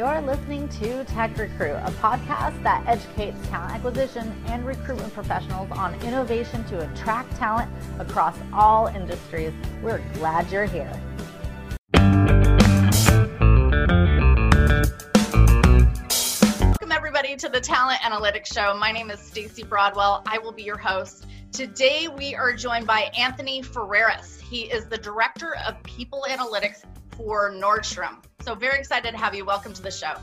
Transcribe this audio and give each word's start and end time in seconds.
You're 0.00 0.22
listening 0.22 0.66
to 0.80 1.04
Tech 1.04 1.36
Recruit, 1.36 1.74
a 1.74 1.92
podcast 2.00 2.62
that 2.62 2.82
educates 2.86 3.36
talent 3.48 3.74
acquisition 3.74 4.32
and 4.46 4.64
recruitment 4.64 5.12
professionals 5.12 5.70
on 5.72 5.94
innovation 6.00 6.64
to 6.68 6.90
attract 6.90 7.36
talent 7.36 7.70
across 7.98 8.34
all 8.50 8.86
industries. 8.86 9.52
We're 9.82 10.00
glad 10.14 10.50
you're 10.50 10.64
here. 10.64 10.90
Welcome 16.62 16.92
everybody 16.92 17.36
to 17.36 17.50
the 17.50 17.60
Talent 17.62 18.00
Analytics 18.00 18.54
Show. 18.54 18.74
My 18.78 18.92
name 18.92 19.10
is 19.10 19.20
Stacy 19.20 19.64
Broadwell. 19.64 20.22
I 20.24 20.38
will 20.38 20.52
be 20.52 20.62
your 20.62 20.78
host. 20.78 21.26
Today 21.52 22.08
we 22.08 22.34
are 22.34 22.54
joined 22.54 22.86
by 22.86 23.10
Anthony 23.18 23.60
Ferreras. 23.60 24.40
He 24.40 24.62
is 24.62 24.86
the 24.86 24.96
Director 24.96 25.56
of 25.68 25.74
People 25.82 26.24
Analytics 26.26 26.84
for 27.18 27.50
Nordstrom. 27.52 28.22
So 28.40 28.54
very 28.54 28.78
excited 28.78 29.10
to 29.12 29.18
have 29.18 29.34
you. 29.34 29.44
Welcome 29.44 29.72
to 29.74 29.82
the 29.82 29.90
show. 29.90 30.14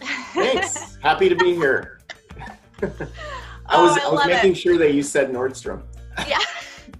Thanks. 0.00 0.96
Happy 1.02 1.28
to 1.28 1.36
be 1.36 1.54
here. 1.54 2.00
I 2.82 3.82
was, 3.82 3.98
oh, 4.02 4.06
I, 4.06 4.08
I 4.08 4.12
was 4.12 4.26
making 4.26 4.52
it. 4.52 4.58
sure 4.58 4.78
that 4.78 4.94
you 4.94 5.02
said 5.02 5.30
Nordstrom. 5.30 5.82
Yeah. 6.26 6.38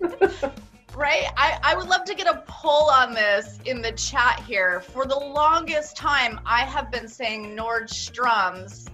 right? 0.94 1.26
I, 1.36 1.58
I 1.62 1.74
would 1.74 1.88
love 1.88 2.04
to 2.04 2.14
get 2.14 2.26
a 2.26 2.42
poll 2.46 2.90
on 2.90 3.14
this 3.14 3.58
in 3.64 3.80
the 3.80 3.92
chat 3.92 4.42
here. 4.46 4.80
For 4.80 5.06
the 5.06 5.16
longest 5.16 5.96
time, 5.96 6.40
I 6.44 6.62
have 6.62 6.90
been 6.90 7.08
saying 7.08 7.56
Nordstroms 7.56 8.88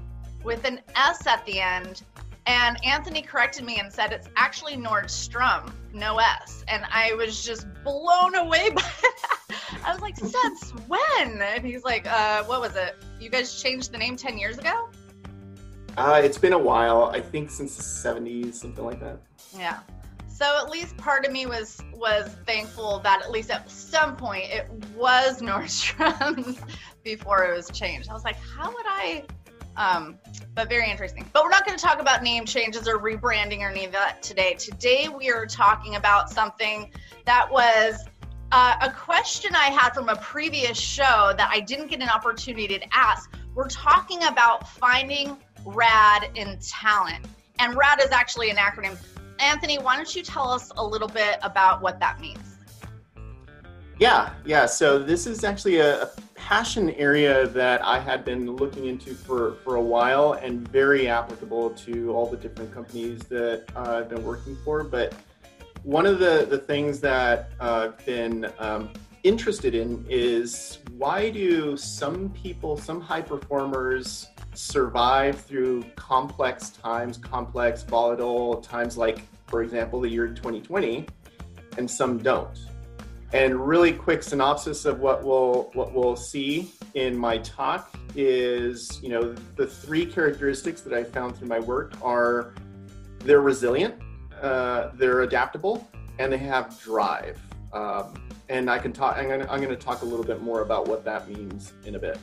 with 0.44 0.64
an 0.64 0.80
S 0.94 1.26
at 1.26 1.44
the 1.46 1.60
end. 1.60 2.02
And 2.46 2.76
Anthony 2.84 3.22
corrected 3.22 3.64
me 3.64 3.78
and 3.78 3.92
said 3.92 4.12
it's 4.12 4.28
actually 4.36 4.76
Nordstrom, 4.76 5.72
no 5.92 6.18
S. 6.18 6.64
And 6.66 6.84
I 6.90 7.14
was 7.14 7.44
just 7.44 7.66
blown 7.84 8.34
away 8.34 8.70
by 8.74 8.82
that. 8.82 9.38
I 9.84 9.92
was 9.92 10.00
like, 10.00 10.16
since 10.16 10.70
when? 10.88 11.40
And 11.40 11.64
he's 11.64 11.84
like, 11.84 12.06
uh, 12.06 12.44
what 12.44 12.60
was 12.60 12.74
it? 12.74 12.96
You 13.20 13.30
guys 13.30 13.62
changed 13.62 13.92
the 13.92 13.98
name 13.98 14.16
10 14.16 14.38
years 14.38 14.58
ago? 14.58 14.88
Uh, 15.96 16.20
it's 16.24 16.38
been 16.38 16.52
a 16.52 16.58
while. 16.58 17.10
I 17.14 17.20
think 17.20 17.50
since 17.50 17.76
the 17.76 17.82
70s, 17.82 18.54
something 18.54 18.84
like 18.84 19.00
that. 19.00 19.18
Yeah. 19.56 19.80
So 20.28 20.58
at 20.60 20.70
least 20.70 20.96
part 20.96 21.24
of 21.24 21.30
me 21.30 21.46
was 21.46 21.80
was 21.92 22.34
thankful 22.46 22.98
that 23.00 23.22
at 23.22 23.30
least 23.30 23.50
at 23.50 23.70
some 23.70 24.16
point 24.16 24.44
it 24.50 24.68
was 24.96 25.40
Nordstrom's 25.42 26.58
before 27.04 27.44
it 27.44 27.54
was 27.54 27.70
changed. 27.70 28.08
I 28.08 28.14
was 28.14 28.24
like, 28.24 28.36
how 28.36 28.68
would 28.68 28.86
I 28.86 29.24
um, 29.76 30.18
but 30.54 30.68
very 30.68 30.90
interesting. 30.90 31.28
But 31.32 31.44
we're 31.44 31.50
not 31.50 31.64
going 31.64 31.76
to 31.76 31.82
talk 31.82 32.00
about 32.00 32.22
name 32.22 32.44
changes 32.44 32.86
or 32.86 32.98
rebranding 32.98 33.60
or 33.60 33.68
any 33.68 33.84
of 33.84 33.92
that 33.92 34.22
today. 34.22 34.54
Today 34.54 35.08
we 35.08 35.30
are 35.30 35.46
talking 35.46 35.96
about 35.96 36.30
something 36.30 36.92
that 37.24 37.50
was 37.50 38.04
uh, 38.52 38.76
a 38.82 38.90
question 38.90 39.54
I 39.54 39.70
had 39.70 39.94
from 39.94 40.08
a 40.08 40.16
previous 40.16 40.78
show 40.78 41.32
that 41.36 41.48
I 41.50 41.60
didn't 41.60 41.86
get 41.88 42.02
an 42.02 42.08
opportunity 42.10 42.78
to 42.78 42.86
ask. 42.92 43.32
We're 43.54 43.68
talking 43.68 44.24
about 44.24 44.68
finding 44.68 45.38
RAD 45.64 46.30
in 46.34 46.58
talent. 46.60 47.26
And 47.58 47.74
RAD 47.74 48.02
is 48.02 48.10
actually 48.10 48.50
an 48.50 48.56
acronym. 48.56 48.98
Anthony, 49.38 49.78
why 49.78 49.96
don't 49.96 50.14
you 50.14 50.22
tell 50.22 50.50
us 50.50 50.70
a 50.76 50.84
little 50.84 51.08
bit 51.08 51.38
about 51.42 51.80
what 51.80 51.98
that 52.00 52.20
means? 52.20 52.38
Yeah, 53.98 54.32
yeah. 54.44 54.66
So 54.66 54.98
this 54.98 55.26
is 55.26 55.44
actually 55.44 55.78
a, 55.78 56.02
a 56.02 56.10
passion 56.42 56.90
area 56.94 57.46
that 57.46 57.84
I 57.84 58.00
had 58.00 58.24
been 58.24 58.56
looking 58.56 58.86
into 58.86 59.14
for, 59.14 59.54
for 59.62 59.76
a 59.76 59.80
while 59.80 60.32
and 60.32 60.66
very 60.68 61.06
applicable 61.06 61.70
to 61.70 62.12
all 62.12 62.26
the 62.26 62.36
different 62.36 62.74
companies 62.74 63.20
that 63.28 63.64
uh, 63.76 63.98
I've 63.98 64.08
been 64.08 64.24
working 64.24 64.58
for. 64.64 64.82
But 64.82 65.14
one 65.84 66.04
of 66.04 66.18
the, 66.18 66.44
the 66.50 66.58
things 66.58 66.98
that 67.00 67.50
uh, 67.60 67.90
I've 67.92 68.04
been 68.04 68.50
um, 68.58 68.90
interested 69.22 69.76
in 69.76 70.04
is 70.10 70.80
why 70.98 71.30
do 71.30 71.76
some 71.76 72.30
people, 72.30 72.76
some 72.76 73.00
high 73.00 73.22
performers, 73.22 74.26
survive 74.52 75.40
through 75.40 75.84
complex 75.94 76.70
times, 76.70 77.18
complex, 77.18 77.84
volatile 77.84 78.56
times 78.56 78.98
like, 78.98 79.22
for 79.46 79.62
example, 79.62 80.00
the 80.00 80.08
year 80.08 80.26
2020, 80.26 81.06
and 81.78 81.88
some 81.88 82.18
don't? 82.18 82.71
And 83.32 83.66
really 83.66 83.92
quick 83.92 84.22
synopsis 84.22 84.84
of 84.84 85.00
what 85.00 85.24
we'll 85.24 85.70
what 85.72 85.94
we'll 85.94 86.16
see 86.16 86.70
in 86.94 87.16
my 87.16 87.38
talk 87.38 87.94
is, 88.14 89.02
you 89.02 89.08
know, 89.08 89.32
the 89.56 89.66
three 89.66 90.04
characteristics 90.04 90.82
that 90.82 90.92
I 90.92 91.02
found 91.02 91.36
through 91.36 91.48
my 91.48 91.60
work 91.60 91.94
are 92.02 92.54
they're 93.20 93.40
resilient, 93.40 93.94
uh, 94.42 94.90
they're 94.94 95.22
adaptable, 95.22 95.88
and 96.18 96.32
they 96.32 96.38
have 96.38 96.78
drive. 96.82 97.40
Um, 97.72 98.28
and 98.50 98.70
I 98.70 98.78
can 98.78 98.92
talk. 98.92 99.16
I'm 99.16 99.28
gonna, 99.28 99.46
I'm 99.48 99.62
gonna 99.62 99.76
talk 99.76 100.02
a 100.02 100.04
little 100.04 100.26
bit 100.26 100.42
more 100.42 100.60
about 100.60 100.86
what 100.86 101.04
that 101.06 101.28
means 101.28 101.72
in 101.86 101.94
a 101.94 101.98
bit. 101.98 102.18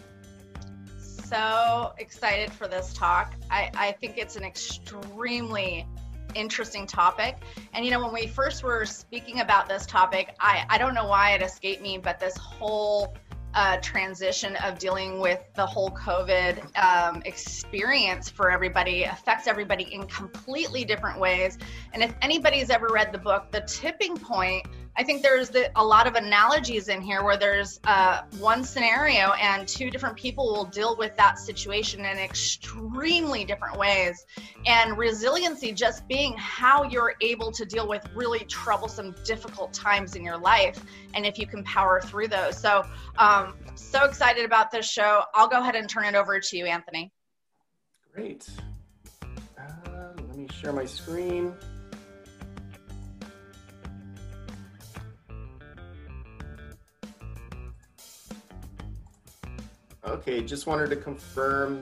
So 1.00 1.94
excited 1.98 2.52
for 2.52 2.68
this 2.68 2.94
talk. 2.94 3.34
I, 3.50 3.72
I 3.76 3.92
think 3.94 4.18
it's 4.18 4.36
an 4.36 4.44
extremely 4.44 5.88
interesting 6.36 6.88
topic. 6.88 7.38
And 7.74 7.86
you 7.86 7.92
know, 7.92 8.02
when 8.04 8.14
we 8.14 8.28
first 8.28 8.64
were 8.64 8.86
speaking 8.86 9.40
about 9.42 9.68
this 9.68 9.86
topic, 9.86 10.36
I, 10.40 10.66
I 10.70 10.78
don't 10.78 10.94
know 10.94 11.08
why 11.08 11.32
it 11.32 11.42
escaped 11.42 11.82
me, 11.82 11.98
but 11.98 12.20
this 12.20 12.36
whole 12.38 13.16
uh, 13.54 13.78
transition 13.78 14.56
of 14.58 14.78
dealing 14.78 15.20
with 15.20 15.42
the 15.56 15.66
whole 15.66 15.90
COVID 15.92 16.78
um, 16.78 17.22
experience 17.26 18.30
for 18.30 18.52
everybody 18.52 19.04
affects 19.04 19.48
everybody 19.48 19.92
in 19.92 20.06
completely 20.06 20.84
different 20.86 21.20
ways. 21.20 21.58
And 21.94 22.04
if 22.04 22.14
anybody's 22.22 22.70
ever 22.70 22.88
read 22.92 23.12
the 23.12 23.18
book, 23.18 23.52
The 23.52 23.62
Tipping 23.62 24.18
Point, 24.18 24.68
I 25.00 25.04
think 25.04 25.24
there's 25.24 25.50
the, 25.50 25.72
a 25.80 25.84
lot 25.84 26.08
of 26.08 26.16
analogies 26.16 26.90
in 26.90 27.02
here 27.02 27.24
where 27.24 27.38
there's 27.38 27.80
uh, 27.86 28.24
one 28.38 28.66
scenario 28.66 29.32
and 29.42 29.66
two 29.66 29.90
different 29.90 30.18
people 30.18 30.52
will 30.52 30.66
deal 30.66 30.98
with 30.98 31.16
that 31.16 31.40
situation 31.40 32.02
in 32.02 32.18
extremely 32.18 33.46
different 33.46 33.78
ways. 33.78 34.26
And 34.66 34.98
resiliency 34.98 35.72
just 35.72 36.06
being 36.10 36.36
how 36.36 36.84
you're 36.84 37.16
able 37.22 37.50
to 37.50 37.64
deal 37.64 37.88
with 37.88 38.06
really 38.14 38.40
troublesome, 38.40 39.16
difficult 39.24 39.72
times 39.72 40.18
in 40.18 40.24
your 40.26 40.38
life, 40.38 40.84
and 41.14 41.26
if 41.26 41.40
you 41.40 41.48
can 41.48 41.64
power 41.64 42.02
through 42.02 42.28
those. 42.28 42.58
So, 42.58 42.86
um, 43.18 43.56
so 43.76 44.04
excited 44.04 44.44
about 44.44 44.70
this 44.70 44.86
show. 44.86 45.24
I'll 45.34 45.48
go 45.48 45.62
ahead 45.62 45.78
and 45.78 45.88
turn 45.88 46.04
it 46.04 46.16
over 46.16 46.42
to 46.42 46.58
you, 46.58 46.66
Anthony. 46.66 47.14
Great. 48.14 48.50
Uh, 49.22 49.68
let 50.28 50.36
me 50.36 50.50
share 50.60 50.74
my 50.74 50.84
screen. 50.84 51.54
Okay, 60.06 60.42
just 60.42 60.68
wanted 60.68 60.90
to 60.90 60.96
confirm. 60.96 61.82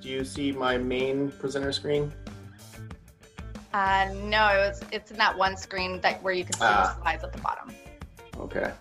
Do 0.00 0.08
you 0.08 0.24
see 0.24 0.52
my 0.52 0.76
main 0.76 1.30
presenter 1.32 1.72
screen? 1.72 2.12
Uh, 3.72 4.08
no, 4.14 4.48
it's 4.52 4.80
it's 4.92 5.10
in 5.10 5.16
that 5.18 5.36
one 5.36 5.56
screen 5.56 6.00
that 6.00 6.22
where 6.22 6.32
you 6.32 6.44
can 6.44 6.54
see 6.54 6.60
ah. 6.62 6.94
the 6.96 7.02
slides 7.02 7.24
at 7.24 7.32
the 7.32 7.40
bottom. 7.40 7.74
Okay. 8.38 8.72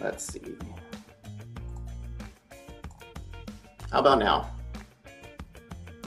Let's 0.00 0.24
see. 0.24 0.56
How 3.90 4.00
about 4.00 4.18
now? 4.18 4.50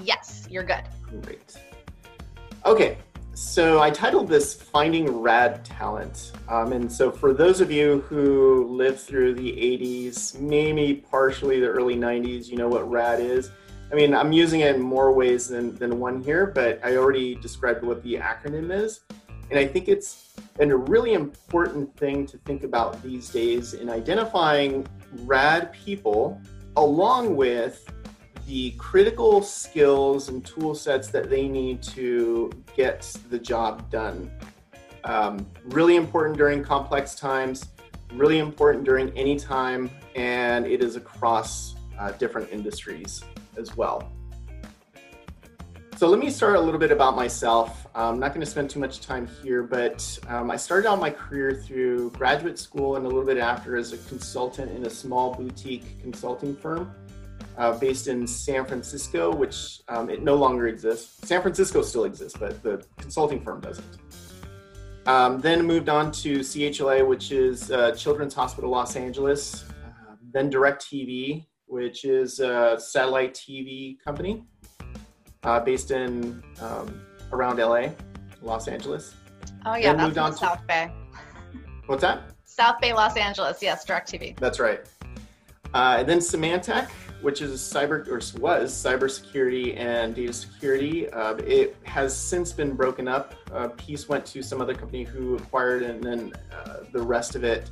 Yes, 0.04 0.48
you're 0.50 0.64
good. 0.64 0.84
Great. 1.22 1.58
Okay, 2.66 2.98
so 3.34 3.82
I 3.82 3.90
titled 3.90 4.28
this 4.28 4.54
Finding 4.54 5.10
Rad 5.22 5.64
Talent. 5.64 6.32
Um, 6.50 6.74
and 6.74 6.92
so 6.92 7.12
for 7.12 7.34
those 7.34 7.62
of 7.62 7.72
you 7.72 8.02
who 8.02 8.68
lived 8.68 9.00
through 9.00 9.36
the 9.36 9.52
80s, 9.52 10.40
maybe 10.40 10.96
partially 11.10 11.60
the 11.60 11.68
early 11.68 11.96
90s, 11.96 12.48
you 12.48 12.58
know 12.58 12.68
what 12.68 12.90
rad 12.90 13.20
is. 13.22 13.52
I 13.92 13.96
mean, 13.96 14.14
I'm 14.14 14.32
using 14.32 14.62
it 14.62 14.76
in 14.76 14.82
more 14.82 15.12
ways 15.14 15.48
than, 15.48 15.76
than 15.76 16.00
one 16.00 16.22
here, 16.22 16.46
but 16.46 16.80
I 16.84 16.98
already 16.98 17.36
described 17.36 17.84
what 17.84 18.04
the 18.04 18.16
acronym 18.16 18.72
is. 18.72 19.02
And 19.50 19.60
I 19.60 19.66
think 19.66 19.88
it's 19.88 20.34
a 20.60 20.76
really 20.76 21.14
important 21.14 21.96
thing 21.98 22.26
to 22.28 22.38
think 22.40 22.64
about 22.64 23.02
these 23.02 23.30
days 23.30 23.74
in 23.74 23.90
identifying 23.90 24.88
rad 25.24 25.74
people 25.74 26.40
along 26.78 27.36
with 27.36 27.86
the 28.46 28.72
critical 28.72 29.42
skills 29.42 30.30
and 30.30 30.46
tool 30.46 30.76
sets 30.76 31.10
that 31.10 31.30
they 31.30 31.48
need 31.48 31.82
to 31.84 32.52
get 32.76 33.02
the 33.30 33.40
job 33.40 33.90
done. 33.90 34.32
Um, 35.04 35.46
really 35.66 35.96
important 35.96 36.38
during 36.38 36.64
complex 36.64 37.16
times, 37.16 37.68
really 38.14 38.40
important 38.40 38.84
during 38.84 39.16
any 39.18 39.38
time, 39.38 39.90
and 40.16 40.66
it 40.66 40.84
is 40.84 40.96
across 40.96 41.76
uh, 41.98 42.12
different 42.12 42.52
industries 42.52 43.24
as 43.58 43.76
well. 43.76 44.12
So 45.98 46.08
let 46.08 46.20
me 46.20 46.32
start 46.32 46.56
a 46.56 46.60
little 46.60 46.80
bit 46.80 46.92
about 46.92 47.16
myself. 47.16 47.86
I'm 47.94 48.20
not 48.20 48.30
going 48.30 48.44
to 48.44 48.50
spend 48.50 48.72
too 48.72 48.80
much 48.80 49.02
time 49.02 49.28
here, 49.44 49.62
but 49.62 50.18
um, 50.28 50.50
I 50.50 50.56
started 50.56 50.90
out 50.90 51.00
my 51.00 51.12
career 51.12 51.54
through 51.54 52.10
graduate 52.12 52.58
school 52.58 52.96
and 52.96 53.06
a 53.06 53.08
little 53.08 53.24
bit 53.24 53.38
after 53.38 53.78
as 53.78 53.94
a 53.94 53.98
consultant 54.10 54.72
in 54.72 54.88
a 54.88 54.90
small 54.90 55.36
boutique 55.36 56.02
consulting 56.02 56.56
firm 56.56 56.92
uh, 57.58 57.78
based 57.78 58.08
in 58.08 58.26
San 58.26 58.66
Francisco, 58.66 59.34
which 59.34 59.82
um, 59.88 60.10
it 60.10 60.24
no 60.24 60.36
longer 60.36 60.68
exists. 60.68 61.28
San 61.28 61.42
Francisco 61.42 61.82
still 61.82 62.06
exists, 62.06 62.38
but 62.38 62.62
the 62.64 62.84
consulting 62.98 63.42
firm 63.42 63.62
doesn't. 63.62 63.98
Um, 65.08 65.40
then 65.42 65.66
moved 65.66 65.90
on 65.90 66.12
to 66.14 66.40
CHLA, 66.40 67.06
which 67.08 67.32
is 67.32 67.72
uh, 67.72 67.92
Children's 67.92 68.34
Hospital 68.34 68.70
Los 68.70 68.96
Angeles. 68.96 69.64
Uh, 69.64 70.16
then 70.32 70.52
DirecTV, 70.52 71.46
which 71.66 72.06
is 72.06 72.40
a 72.40 72.78
satellite 72.80 73.34
TV 73.34 73.98
company 74.04 74.44
uh, 75.44 75.60
based 75.60 75.92
in 75.92 76.44
um, 76.62 77.02
around 77.32 77.58
LA, 77.58 77.90
Los 78.42 78.68
Angeles. 78.68 79.16
Oh 79.66 79.76
yeah, 79.76 79.94
that's 79.94 80.16
in 80.16 80.34
South 80.38 80.66
Bay. 80.68 80.92
What's 81.88 82.02
that? 82.02 82.24
South 82.46 82.80
Bay, 82.80 82.94
Los 82.94 83.18
Angeles. 83.18 83.62
Yes, 83.62 83.86
DirecTV. 83.86 84.38
That's 84.38 84.60
right. 84.60 84.82
Uh, 85.74 85.98
and 86.00 86.10
then 86.10 86.20
Symantec, 86.20 86.90
which 87.22 87.42
is 87.42 87.60
cyber 87.60 88.08
or 88.08 88.16
was 88.40 88.72
cybersecurity 88.74 89.78
and 89.78 90.16
data 90.16 90.34
security. 90.34 91.10
Uh, 91.10 91.36
it 91.36 91.76
has 91.84 92.16
since 92.16 92.52
been 92.52 92.74
broken 92.76 93.08
up. 93.08 93.36
A 93.52 93.70
piece 93.70 94.10
went 94.10 94.26
to 94.28 94.42
some 94.42 94.62
other 94.62 94.74
company 94.74 95.04
who 95.04 95.36
acquired, 95.36 95.84
it 95.84 95.92
and 95.92 96.04
then 96.04 96.34
uh, 96.52 96.78
the 96.92 97.02
rest 97.02 97.36
of 97.36 97.44
it 97.44 97.70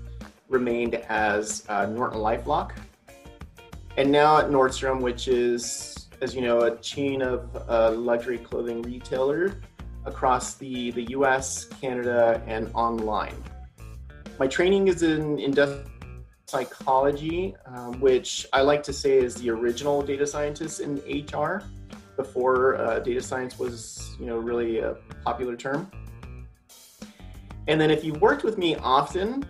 remained 0.47 0.95
as 0.95 1.63
uh, 1.69 1.85
Norton 1.85 2.19
LifeLock. 2.19 2.71
And 3.97 4.11
now 4.11 4.37
at 4.37 4.49
Nordstrom, 4.49 5.01
which 5.01 5.27
is, 5.27 6.07
as 6.21 6.33
you 6.35 6.41
know, 6.41 6.61
a 6.61 6.77
chain 6.77 7.21
of 7.21 7.49
uh, 7.67 7.91
luxury 7.91 8.37
clothing 8.37 8.81
retailer 8.81 9.59
across 10.05 10.55
the, 10.55 10.91
the 10.91 11.03
US, 11.11 11.65
Canada, 11.81 12.41
and 12.47 12.71
online. 12.73 13.35
My 14.39 14.47
training 14.47 14.87
is 14.87 15.03
in 15.03 15.37
industrial 15.39 15.89
psychology, 16.49 17.55
um, 17.65 17.99
which 17.99 18.47
I 18.51 18.61
like 18.61 18.81
to 18.83 18.93
say 18.93 19.17
is 19.17 19.35
the 19.35 19.49
original 19.51 20.01
data 20.01 20.25
scientist 20.25 20.79
in 20.79 20.97
HR 21.15 21.63
before 22.15 22.75
uh, 22.75 22.99
data 22.99 23.21
science 23.21 23.59
was, 23.59 24.15
you 24.19 24.25
know, 24.25 24.37
really 24.37 24.79
a 24.79 24.95
popular 25.23 25.55
term. 25.55 25.89
And 27.67 27.79
then 27.79 27.91
if 27.91 28.03
you've 28.03 28.19
worked 28.19 28.43
with 28.43 28.57
me 28.57 28.75
often 28.77 29.45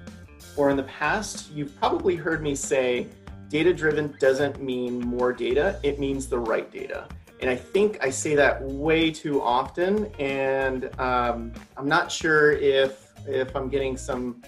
or 0.57 0.69
in 0.69 0.75
the 0.75 0.83
past, 0.83 1.51
you've 1.51 1.75
probably 1.79 2.15
heard 2.15 2.43
me 2.43 2.53
say 2.53 3.07
data 3.47 3.73
driven 3.73 4.13
doesn't 4.19 4.61
mean 4.61 4.99
more 4.99 5.31
data, 5.31 5.79
it 5.83 5.99
means 5.99 6.27
the 6.27 6.37
right 6.37 6.69
data. 6.69 7.07
And 7.41 7.49
I 7.49 7.55
think 7.55 7.97
I 8.01 8.09
say 8.09 8.35
that 8.35 8.61
way 8.61 9.09
too 9.09 9.41
often, 9.41 10.07
and 10.19 10.89
um, 10.99 11.53
I'm 11.77 11.87
not 11.87 12.11
sure 12.11 12.51
if 12.51 13.07
if 13.25 13.55
I'm 13.55 13.69
getting 13.69 13.95
some 13.95 14.41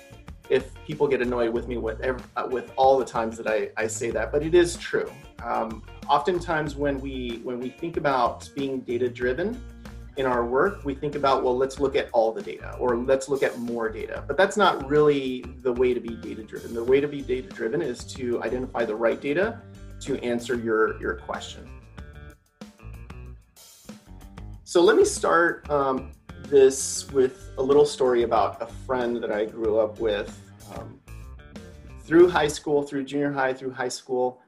if 0.51 0.75
people 0.86 1.07
get 1.07 1.21
annoyed 1.21 1.50
with 1.50 1.69
me 1.69 1.77
with, 1.77 2.03
uh, 2.03 2.48
with 2.51 2.74
all 2.75 3.00
the 3.00 3.06
times 3.06 3.38
that 3.38 3.48
I, 3.48 3.69
I 3.77 3.88
say 3.88 4.12
that, 4.12 4.33
but 4.33 4.44
it 4.44 4.53
is 4.53 4.75
true. 4.75 5.09
Um, 5.42 5.81
oftentimes 6.09 6.75
when 6.75 7.00
we 7.00 7.39
when 7.44 7.57
we 7.59 7.69
think 7.69 7.95
about 7.95 8.50
being 8.53 8.81
data 8.81 9.07
driven 9.09 9.59
in 10.18 10.25
our 10.25 10.45
work, 10.45 10.83
we 10.83 10.94
think 10.94 11.15
about 11.15 11.42
well, 11.42 11.57
let's 11.57 11.80
look 11.80 11.95
at 11.95 12.09
all 12.12 12.33
the 12.33 12.42
data 12.42 12.75
or 12.80 12.98
let's 12.98 13.30
look 13.30 13.44
at 13.44 13.57
more 13.59 13.88
data. 13.89 14.25
But 14.27 14.36
that's 14.36 14.57
not 14.57 14.88
really 14.89 15.42
the 15.62 15.71
way 15.71 15.94
to 15.94 16.01
be 16.01 16.15
data 16.15 16.44
driven. 16.44 16.74
The 16.74 16.83
way 16.83 17.00
to 17.00 17.07
be 17.07 17.21
data 17.21 17.48
driven 17.48 17.81
is 17.81 18.03
to 18.15 18.44
identify 18.44 18.83
the 18.83 18.95
right 18.95 19.21
data 19.21 19.62
to 20.01 20.18
answer 20.21 20.56
your 20.56 21.01
your 21.01 21.15
question. 21.15 21.65
So 24.65 24.81
let 24.83 24.98
me 24.98 25.06
start 25.06 25.69
um, 25.69 26.12
this 26.51 27.09
with 27.12 27.50
a 27.57 27.63
little 27.63 27.86
story 27.86 28.24
about 28.24 28.62
a 28.62 28.68
friend 28.68 29.24
that 29.24 29.31
I 29.31 29.45
grew 29.45 29.80
up 29.80 30.00
with 30.00 30.38
um, 30.75 31.00
through 32.03 32.30
high 32.30 32.50
school, 32.50 32.83
through 32.83 33.06
junior 33.06 33.31
high, 33.31 33.53
through 33.53 33.71
high 33.71 33.88
school. 33.88 34.42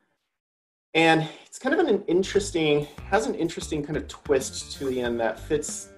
And 0.94 1.28
it's 1.46 1.58
kind 1.58 1.74
of 1.74 1.88
an 1.88 2.04
interesting, 2.08 2.86
has 3.10 3.26
an 3.26 3.34
interesting 3.34 3.84
kind 3.84 3.98
of 3.98 4.08
twist 4.08 4.78
to 4.78 4.86
the 4.86 5.02
end 5.02 5.20
that 5.22 5.40
fits 5.40 5.90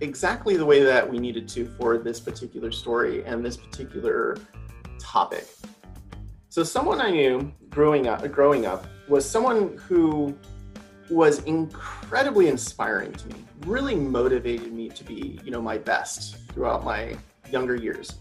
exactly 0.00 0.56
the 0.56 0.64
way 0.64 0.82
that 0.82 1.08
we 1.08 1.18
needed 1.18 1.46
to 1.48 1.66
for 1.78 1.98
this 1.98 2.18
particular 2.18 2.72
story 2.72 3.22
and 3.24 3.44
this 3.44 3.56
particular 3.56 4.38
topic. 4.98 5.46
So 6.48 6.64
someone 6.64 7.00
I 7.00 7.10
knew 7.10 7.52
growing 7.68 8.08
up, 8.08 8.28
growing 8.32 8.66
up 8.66 8.86
was 9.08 9.28
someone 9.28 9.76
who 9.76 10.34
was 11.10 11.40
incredibly 11.44 12.48
inspiring 12.48 13.12
to 13.12 13.28
me, 13.28 13.44
really 13.66 13.94
motivated 13.94 14.72
me 14.72 14.88
to 14.88 15.04
be, 15.04 15.40
you 15.44 15.50
know, 15.50 15.60
my 15.60 15.76
best 15.76 16.36
throughout 16.52 16.84
my 16.84 17.16
younger 17.50 17.74
years. 17.74 18.14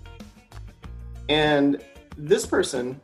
And 1.30 1.84
this 2.18 2.46
person, 2.46 3.00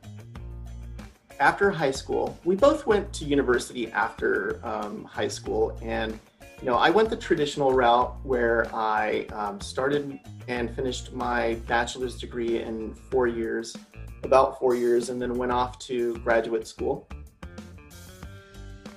after 1.40 1.70
high 1.70 1.92
school, 1.92 2.38
we 2.44 2.56
both 2.56 2.88
went 2.88 3.14
to 3.14 3.26
university 3.26 3.92
after 3.92 4.60
um, 4.64 5.04
high 5.04 5.28
school, 5.28 5.78
and 5.82 6.20
you 6.62 6.68
know, 6.68 6.76
I 6.76 6.90
went 6.90 7.10
the 7.10 7.18
traditional 7.18 7.74
route 7.74 8.16
where 8.24 8.74
I 8.74 9.28
um, 9.34 9.60
started 9.60 10.20
and 10.48 10.74
finished 10.74 11.14
my 11.14 11.56
bachelor's 11.68 12.18
degree 12.18 12.62
in 12.62 12.96
four 13.12 13.28
years, 13.28 13.76
about 14.24 14.58
four 14.58 14.74
years, 14.74 15.10
and 15.10 15.22
then 15.22 15.36
went 15.36 15.52
off 15.52 15.78
to 15.80 16.16
graduate 16.20 16.66
school 16.66 17.08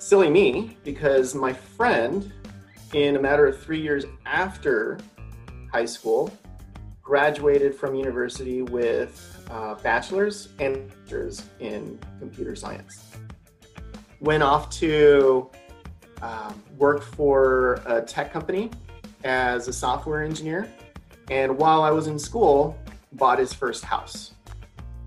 silly 0.08 0.30
me 0.30 0.74
because 0.84 1.34
my 1.34 1.52
friend, 1.52 2.32
in 2.94 3.16
a 3.16 3.18
matter 3.20 3.46
of 3.46 3.60
three 3.60 3.78
years 3.78 4.06
after 4.24 4.98
high 5.70 5.84
school, 5.84 6.32
graduated 7.02 7.74
from 7.74 7.94
university 7.94 8.62
with 8.62 9.46
a 9.50 9.74
bachelor's 9.82 10.48
and 10.60 10.88
master's 10.88 11.44
in 11.60 11.98
computer 12.20 12.56
science. 12.56 13.04
Went 14.20 14.42
off 14.42 14.70
to 14.78 15.50
um, 16.22 16.62
work 16.78 17.02
for 17.02 17.82
a 17.84 18.00
tech 18.00 18.32
company 18.32 18.70
as 19.24 19.68
a 19.68 19.72
software 19.74 20.22
engineer. 20.22 20.72
And 21.30 21.58
while 21.58 21.82
I 21.82 21.90
was 21.90 22.06
in 22.06 22.18
school, 22.18 22.78
bought 23.12 23.38
his 23.38 23.52
first 23.52 23.84
house 23.84 24.32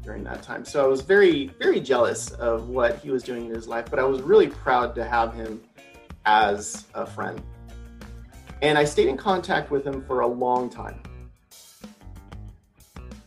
during 0.04 0.24
that 0.24 0.42
time. 0.42 0.66
So 0.66 0.84
I 0.84 0.88
was 0.88 1.02
very, 1.02 1.48
very 1.60 1.80
jealous 1.80 2.32
of 2.32 2.70
what 2.70 3.00
he 3.00 3.12
was 3.12 3.24
doing 3.24 3.46
in 3.46 3.54
his 3.54 3.68
life, 3.68 3.86
but 3.90 4.00
I 4.00 4.04
was 4.04 4.22
really 4.22 4.48
proud 4.48 4.96
to 4.96 5.06
have 5.06 5.34
him 5.34 5.62
as 6.26 6.86
a 6.94 7.06
friend. 7.06 7.42
And 8.62 8.78
I 8.78 8.84
stayed 8.84 9.08
in 9.08 9.18
contact 9.18 9.72
with 9.72 9.86
him 9.86 10.04
for 10.06 10.22
a 10.22 10.28
long 10.28 10.70
time. 10.70 11.02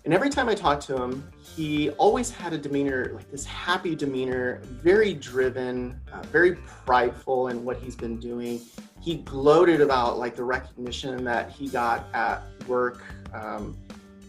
And 0.05 0.13
every 0.13 0.31
time 0.31 0.49
I 0.49 0.55
talked 0.55 0.87
to 0.87 1.03
him, 1.03 1.27
he 1.41 1.91
always 1.91 2.31
had 2.31 2.53
a 2.53 2.59
demeanor, 2.59 3.13
like 3.15 3.31
this 3.31 3.45
happy 3.47 3.95
demeanor, 3.95 4.61
very 4.65 5.15
driven, 5.15 5.99
uh, 6.13 6.21
very 6.23 6.57
prideful 6.57 7.49
in 7.49 7.65
what 7.65 7.79
he's 7.79 7.97
been 7.97 8.19
doing. 8.19 8.61
He 9.01 9.17
gloated 9.19 9.81
about 9.81 10.19
like 10.19 10.37
the 10.37 10.45
recognition 10.45 11.25
that 11.25 11.51
he 11.51 11.69
got 11.69 12.07
at 12.13 12.43
work 12.67 13.03
um, 13.33 13.77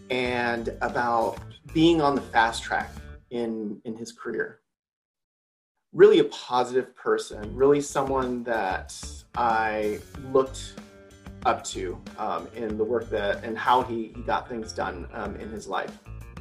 and 0.08 0.76
about 0.80 1.38
being 1.76 2.00
on 2.00 2.14
the 2.14 2.22
fast 2.22 2.62
track 2.62 2.90
in 3.28 3.78
in 3.84 3.94
his 3.94 4.10
career. 4.10 4.60
Really 5.92 6.20
a 6.20 6.24
positive 6.24 6.96
person 6.96 7.54
really 7.54 7.82
someone 7.82 8.42
that 8.44 8.98
i 9.34 9.98
looked 10.32 10.72
up 11.44 11.62
to 11.64 12.00
um, 12.16 12.48
in 12.54 12.78
the 12.78 12.84
work 12.84 13.10
that 13.10 13.44
and 13.44 13.58
how 13.58 13.82
he, 13.82 14.10
he 14.16 14.22
got 14.22 14.48
things 14.48 14.72
done 14.72 15.06
um, 15.12 15.36
in 15.36 15.50
his 15.50 15.66
life. 15.66 15.92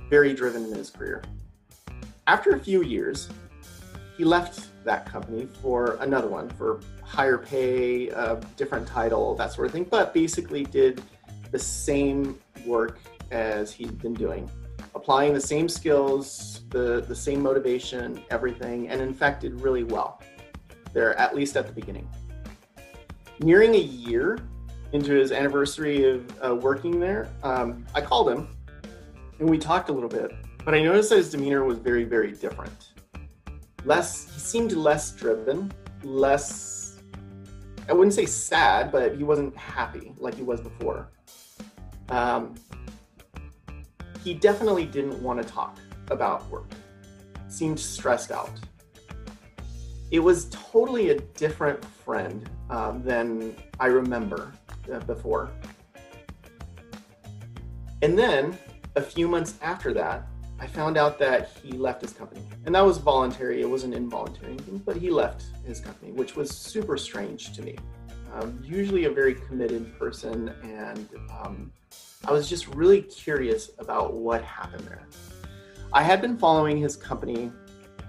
Very 0.10 0.34
driven 0.34 0.64
in 0.64 0.74
his 0.74 0.90
career. 0.90 1.22
After 2.28 2.52
a 2.52 2.60
few 2.60 2.82
years 2.82 3.28
he 4.18 4.24
left 4.24 4.70
that 4.86 5.06
company 5.06 5.50
for 5.62 5.98
another 6.00 6.30
one 6.30 6.48
for 6.48 6.80
higher 7.04 7.38
pay 7.38 8.10
uh, 8.12 8.36
different 8.56 8.88
title 8.88 9.36
that 9.36 9.52
sort 9.52 9.68
of 9.68 9.74
thing 9.74 9.84
but 9.84 10.14
basically 10.14 10.64
did 10.64 11.02
the 11.52 11.60
same 11.60 12.40
work 12.66 13.00
as 13.32 13.74
he'd 13.74 14.00
been 14.02 14.14
doing 14.14 14.50
applying 15.06 15.36
the 15.36 15.40
same 15.40 15.70
skills, 15.70 16.64
the, 16.70 17.06
the 17.08 17.14
same 17.14 17.40
motivation, 17.40 18.24
everything, 18.32 18.90
and 18.90 19.00
in 19.00 19.14
fact 19.14 19.42
did 19.42 19.54
really 19.62 19.84
well 19.84 20.20
there, 20.94 21.16
at 21.20 21.36
least 21.36 21.56
at 21.56 21.68
the 21.68 21.72
beginning. 21.72 22.10
Nearing 23.40 23.76
a 23.76 23.80
year 23.80 24.40
into 24.94 25.14
his 25.14 25.32
anniversary 25.32 26.10
of 26.10 26.44
uh, 26.44 26.56
working 26.56 27.00
there, 27.00 27.30
um, 27.44 27.86
I 27.94 28.02
called 28.02 28.32
him 28.32 28.48
and 29.38 29.48
we 29.48 29.60
talked 29.60 29.90
a 29.90 29.94
little 29.94 30.10
bit, 30.10 30.32
but 30.64 30.74
I 30.74 30.82
noticed 30.82 31.12
that 31.12 31.18
his 31.18 31.30
demeanor 31.30 31.64
was 31.66 31.78
very, 31.78 32.04
very 32.04 32.32
different. 32.32 32.94
Less, 33.84 34.34
he 34.34 34.40
seemed 34.40 34.72
less 34.72 35.12
driven, 35.12 35.72
less, 36.02 37.00
I 37.88 37.94
wouldn't 37.94 38.16
say 38.16 38.26
sad, 38.26 38.92
but 38.92 39.16
he 39.16 39.24
wasn't 39.24 39.56
happy 39.56 40.14
like 40.18 40.34
he 40.34 40.42
was 40.42 40.62
before. 40.62 41.12
Um, 42.10 42.56
he 44.26 44.34
definitely 44.34 44.86
didn't 44.86 45.22
want 45.22 45.40
to 45.40 45.48
talk 45.48 45.78
about 46.10 46.50
work, 46.50 46.66
seemed 47.48 47.80
stressed 47.80 48.32
out. 48.32 48.50
It 50.10 50.18
was 50.18 50.48
totally 50.50 51.12
a 51.12 51.20
different 51.20 51.86
friend 51.86 52.50
um, 52.72 53.04
than 53.04 53.56
I 53.80 53.86
remember 53.86 54.52
uh, 54.92 55.00
before. 55.02 55.52
And 58.02 58.18
then 58.18 58.58
a 58.96 59.02
few 59.02 59.28
months 59.28 59.60
after 59.62 59.94
that, 59.94 60.28
I 60.60 60.66
found 60.66 60.98
out 60.98 61.20
that 61.20 61.52
he 61.62 61.74
left 61.74 62.02
his 62.02 62.12
company. 62.12 62.42
And 62.66 62.74
that 62.74 62.84
was 62.84 62.98
voluntary, 62.98 63.62
it 63.62 63.70
wasn't 63.70 63.94
involuntary, 63.94 64.58
but 64.86 64.98
he 64.98 65.12
left 65.12 65.44
his 65.68 65.80
company, 65.80 66.14
which 66.14 66.36
was 66.36 66.50
super 66.50 66.98
strange 66.98 67.54
to 67.54 67.62
me. 67.62 67.76
Um, 68.34 68.60
usually 68.64 69.06
a 69.06 69.12
very 69.12 69.36
committed 69.36 69.98
person 70.00 70.50
and 70.64 71.10
um, 71.30 71.72
I 72.28 72.32
was 72.32 72.50
just 72.50 72.68
really 72.70 73.04
curious 73.04 73.70
about 73.78 74.14
what 74.14 74.44
happened 74.44 74.86
there. 74.88 75.08
I 75.94 76.02
had 76.02 76.22
been 76.22 76.38
following 76.38 76.78
his 76.78 76.96
company 76.96 77.52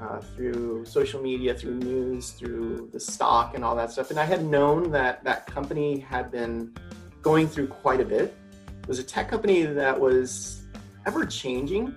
uh, 0.01 0.21
through 0.21 0.87
social 0.87 1.21
media, 1.21 1.55
through 1.55 1.75
news, 1.75 2.31
through 2.31 2.89
the 2.93 3.01
stock, 3.01 3.55
and 3.55 3.63
all 3.63 3.77
that 3.77 3.93
stuff. 3.93 4.11
And 4.11 4.19
I 4.19 4.25
had 4.25 4.45
known 4.45 4.91
that 4.93 5.23
that 5.25 5.47
company 5.47 5.99
had 5.99 6.31
been 6.31 6.75
going 7.21 7.47
through 7.47 7.69
quite 7.69 8.01
a 8.01 8.05
bit. 8.05 8.35
It 8.83 8.89
was 8.89 8.99
a 8.99 9.05
tech 9.05 9.29
company 9.29 9.65
that 9.65 9.99
was 9.99 10.63
ever 11.07 11.27
changing, 11.27 11.95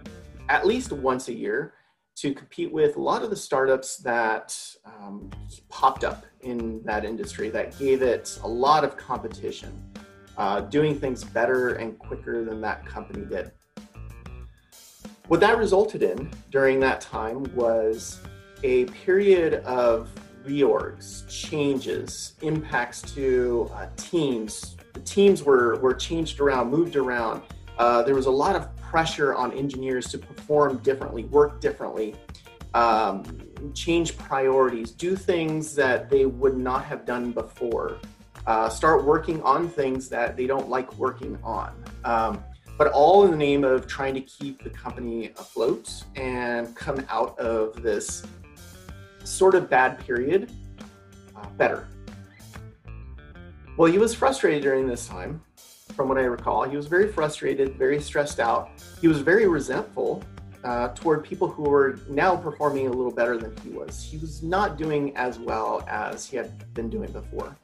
at 0.50 0.68
least 0.68 0.92
once 0.92 1.30
a 1.30 1.34
year, 1.34 1.74
to 2.18 2.34
compete 2.34 2.72
with 2.72 2.98
a 2.98 3.02
lot 3.02 3.24
of 3.24 3.30
the 3.30 3.36
startups 3.36 3.98
that 3.98 4.58
um, 4.84 5.30
popped 5.70 6.04
up 6.04 6.26
in 6.42 6.84
that 6.84 7.06
industry 7.06 7.50
that 7.50 7.80
gave 7.80 8.02
it 8.02 8.38
a 8.44 8.48
lot 8.48 8.84
of 8.84 8.98
competition, 8.98 9.89
uh, 10.40 10.62
doing 10.62 10.98
things 10.98 11.24
better 11.24 11.76
and 11.76 12.00
quicker 12.00 12.44
than 12.44 12.62
that 12.62 12.86
company 12.86 13.26
did. 13.26 13.52
What 15.28 15.42
that 15.42 15.58
resulted 15.60 16.02
in 16.02 16.32
during 16.50 16.80
that 16.80 17.02
time 17.02 17.44
was 17.54 18.20
a 18.64 18.86
period 18.86 19.56
of 19.66 20.10
reorgs, 20.46 21.28
changes, 21.30 22.34
impacts 22.42 23.02
to 23.14 23.70
uh, 23.76 23.88
teams. 23.96 24.76
The 24.94 25.02
teams 25.02 25.44
were, 25.44 25.78
were 25.82 25.94
changed 25.94 26.40
around, 26.40 26.72
moved 26.72 26.96
around. 26.96 27.44
Uh, 27.78 28.02
there 28.02 28.16
was 28.16 28.26
a 28.26 28.32
lot 28.32 28.56
of 28.56 28.76
pressure 28.78 29.36
on 29.36 29.52
engineers 29.52 30.08
to 30.08 30.18
perform 30.18 30.78
differently, 30.78 31.26
work 31.26 31.62
differently, 31.62 32.16
um, 32.74 33.24
change 33.74 34.18
priorities, 34.18 34.92
do 34.92 35.16
things 35.16 35.76
that 35.76 36.10
they 36.10 36.26
would 36.26 36.58
not 36.58 36.86
have 36.86 37.06
done 37.06 37.32
before, 37.32 38.00
uh, 38.50 38.68
start 38.68 39.06
working 39.06 39.40
on 39.44 39.70
things 39.70 40.10
that 40.10 40.36
they 40.36 40.48
don't 40.48 40.70
like 40.70 40.92
working 40.98 41.38
on. 41.44 41.72
Um, 42.04 42.44
but 42.80 42.88
all 42.88 43.24
in 43.26 43.32
the 43.32 43.38
name 43.38 43.64
of 43.64 43.86
trying 43.86 44.16
to 44.16 44.22
keep 44.22 44.64
the 44.64 44.72
company 44.72 45.28
afloat 45.38 46.04
and 46.16 46.76
come 46.76 47.06
out 47.10 47.38
of 47.38 47.84
this 47.84 48.26
sort 49.24 49.54
of 49.54 49.70
bad 49.70 50.00
period 50.00 50.52
uh, 51.36 51.48
better. 51.58 51.88
Well, 53.78 53.92
he 53.92 54.00
was 54.00 54.16
frustrated 54.16 54.64
during 54.64 54.88
this 54.88 55.08
time, 55.08 55.44
from 55.96 56.10
what 56.10 56.18
I 56.18 56.24
recall. 56.24 56.64
He 56.64 56.76
was 56.76 56.88
very 56.88 57.12
frustrated, 57.12 57.76
very 57.78 58.02
stressed 58.02 58.40
out. 58.40 58.72
He 59.00 59.08
was 59.08 59.20
very 59.20 59.48
resentful 59.48 60.24
uh, 60.64 60.88
toward 60.96 61.24
people 61.24 61.48
who 61.48 61.64
were 61.70 62.00
now 62.10 62.36
performing 62.36 62.88
a 62.88 62.92
little 62.92 63.12
better 63.12 63.38
than 63.38 63.56
he 63.58 63.70
was. 63.70 64.04
He 64.04 64.18
was 64.18 64.42
not 64.42 64.76
doing 64.76 65.16
as 65.16 65.38
well 65.38 65.86
as 65.88 66.26
he 66.26 66.36
had 66.36 66.74
been 66.74 66.90
doing 66.90 67.12
before. 67.12 67.56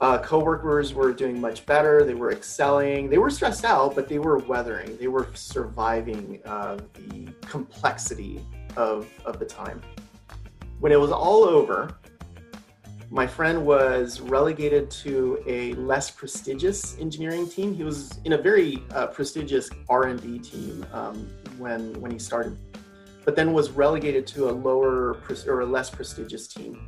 Uh, 0.00 0.18
coworkers 0.18 0.94
were 0.94 1.12
doing 1.12 1.40
much 1.40 1.66
better. 1.66 2.04
They 2.04 2.14
were 2.14 2.30
excelling. 2.30 3.10
They 3.10 3.18
were 3.18 3.30
stressed 3.30 3.64
out, 3.64 3.96
but 3.96 4.08
they 4.08 4.20
were 4.20 4.38
weathering. 4.38 4.96
They 4.96 5.08
were 5.08 5.28
surviving 5.34 6.40
uh, 6.44 6.78
the 6.94 7.28
complexity 7.40 8.44
of, 8.76 9.08
of 9.24 9.40
the 9.40 9.44
time. 9.44 9.82
When 10.78 10.92
it 10.92 11.00
was 11.00 11.10
all 11.10 11.42
over, 11.42 11.98
my 13.10 13.26
friend 13.26 13.64
was 13.64 14.20
relegated 14.20 14.90
to 14.90 15.42
a 15.46 15.72
less 15.74 16.10
prestigious 16.10 16.96
engineering 16.98 17.48
team. 17.48 17.74
He 17.74 17.82
was 17.82 18.20
in 18.24 18.34
a 18.34 18.38
very 18.38 18.84
uh, 18.92 19.08
prestigious 19.08 19.70
R&D 19.88 20.38
team 20.40 20.86
um, 20.92 21.28
when 21.56 21.98
when 22.00 22.10
he 22.10 22.18
started, 22.18 22.56
but 23.24 23.34
then 23.34 23.52
was 23.52 23.70
relegated 23.70 24.26
to 24.28 24.50
a 24.50 24.52
lower 24.52 25.16
or 25.46 25.60
a 25.60 25.66
less 25.66 25.90
prestigious 25.90 26.46
team. 26.46 26.86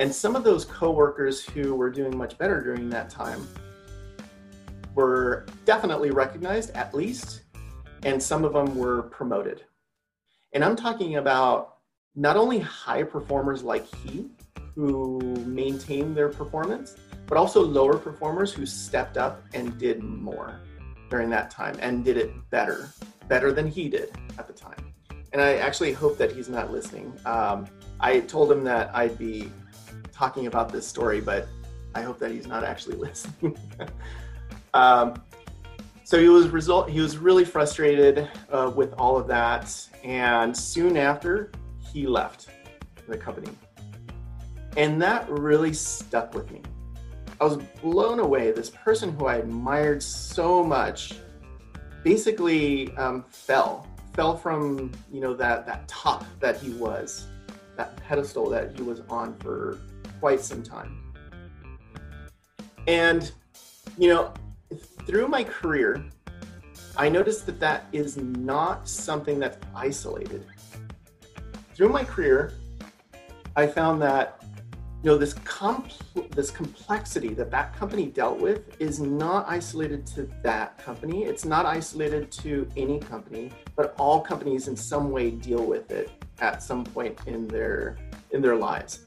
And 0.00 0.12
some 0.14 0.34
of 0.34 0.44
those 0.44 0.64
coworkers 0.64 1.44
who 1.44 1.74
were 1.74 1.90
doing 1.90 2.16
much 2.16 2.38
better 2.38 2.62
during 2.62 2.88
that 2.88 3.10
time 3.10 3.46
were 4.94 5.44
definitely 5.66 6.10
recognized, 6.10 6.70
at 6.70 6.94
least, 6.94 7.42
and 8.02 8.20
some 8.20 8.42
of 8.42 8.54
them 8.54 8.74
were 8.76 9.02
promoted. 9.02 9.62
And 10.54 10.64
I'm 10.64 10.74
talking 10.74 11.16
about 11.16 11.76
not 12.16 12.38
only 12.38 12.58
high 12.60 13.02
performers 13.02 13.62
like 13.62 13.86
he, 13.96 14.30
who 14.74 15.20
maintained 15.44 16.16
their 16.16 16.30
performance, 16.30 16.96
but 17.26 17.36
also 17.36 17.60
lower 17.60 17.98
performers 17.98 18.54
who 18.54 18.64
stepped 18.64 19.18
up 19.18 19.42
and 19.52 19.76
did 19.78 20.02
more 20.02 20.60
during 21.10 21.28
that 21.28 21.50
time 21.50 21.76
and 21.82 22.06
did 22.06 22.16
it 22.16 22.32
better, 22.48 22.88
better 23.28 23.52
than 23.52 23.68
he 23.68 23.90
did 23.90 24.10
at 24.38 24.46
the 24.46 24.54
time. 24.54 24.78
And 25.34 25.42
I 25.42 25.56
actually 25.56 25.92
hope 25.92 26.16
that 26.16 26.32
he's 26.32 26.48
not 26.48 26.72
listening. 26.72 27.12
Um, 27.26 27.66
I 28.00 28.20
told 28.20 28.50
him 28.50 28.64
that 28.64 28.90
I'd 28.94 29.18
be 29.18 29.52
talking 30.20 30.46
about 30.46 30.70
this 30.70 30.86
story, 30.86 31.18
but 31.18 31.48
I 31.94 32.02
hope 32.02 32.18
that 32.18 32.30
he's 32.30 32.46
not 32.46 32.62
actually 32.62 32.96
listening. 33.06 33.56
um, 34.74 35.14
so 36.04 36.20
he 36.20 36.28
was 36.28 36.48
result. 36.48 36.90
He 36.90 37.00
was 37.00 37.16
really 37.16 37.44
frustrated 37.44 38.28
uh, 38.52 38.70
with 38.74 38.92
all 38.98 39.16
of 39.16 39.26
that, 39.28 39.74
and 40.04 40.54
soon 40.54 40.98
after, 40.98 41.50
he 41.78 42.06
left 42.06 42.48
the 43.08 43.16
company, 43.16 43.50
and 44.76 45.00
that 45.00 45.26
really 45.30 45.72
stuck 45.72 46.34
with 46.34 46.50
me. 46.50 46.60
I 47.40 47.44
was 47.44 47.56
blown 47.80 48.20
away. 48.20 48.52
This 48.52 48.68
person 48.68 49.16
who 49.16 49.24
I 49.24 49.36
admired 49.36 50.02
so 50.02 50.62
much 50.62 51.14
basically 52.04 52.94
um, 52.98 53.24
fell, 53.30 53.88
fell 54.12 54.36
from 54.36 54.92
you 55.10 55.22
know 55.22 55.32
that 55.32 55.64
that 55.64 55.88
top 55.88 56.26
that 56.40 56.58
he 56.58 56.72
was, 56.72 57.26
that 57.78 57.96
pedestal 57.96 58.50
that 58.50 58.76
he 58.76 58.82
was 58.82 59.00
on 59.08 59.34
for 59.38 59.78
quite 60.20 60.40
some 60.40 60.62
time. 60.62 61.12
And, 62.86 63.32
you 63.98 64.08
know, 64.08 64.32
through 65.06 65.28
my 65.28 65.42
career, 65.42 66.04
I 66.96 67.08
noticed 67.08 67.46
that 67.46 67.58
that 67.60 67.86
is 67.92 68.16
not 68.16 68.88
something 68.88 69.38
that's 69.38 69.58
isolated. 69.74 70.44
Through 71.74 71.88
my 71.88 72.04
career, 72.04 72.52
I 73.56 73.66
found 73.66 74.00
that 74.02 74.42
you 75.02 75.10
know 75.10 75.16
this 75.16 75.32
compl- 75.34 76.30
this 76.34 76.50
complexity 76.50 77.32
that 77.32 77.50
that 77.50 77.74
company 77.74 78.06
dealt 78.06 78.38
with 78.38 78.78
is 78.78 79.00
not 79.00 79.46
isolated 79.48 80.06
to 80.08 80.28
that 80.42 80.76
company. 80.76 81.24
It's 81.24 81.46
not 81.46 81.64
isolated 81.64 82.30
to 82.32 82.68
any 82.76 83.00
company, 83.00 83.50
but 83.76 83.94
all 83.98 84.20
companies 84.20 84.68
in 84.68 84.76
some 84.76 85.10
way 85.10 85.30
deal 85.30 85.64
with 85.64 85.90
it 85.90 86.10
at 86.40 86.62
some 86.62 86.84
point 86.84 87.18
in 87.26 87.48
their 87.48 87.96
in 88.32 88.42
their 88.42 88.56
lives. 88.56 89.06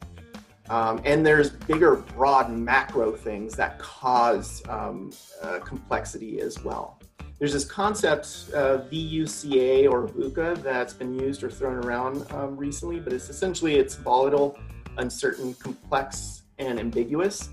Um, 0.69 1.01
and 1.03 1.25
there's 1.25 1.49
bigger, 1.49 1.97
broad 1.97 2.51
macro 2.51 3.11
things 3.11 3.53
that 3.55 3.79
cause 3.79 4.63
um, 4.69 5.11
uh, 5.41 5.59
complexity 5.59 6.39
as 6.39 6.63
well. 6.63 6.99
There's 7.39 7.51
this 7.51 7.65
concept, 7.65 8.51
uh, 8.53 8.79
VUCA 8.89 9.91
or 9.91 10.07
VUCA, 10.07 10.63
that's 10.63 10.93
been 10.93 11.19
used 11.19 11.43
or 11.43 11.49
thrown 11.49 11.83
around 11.83 12.25
um, 12.31 12.55
recently, 12.55 12.99
but 12.99 13.11
it's 13.11 13.29
essentially 13.29 13.75
it's 13.75 13.95
volatile, 13.95 14.57
uncertain, 14.97 15.53
complex, 15.55 16.43
and 16.59 16.79
ambiguous. 16.79 17.49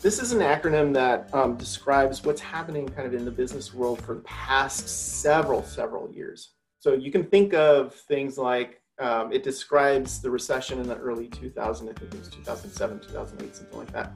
This 0.00 0.18
is 0.20 0.32
an 0.32 0.40
acronym 0.40 0.94
that 0.94 1.32
um, 1.34 1.56
describes 1.56 2.24
what's 2.24 2.40
happening 2.40 2.88
kind 2.88 3.06
of 3.06 3.14
in 3.14 3.24
the 3.24 3.30
business 3.30 3.74
world 3.74 4.00
for 4.00 4.14
the 4.14 4.22
past 4.22 4.88
several, 5.20 5.62
several 5.62 6.10
years. 6.10 6.54
So 6.80 6.94
you 6.94 7.12
can 7.12 7.24
think 7.24 7.52
of 7.52 7.94
things 7.94 8.38
like 8.38 8.79
um, 9.00 9.32
it 9.32 9.42
describes 9.42 10.20
the 10.20 10.30
recession 10.30 10.78
in 10.78 10.86
the 10.86 10.96
early 10.96 11.28
2000s. 11.28 11.82
I 11.82 11.92
think 11.92 12.14
it 12.14 12.18
was 12.18 12.28
2007, 12.28 13.00
2008, 13.00 13.56
something 13.56 13.78
like 13.78 13.92
that. 13.92 14.12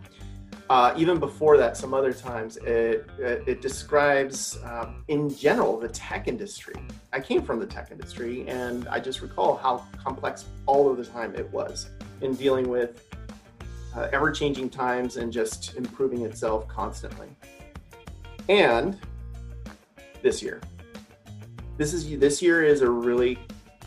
Uh, 0.71 0.95
even 0.97 1.19
before 1.19 1.57
that, 1.57 1.77
some 1.77 1.93
other 1.93 2.13
times, 2.13 2.57
it, 2.59 3.07
it, 3.19 3.43
it 3.47 3.63
describes, 3.63 4.59
um, 4.65 5.05
in 5.09 5.35
general, 5.35 5.79
the 5.79 5.89
tech 5.89 6.27
industry. 6.29 6.75
I 7.13 7.21
came 7.21 7.43
from 7.43 7.59
the 7.59 7.67
tech 7.67 7.91
industry, 7.91 8.47
and 8.49 8.89
I 8.89 9.01
just 9.01 9.21
recall 9.21 9.57
how 9.57 9.85
complex 10.03 10.47
all 10.67 10.91
of 10.91 10.97
the 10.97 11.05
time 11.05 11.35
it 11.35 11.51
was 11.51 11.91
in 12.23 12.35
dealing 12.35 12.69
with 12.69 13.07
uh, 13.95 14.09
ever 14.13 14.31
changing 14.31 14.71
times 14.71 15.17
and 15.17 15.33
just 15.33 15.77
improving 15.77 16.23
itself 16.23 16.67
constantly. 16.69 17.29
And 18.49 18.99
this 20.23 20.43
year, 20.43 20.61
this 21.77 21.93
is 21.93 22.19
this 22.19 22.41
year 22.41 22.63
is 22.63 22.83
a 22.83 22.91
really 22.91 23.39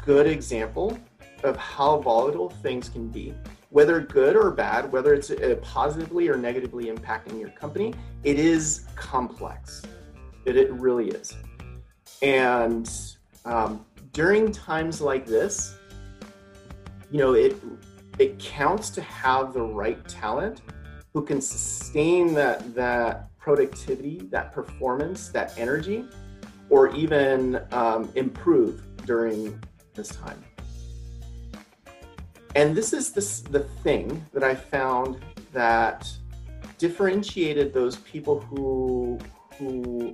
good 0.07 0.25
example 0.25 0.97
of 1.43 1.57
how 1.57 1.97
volatile 1.97 2.49
things 2.49 2.87
can 2.87 3.09
be. 3.09 3.33
Whether 3.71 3.99
good 3.99 4.37
or 4.37 4.51
bad, 4.51 4.89
whether 4.89 5.13
it's 5.13 5.29
uh, 5.29 5.57
positively 5.61 6.29
or 6.29 6.37
negatively 6.37 6.85
impacting 6.85 7.37
your 7.37 7.49
company, 7.49 7.93
it 8.23 8.39
is 8.39 8.85
complex. 8.95 9.83
It, 10.45 10.55
it 10.55 10.71
really 10.71 11.09
is. 11.09 11.35
And 12.21 12.89
um, 13.43 13.85
during 14.13 14.53
times 14.53 15.01
like 15.01 15.25
this, 15.25 15.75
you 17.11 17.19
know, 17.19 17.33
it 17.33 17.57
it 18.17 18.39
counts 18.39 18.89
to 18.91 19.01
have 19.01 19.53
the 19.53 19.61
right 19.61 20.07
talent 20.07 20.61
who 21.13 21.21
can 21.21 21.41
sustain 21.41 22.33
that 22.33 22.73
that 22.75 23.37
productivity, 23.37 24.21
that 24.31 24.53
performance, 24.53 25.27
that 25.29 25.53
energy, 25.57 26.05
or 26.69 26.95
even 26.95 27.61
um, 27.73 28.09
improve 28.15 28.81
during 29.05 29.61
this 29.97 30.09
time. 30.09 30.41
And 32.55 32.75
this 32.75 32.93
is 32.93 33.11
this, 33.11 33.41
the 33.41 33.59
thing 33.59 34.25
that 34.33 34.43
I 34.43 34.55
found 34.55 35.19
that 35.51 36.09
differentiated 36.77 37.73
those 37.73 37.97
people 37.97 38.39
who, 38.39 39.19
who 39.57 40.13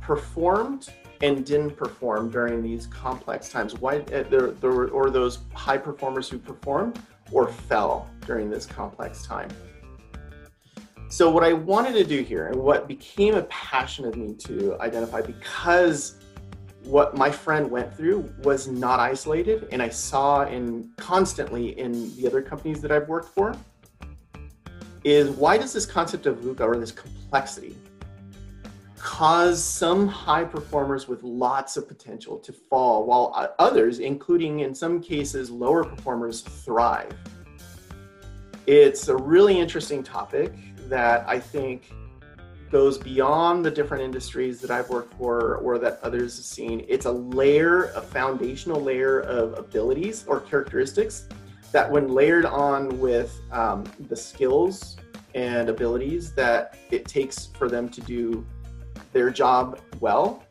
performed 0.00 0.88
and 1.20 1.44
didn't 1.44 1.76
perform 1.76 2.30
during 2.30 2.62
these 2.62 2.86
complex 2.86 3.48
times? 3.48 3.74
Why 3.74 3.98
uh, 3.98 4.22
there, 4.30 4.52
there 4.52 4.88
or 4.88 5.10
those 5.10 5.40
high 5.52 5.78
performers 5.78 6.28
who 6.28 6.38
performed 6.38 6.98
or 7.30 7.48
fell 7.48 8.08
during 8.26 8.50
this 8.50 8.66
complex 8.66 9.24
time? 9.24 9.50
So 11.10 11.30
what 11.30 11.42
I 11.42 11.54
wanted 11.54 11.94
to 11.94 12.04
do 12.04 12.22
here 12.22 12.48
and 12.48 12.56
what 12.56 12.86
became 12.86 13.34
a 13.34 13.42
passion 13.44 14.04
of 14.04 14.16
me 14.16 14.34
to 14.34 14.78
identify 14.80 15.22
because 15.22 16.18
what 16.88 17.14
my 17.14 17.30
friend 17.30 17.70
went 17.70 17.94
through 17.94 18.32
was 18.42 18.66
not 18.66 18.98
isolated 18.98 19.68
and 19.72 19.82
I 19.82 19.90
saw 19.90 20.46
in 20.46 20.90
constantly 20.96 21.78
in 21.78 22.16
the 22.16 22.26
other 22.26 22.40
companies 22.40 22.80
that 22.80 22.90
I've 22.90 23.06
worked 23.08 23.28
for 23.34 23.54
is 25.04 25.28
why 25.28 25.58
does 25.58 25.74
this 25.74 25.84
concept 25.84 26.24
of 26.24 26.38
VUCA 26.38 26.60
or 26.60 26.78
this 26.78 26.90
complexity 26.90 27.76
cause 28.96 29.62
some 29.62 30.08
high 30.08 30.44
performers 30.44 31.06
with 31.06 31.22
lots 31.22 31.76
of 31.76 31.86
potential 31.86 32.38
to 32.38 32.52
fall 32.52 33.04
while 33.04 33.54
others, 33.58 33.98
including 33.98 34.60
in 34.60 34.74
some 34.74 35.02
cases 35.02 35.50
lower 35.50 35.84
performers, 35.84 36.40
thrive? 36.40 37.12
It's 38.66 39.08
a 39.08 39.16
really 39.16 39.58
interesting 39.58 40.02
topic 40.02 40.54
that 40.88 41.28
I 41.28 41.38
think 41.38 41.92
goes 42.70 42.98
beyond 42.98 43.64
the 43.64 43.70
different 43.70 44.02
industries 44.02 44.60
that 44.60 44.70
I've 44.70 44.88
worked 44.88 45.14
for 45.14 45.56
or 45.56 45.78
that 45.78 45.98
others 46.02 46.36
have 46.36 46.44
seen. 46.44 46.84
It's 46.88 47.06
a 47.06 47.12
layer, 47.12 47.84
a 47.94 48.00
foundational 48.00 48.80
layer 48.80 49.20
of 49.20 49.58
abilities 49.58 50.24
or 50.26 50.40
characteristics 50.40 51.28
that, 51.72 51.90
when 51.90 52.08
layered 52.08 52.44
on 52.44 52.98
with 52.98 53.40
um, 53.52 53.84
the 54.08 54.16
skills 54.16 54.96
and 55.34 55.68
abilities 55.68 56.32
that 56.34 56.76
it 56.90 57.06
takes 57.06 57.46
for 57.46 57.68
them 57.68 57.88
to 57.88 58.00
do 58.00 58.46
their 59.12 59.30
job 59.30 59.80
well, 60.00 60.44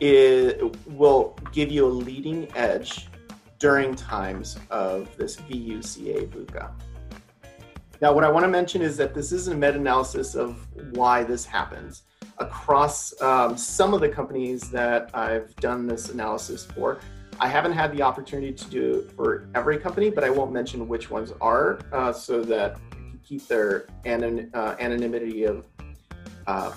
it 0.00 0.60
will 0.88 1.36
give 1.52 1.70
you 1.70 1.86
a 1.86 1.88
leading 1.88 2.48
edge 2.56 3.08
during 3.58 3.94
times 3.94 4.58
of 4.70 5.16
this 5.16 5.36
VUCA 5.36 6.26
VUCA. 6.28 6.72
Now, 8.02 8.12
what 8.12 8.24
I 8.24 8.28
want 8.32 8.42
to 8.42 8.48
mention 8.48 8.82
is 8.82 8.96
that 8.96 9.14
this 9.14 9.30
is 9.30 9.46
a 9.46 9.54
meta 9.54 9.74
analysis 9.74 10.34
of 10.34 10.66
why 10.96 11.22
this 11.22 11.44
happens 11.44 12.02
across 12.38 13.14
um, 13.22 13.56
some 13.56 13.94
of 13.94 14.00
the 14.00 14.08
companies 14.08 14.62
that 14.70 15.08
I've 15.14 15.54
done 15.56 15.86
this 15.86 16.08
analysis 16.08 16.64
for. 16.64 16.98
I 17.38 17.46
haven't 17.46 17.74
had 17.74 17.92
the 17.92 18.02
opportunity 18.02 18.52
to 18.54 18.64
do 18.64 18.94
it 18.94 19.12
for 19.12 19.46
every 19.54 19.78
company, 19.78 20.10
but 20.10 20.24
I 20.24 20.30
won't 20.30 20.50
mention 20.50 20.88
which 20.88 21.10
ones 21.10 21.32
are 21.40 21.78
uh, 21.92 22.12
so 22.12 22.42
that 22.42 22.76
keep 23.24 23.46
their 23.46 23.86
anon- 24.04 24.50
uh, 24.52 24.74
anonymity 24.80 25.44
of, 25.44 25.64
uh, 26.48 26.72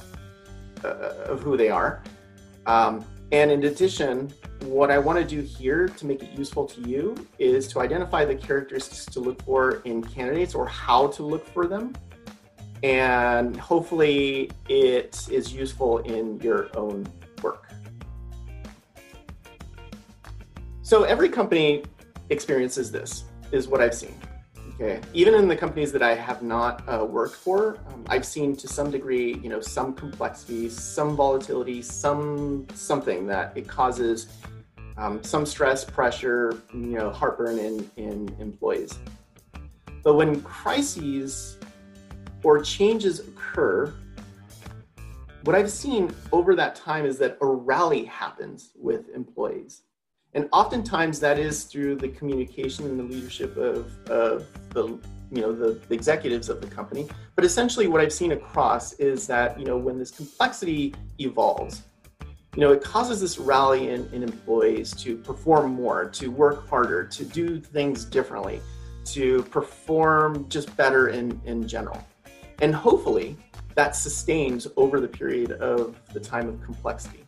uh 0.84 0.88
of 1.26 1.42
who 1.42 1.58
they 1.58 1.70
are. 1.70 2.04
Um, 2.68 3.04
and 3.32 3.50
in 3.50 3.64
addition, 3.64 4.32
what 4.64 4.90
I 4.92 4.98
want 4.98 5.20
to 5.20 5.26
do 5.26 5.42
here 5.42 5.88
to 5.88 6.06
make 6.06 6.24
it 6.24 6.32
useful 6.32 6.66
to 6.66 6.82
you 6.82 7.16
is 7.40 7.68
to 7.70 7.80
identify 7.80 8.26
the 8.26 8.36
characteristics 8.36 9.06
to 9.08 9.20
look 9.20 9.42
for 9.44 9.82
in 9.86 10.04
candidates 10.04 10.56
or 10.56 10.68
how 10.68 11.08
to 11.08 11.24
look 11.24 11.48
for 11.48 11.68
them. 11.68 11.94
And 12.84 13.56
hopefully 13.58 14.52
it 14.70 15.28
is 15.30 15.54
useful 15.54 16.00
in 16.00 16.40
your 16.40 16.70
own 16.78 17.08
work. 17.42 17.72
So 20.82 21.04
every 21.04 21.30
company 21.30 21.84
experiences 22.30 22.92
this, 22.92 23.26
is 23.52 23.68
what 23.68 23.82
I've 23.82 23.94
seen. 23.94 24.16
Okay. 24.76 25.00
Even 25.14 25.36
in 25.36 25.48
the 25.48 25.56
companies 25.56 25.94
that 25.94 26.04
I 26.04 26.16
have 26.16 26.42
not 26.42 26.84
uh, 26.88 27.06
worked 27.06 27.36
for, 27.36 27.78
um, 27.88 28.04
I've 28.10 28.26
seen 28.26 28.58
to 28.58 28.68
some 28.68 28.92
degree, 28.92 29.36
you 29.36 29.48
know, 29.48 29.62
some 29.62 29.94
complexity, 29.94 30.68
some 30.70 31.16
volatility, 31.16 31.82
some 31.82 32.68
something 32.74 33.26
that 33.28 33.54
it 33.56 33.70
causes 33.70 34.28
um, 34.98 35.24
some 35.24 35.46
stress, 35.46 35.86
pressure, 35.86 36.62
you 36.74 36.98
know, 36.98 37.10
heartburn 37.10 37.58
in, 37.58 37.90
in 37.96 38.36
employees. 38.40 39.00
But 40.04 40.16
when 40.16 40.42
crises 40.42 41.58
or 42.44 42.62
changes 42.62 43.20
occur, 43.20 43.94
what 45.44 45.56
I've 45.56 45.72
seen 45.72 46.14
over 46.32 46.56
that 46.56 46.76
time 46.76 47.06
is 47.06 47.18
that 47.20 47.38
a 47.42 47.46
rally 47.46 48.06
happens 48.06 48.72
with 48.76 49.10
employees. 49.10 49.84
And 50.36 50.50
oftentimes 50.52 51.22
that 51.22 51.40
is 51.40 51.64
through 51.64 51.96
the 51.96 52.10
communication 52.10 52.86
and 52.86 53.00
the 53.00 53.04
leadership 53.04 53.56
of, 53.56 53.90
of 54.10 54.46
the 54.70 55.00
you 55.32 55.42
know 55.42 55.54
the, 55.54 55.80
the, 55.88 55.96
executives 55.96 56.50
of 56.50 56.62
the 56.62 56.68
company. 56.68 57.08
But 57.36 57.46
essentially 57.46 57.88
what 57.88 58.02
I've 58.02 58.14
seen 58.14 58.34
across 58.34 58.94
is 58.94 59.26
that 59.28 59.58
you 59.58 59.66
know 59.66 59.78
when 59.78 59.98
this 59.98 60.12
complexity 60.12 60.94
evolves, 61.20 61.84
you 62.22 62.62
know 62.62 62.74
it 62.74 62.84
causes 62.84 63.22
this 63.22 63.40
rally 63.40 63.90
in, 63.90 64.08
in 64.14 64.24
employees 64.24 64.94
to 65.04 65.16
perform 65.18 65.74
more, 65.74 66.10
to 66.10 66.28
work 66.28 66.68
harder, 66.70 67.06
to 67.06 67.26
do 67.26 67.60
things 67.60 68.04
differently, 68.04 68.62
to 69.06 69.44
perform 69.44 70.48
just 70.50 70.76
better 70.76 71.10
in, 71.10 71.40
in 71.46 71.66
general. 71.66 72.06
And 72.62 72.76
hopefully 72.76 73.38
that 73.76 73.96
sustains 73.96 74.68
over 74.76 75.00
the 75.00 75.08
period 75.08 75.54
of 75.54 76.00
the 76.14 76.20
time 76.20 76.50
of 76.50 76.62
complexity. 76.62 77.25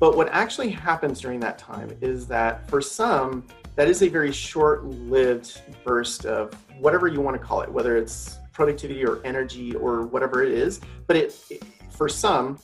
But 0.00 0.16
what 0.16 0.28
actually 0.28 0.70
happens 0.70 1.20
during 1.20 1.40
that 1.40 1.58
time 1.58 1.96
is 2.00 2.26
that 2.28 2.68
for 2.70 2.80
some, 2.80 3.46
that 3.74 3.88
is 3.88 4.02
a 4.02 4.08
very 4.08 4.32
short 4.32 4.84
lived 4.84 5.60
burst 5.84 6.24
of 6.24 6.54
whatever 6.78 7.08
you 7.08 7.20
want 7.20 7.40
to 7.40 7.44
call 7.44 7.62
it, 7.62 7.70
whether 7.70 7.96
it's 7.96 8.38
productivity 8.52 9.04
or 9.04 9.20
energy 9.24 9.74
or 9.74 10.06
whatever 10.06 10.42
it 10.42 10.52
is. 10.52 10.80
But 11.06 11.16
it, 11.16 11.36
it 11.50 11.64
for 11.90 12.08
some, 12.08 12.58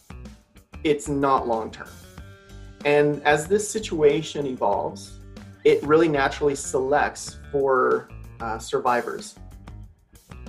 it's 0.85 1.09
not 1.09 1.49
long 1.49 1.71
term. 1.71 1.89
And 2.85 3.23
as 3.25 3.49
this 3.49 3.69
situation 3.69 4.47
evolves, 4.47 5.19
it 5.65 5.83
really 5.83 6.09
naturally 6.09 6.55
selects 6.55 7.39
for 7.51 8.09
uh, 8.41 8.59
survivors. 8.59 9.37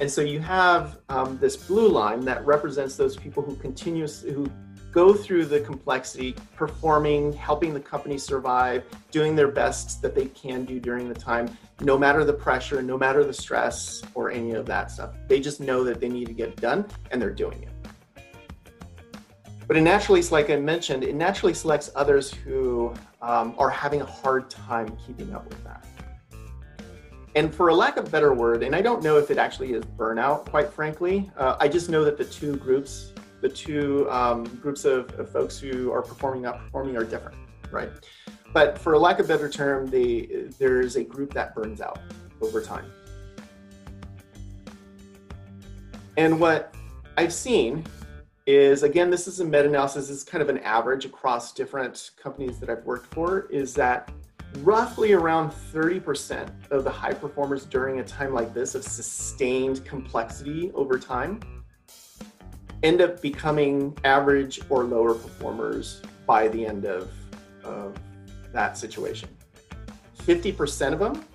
And 0.01 0.11
so 0.11 0.21
you 0.21 0.39
have 0.39 0.99
um, 1.07 1.37
this 1.37 1.55
blue 1.55 1.87
line 1.87 2.19
that 2.25 2.45
represents 2.45 2.97
those 2.97 3.15
people 3.15 3.41
who 3.41 3.55
continuously 3.55 4.33
who 4.33 4.51
go 4.95 5.13
through 5.13 5.43
the 5.43 5.59
complexity, 5.59 6.33
performing, 6.55 7.33
helping 7.33 7.73
the 7.73 7.79
company 7.81 8.17
survive, 8.17 8.81
doing 9.11 9.35
their 9.35 9.49
best 9.49 10.01
that 10.01 10.15
they 10.15 10.27
can 10.27 10.63
do 10.63 10.79
during 10.79 11.09
the 11.09 11.13
time, 11.13 11.49
no 11.81 11.97
matter 11.97 12.23
the 12.23 12.31
pressure, 12.31 12.81
no 12.81 12.97
matter 12.97 13.25
the 13.25 13.33
stress 13.33 14.01
or 14.13 14.31
any 14.31 14.53
of 14.53 14.65
that 14.65 14.89
stuff. 14.89 15.13
They 15.27 15.41
just 15.41 15.59
know 15.59 15.83
that 15.83 15.99
they 15.99 16.07
need 16.07 16.27
to 16.27 16.33
get 16.33 16.47
it 16.47 16.61
done 16.61 16.85
and 17.11 17.21
they're 17.21 17.29
doing 17.29 17.61
it. 17.61 18.23
But 19.67 19.75
it 19.75 19.81
naturally, 19.81 20.21
like 20.21 20.49
I 20.49 20.55
mentioned, 20.55 21.03
it 21.03 21.13
naturally 21.13 21.53
selects 21.53 21.91
others 21.93 22.33
who 22.33 22.93
um, 23.21 23.53
are 23.57 23.69
having 23.69 23.99
a 23.99 24.05
hard 24.05 24.49
time 24.49 24.95
keeping 25.05 25.33
up 25.33 25.45
with 25.49 25.61
that. 25.65 25.85
And 27.35 27.53
for 27.53 27.67
a 27.67 27.75
lack 27.75 27.97
of 27.97 28.09
better 28.09 28.33
word, 28.33 28.63
and 28.63 28.73
I 28.73 28.81
don't 28.81 29.03
know 29.03 29.17
if 29.17 29.29
it 29.29 29.37
actually 29.37 29.73
is 29.73 29.83
burnout, 29.83 30.49
quite 30.49 30.71
frankly, 30.71 31.29
uh, 31.35 31.57
I 31.59 31.67
just 31.67 31.89
know 31.89 32.05
that 32.05 32.17
the 32.17 32.23
two 32.23 32.55
groups 32.55 33.11
the 33.45 33.53
two 33.53 34.09
um, 34.09 34.43
groups 34.59 34.85
of, 34.85 35.07
of, 35.19 35.29
folks 35.29 35.59
who 35.59 35.91
are 35.91 36.01
performing, 36.01 36.41
not 36.41 36.57
performing, 36.57 36.97
are 36.97 37.03
different, 37.03 37.37
right? 37.69 37.91
But 38.53 38.75
for 38.79 38.97
lack 38.97 39.19
of 39.19 39.27
better 39.27 39.47
term, 39.47 39.85
they, 39.85 40.47
there's 40.57 40.95
a 40.95 41.03
group 41.03 41.31
that 41.35 41.53
burns 41.53 41.79
out 41.79 41.99
over 42.41 42.59
time. 42.59 42.85
And 46.17 46.39
what 46.39 46.73
I've 47.17 47.33
seen 47.33 47.85
is, 48.47 48.81
again, 48.81 49.11
this 49.11 49.27
is 49.27 49.41
a 49.41 49.45
meta 49.45 49.67
analysis, 49.67 50.07
this 50.07 50.17
is 50.17 50.23
kind 50.23 50.41
of 50.41 50.49
an 50.49 50.57
average 50.59 51.05
across 51.05 51.53
different 51.53 52.11
companies 52.17 52.59
that 52.59 52.71
I've 52.71 52.83
worked 52.83 53.13
for, 53.13 53.45
is 53.51 53.75
that 53.75 54.11
roughly 54.61 55.13
around 55.13 55.51
30% 55.51 56.71
of 56.71 56.83
the 56.83 56.89
high 56.89 57.13
performers 57.13 57.65
during 57.65 57.99
a 57.99 58.03
time 58.03 58.33
like 58.33 58.55
this 58.55 58.73
of 58.73 58.83
sustained 58.83 59.85
complexity 59.85 60.71
over 60.73 60.97
time 60.97 61.39
end 62.83 63.01
up 63.01 63.21
becoming 63.21 63.97
average 64.03 64.59
or 64.69 64.83
lower 64.83 65.13
performers 65.13 66.01
by 66.25 66.47
the 66.47 66.65
end 66.65 66.85
of, 66.85 67.11
of 67.63 67.97
that 68.51 68.77
situation. 68.77 69.29
50% 70.19 70.93
of 70.93 70.99
them 70.99 71.25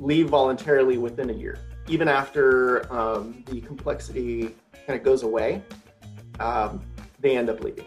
leave 0.00 0.28
voluntarily 0.28 0.98
within 0.98 1.30
a 1.30 1.32
year, 1.32 1.58
even 1.88 2.08
after 2.08 2.92
um, 2.92 3.44
the 3.46 3.60
complexity 3.60 4.54
kind 4.86 4.98
of 4.98 5.04
goes 5.04 5.22
away. 5.22 5.62
Um, 6.40 6.82
they 7.20 7.36
end 7.36 7.50
up 7.50 7.62
leaving. 7.62 7.86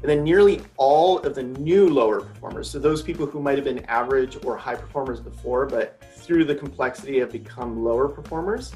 And 0.00 0.08
then 0.08 0.22
nearly 0.22 0.62
all 0.76 1.18
of 1.20 1.34
the 1.34 1.42
new 1.42 1.88
lower 1.88 2.20
performers, 2.20 2.70
so 2.70 2.78
those 2.78 3.02
people 3.02 3.26
who 3.26 3.40
might 3.40 3.56
have 3.56 3.64
been 3.64 3.84
average 3.86 4.38
or 4.44 4.56
high 4.56 4.76
performers 4.76 5.18
before, 5.18 5.66
but 5.66 6.00
through 6.14 6.44
the 6.44 6.54
complexity 6.54 7.18
have 7.18 7.32
become 7.32 7.82
lower 7.82 8.08
performers, 8.08 8.72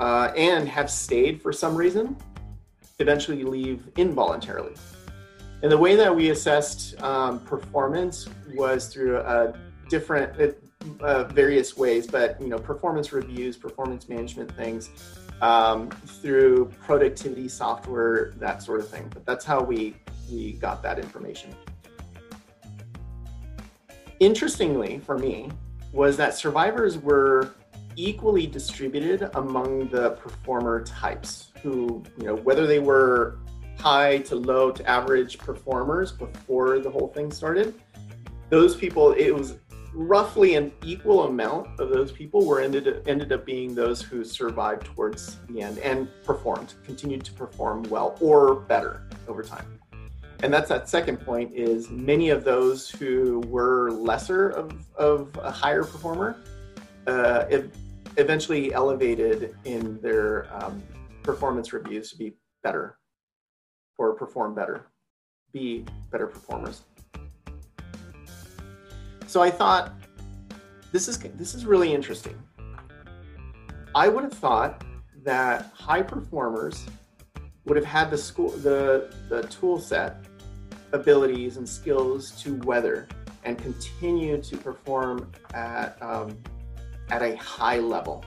uh, 0.00 0.32
and 0.36 0.68
have 0.68 0.90
stayed 0.90 1.42
for 1.42 1.52
some 1.52 1.74
reason, 1.74 2.16
eventually 2.98 3.44
leave 3.44 3.88
involuntarily. 3.96 4.74
And 5.62 5.72
the 5.72 5.78
way 5.78 5.96
that 5.96 6.14
we 6.14 6.30
assessed 6.30 7.00
um, 7.02 7.40
performance 7.40 8.28
was 8.54 8.86
through 8.88 9.20
different, 9.88 10.56
uh, 11.00 11.24
various 11.24 11.76
ways, 11.76 12.06
but 12.06 12.40
you 12.40 12.48
know, 12.48 12.58
performance 12.58 13.12
reviews, 13.12 13.56
performance 13.56 14.08
management 14.08 14.50
things, 14.52 14.90
um, 15.40 15.90
through 15.90 16.66
productivity 16.80 17.48
software, 17.48 18.32
that 18.38 18.62
sort 18.62 18.80
of 18.80 18.88
thing. 18.88 19.10
But 19.12 19.24
that's 19.26 19.44
how 19.44 19.62
we 19.62 19.96
we 20.30 20.52
got 20.52 20.82
that 20.82 20.98
information. 20.98 21.54
Interestingly, 24.20 24.98
for 24.98 25.16
me, 25.16 25.50
was 25.92 26.16
that 26.16 26.34
survivors 26.34 26.98
were 26.98 27.54
equally 27.98 28.46
distributed 28.46 29.28
among 29.34 29.88
the 29.88 30.10
performer 30.12 30.84
types 30.84 31.52
who, 31.62 32.02
you 32.16 32.24
know, 32.24 32.36
whether 32.36 32.66
they 32.66 32.78
were 32.78 33.40
high 33.78 34.18
to 34.18 34.36
low 34.36 34.70
to 34.70 34.88
average 34.88 35.36
performers 35.38 36.12
before 36.12 36.78
the 36.78 36.88
whole 36.88 37.08
thing 37.08 37.32
started, 37.32 37.74
those 38.50 38.76
people, 38.76 39.12
it 39.12 39.34
was 39.34 39.56
roughly 39.92 40.54
an 40.54 40.70
equal 40.84 41.24
amount 41.24 41.68
of 41.80 41.90
those 41.90 42.12
people 42.12 42.44
were 42.46 42.60
ended 42.60 43.02
ended 43.08 43.32
up 43.32 43.44
being 43.44 43.74
those 43.74 44.00
who 44.00 44.22
survived 44.22 44.84
towards 44.84 45.38
the 45.48 45.60
end 45.60 45.78
and 45.78 46.08
performed, 46.24 46.74
continued 46.84 47.24
to 47.24 47.32
perform 47.32 47.82
well 47.84 48.16
or 48.20 48.54
better 48.54 49.08
over 49.26 49.42
time. 49.42 49.78
And 50.42 50.54
that's 50.54 50.68
that 50.68 50.88
second 50.88 51.16
point 51.16 51.52
is 51.52 51.90
many 51.90 52.30
of 52.30 52.44
those 52.44 52.88
who 52.88 53.40
were 53.48 53.90
lesser 53.90 54.50
of, 54.50 54.72
of 54.94 55.36
a 55.42 55.50
higher 55.50 55.82
performer 55.82 56.36
uh, 57.08 57.44
eventually 58.18 58.74
elevated 58.74 59.56
in 59.64 60.00
their 60.00 60.48
um, 60.52 60.82
performance 61.22 61.72
reviews 61.72 62.10
to 62.10 62.18
be 62.18 62.34
better 62.62 62.98
or 63.96 64.14
perform 64.14 64.54
better, 64.54 64.86
be 65.52 65.84
better 66.10 66.26
performers. 66.26 66.82
So 69.26 69.40
I 69.40 69.50
thought 69.50 69.92
this 70.92 71.06
is 71.08 71.18
this 71.18 71.54
is 71.54 71.64
really 71.64 71.92
interesting. 71.92 72.36
I 73.94 74.08
would 74.08 74.24
have 74.24 74.32
thought 74.32 74.84
that 75.22 75.70
high 75.74 76.02
performers 76.02 76.86
would 77.66 77.76
have 77.76 77.86
had 77.86 78.10
the 78.10 78.18
school 78.18 78.50
the 78.50 79.14
the 79.28 79.42
tool 79.44 79.78
set 79.78 80.24
abilities 80.92 81.56
and 81.56 81.68
skills 81.68 82.30
to 82.42 82.56
weather 82.64 83.06
and 83.44 83.58
continue 83.58 84.40
to 84.42 84.56
perform 84.56 85.30
at 85.54 86.00
um, 86.02 86.36
at 87.10 87.22
a 87.22 87.36
high 87.36 87.78
level. 87.78 88.24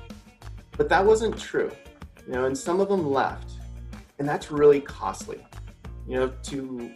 But 0.78 0.90
that 0.90 1.06
wasn't 1.06 1.38
true. 1.38 1.72
You 2.28 2.34
know, 2.34 2.46
and 2.46 2.58
some 2.58 2.80
of 2.80 2.90
them 2.90 3.10
left. 3.10 3.52
And 4.20 4.28
that's 4.28 4.52
really 4.52 4.82
costly. 4.82 5.46
You 6.08 6.20
know, 6.20 6.34
to 6.44 6.92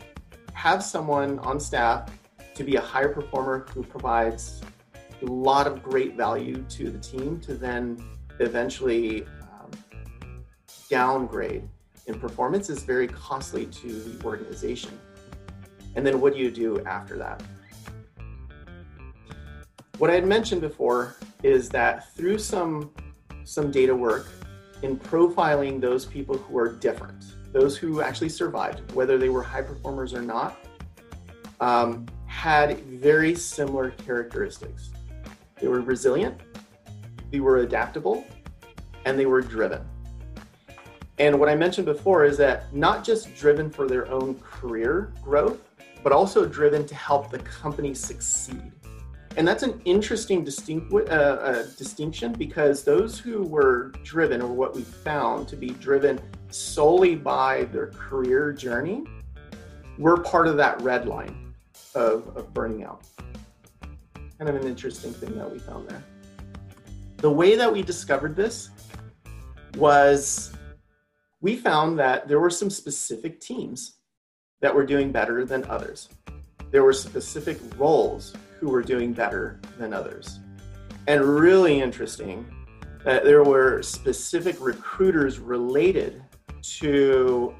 have 0.53 0.83
someone 0.83 1.39
on 1.39 1.59
staff 1.59 2.09
to 2.55 2.63
be 2.63 2.77
a 2.77 2.81
higher 2.81 3.09
performer 3.09 3.65
who 3.73 3.83
provides 3.83 4.61
a 5.21 5.25
lot 5.25 5.67
of 5.67 5.83
great 5.83 6.15
value 6.15 6.63
to 6.69 6.89
the 6.89 6.99
team 6.99 7.39
to 7.41 7.53
then 7.53 8.01
eventually 8.39 9.23
um, 9.23 9.71
downgrade 10.89 11.67
in 12.07 12.19
performance 12.19 12.69
is 12.69 12.83
very 12.83 13.07
costly 13.07 13.65
to 13.65 13.87
the 13.87 14.23
organization. 14.25 14.97
And 15.95 16.05
then 16.05 16.21
what 16.21 16.33
do 16.33 16.39
you 16.39 16.51
do 16.51 16.83
after 16.85 17.17
that? 17.17 17.41
What 19.97 20.09
I 20.09 20.15
had 20.15 20.27
mentioned 20.27 20.61
before 20.61 21.15
is 21.45 21.69
that 21.69 22.11
through 22.15 22.39
some 22.39 22.89
some 23.43 23.69
data 23.69 23.95
work 23.95 24.27
in 24.81 24.97
profiling 24.97 25.79
those 25.79 26.03
people 26.03 26.35
who 26.35 26.57
are 26.57 26.73
different, 26.73 27.23
those 27.53 27.77
who 27.77 28.01
actually 28.01 28.29
survived, 28.29 28.91
whether 28.93 29.19
they 29.19 29.29
were 29.29 29.43
high 29.43 29.61
performers 29.61 30.15
or 30.15 30.23
not, 30.23 30.57
um, 31.59 32.07
had 32.25 32.79
very 32.85 33.35
similar 33.35 33.91
characteristics. 33.91 34.89
They 35.61 35.67
were 35.67 35.81
resilient, 35.81 36.41
they 37.29 37.39
were 37.39 37.57
adaptable, 37.57 38.25
and 39.05 39.17
they 39.19 39.27
were 39.27 39.41
driven. 39.41 39.87
And 41.19 41.39
what 41.39 41.47
I 41.47 41.55
mentioned 41.55 41.85
before 41.85 42.25
is 42.25 42.37
that 42.37 42.73
not 42.73 43.03
just 43.03 43.35
driven 43.35 43.69
for 43.69 43.87
their 43.87 44.11
own 44.11 44.39
career 44.39 45.13
growth, 45.21 45.59
but 46.01 46.11
also 46.11 46.43
driven 46.47 46.87
to 46.87 46.95
help 46.95 47.29
the 47.29 47.39
company 47.39 47.93
succeed. 47.93 48.71
And 49.37 49.45
that's 49.45 49.63
an 49.63 49.81
interesting 49.83 50.45
distinct, 50.45 50.93
uh, 50.93 50.97
uh, 50.97 51.63
distinction 51.77 52.31
because 52.31 52.83
those 52.83 53.19
who 53.19 53.43
were 53.43 53.91
driven, 54.03 54.41
or 54.41 54.47
what 54.47 54.73
we 54.73 54.81
found 54.83 55.49
to 55.49 55.57
be 55.57 55.71
driven 55.71 56.21
solely 56.49 57.15
by 57.15 57.65
their 57.65 57.87
career 57.87 58.53
journey, 58.53 59.03
were 59.97 60.17
part 60.17 60.47
of 60.47 60.55
that 60.57 60.81
red 60.81 61.05
line 61.05 61.53
of, 61.95 62.35
of 62.37 62.53
burning 62.53 62.85
out. 62.85 63.03
Kind 64.37 64.49
of 64.49 64.55
an 64.55 64.67
interesting 64.67 65.13
thing 65.13 65.37
that 65.37 65.51
we 65.51 65.59
found 65.59 65.89
there. 65.89 66.03
The 67.17 67.31
way 67.31 67.55
that 67.55 67.71
we 67.71 67.81
discovered 67.81 68.37
this 68.37 68.69
was 69.75 70.53
we 71.41 71.57
found 71.57 71.99
that 71.99 72.27
there 72.29 72.39
were 72.39 72.49
some 72.49 72.69
specific 72.69 73.41
teams 73.41 73.97
that 74.61 74.73
were 74.73 74.85
doing 74.85 75.11
better 75.11 75.45
than 75.45 75.65
others. 75.65 76.07
There 76.71 76.83
were 76.83 76.93
specific 76.93 77.57
roles 77.77 78.33
who 78.65 78.71
were 78.71 78.81
doing 78.81 79.13
better 79.13 79.59
than 79.77 79.93
others. 79.93 80.39
And 81.05 81.23
really 81.23 81.81
interesting 81.81 82.47
that 83.03 83.23
there 83.23 83.43
were 83.43 83.83
specific 83.83 84.55
recruiters 84.59 85.37
related 85.37 86.23
to 86.79 87.53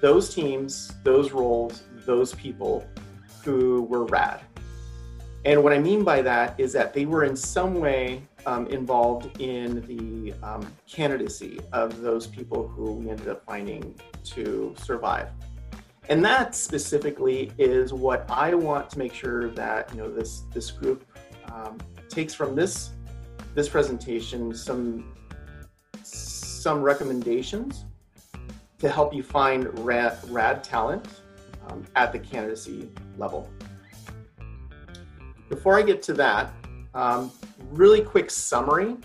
those 0.00 0.34
teams, 0.34 0.92
those 1.04 1.30
roles, 1.30 1.84
those 2.04 2.34
people 2.34 2.84
who 3.44 3.82
were 3.82 4.06
rad. 4.06 4.40
And 5.44 5.62
what 5.62 5.72
I 5.72 5.78
mean 5.78 6.02
by 6.02 6.20
that 6.22 6.58
is 6.58 6.72
that 6.72 6.92
they 6.94 7.06
were 7.06 7.22
in 7.22 7.36
some 7.36 7.76
way 7.76 8.20
um, 8.44 8.66
involved 8.66 9.40
in 9.40 9.82
the 9.82 10.34
um, 10.42 10.66
candidacy 10.88 11.60
of 11.72 12.00
those 12.00 12.26
people 12.26 12.66
who 12.66 12.94
we 12.94 13.08
ended 13.08 13.28
up 13.28 13.44
finding 13.46 13.94
to 14.24 14.74
survive. 14.82 15.28
And 16.10 16.24
that 16.24 16.56
specifically 16.56 17.52
is 17.56 17.92
what 17.92 18.28
I 18.28 18.52
want 18.52 18.90
to 18.90 18.98
make 18.98 19.14
sure 19.14 19.48
that 19.50 19.94
you 19.94 20.00
know 20.00 20.10
this 20.10 20.42
this 20.52 20.68
group 20.72 21.06
um, 21.52 21.78
takes 22.08 22.34
from 22.34 22.56
this 22.56 22.90
this 23.54 23.68
presentation 23.68 24.52
some 24.52 25.14
some 26.02 26.82
recommendations 26.82 27.84
to 28.80 28.88
help 28.88 29.14
you 29.14 29.22
find 29.22 29.78
rad, 29.86 30.18
rad 30.28 30.64
talent 30.64 31.06
um, 31.68 31.84
at 31.94 32.12
the 32.12 32.18
candidacy 32.18 32.90
level. 33.16 33.48
Before 35.48 35.78
I 35.78 35.82
get 35.82 36.02
to 36.04 36.12
that, 36.14 36.52
um, 36.92 37.30
really 37.70 38.02
quick 38.02 38.30
summary 38.30 38.96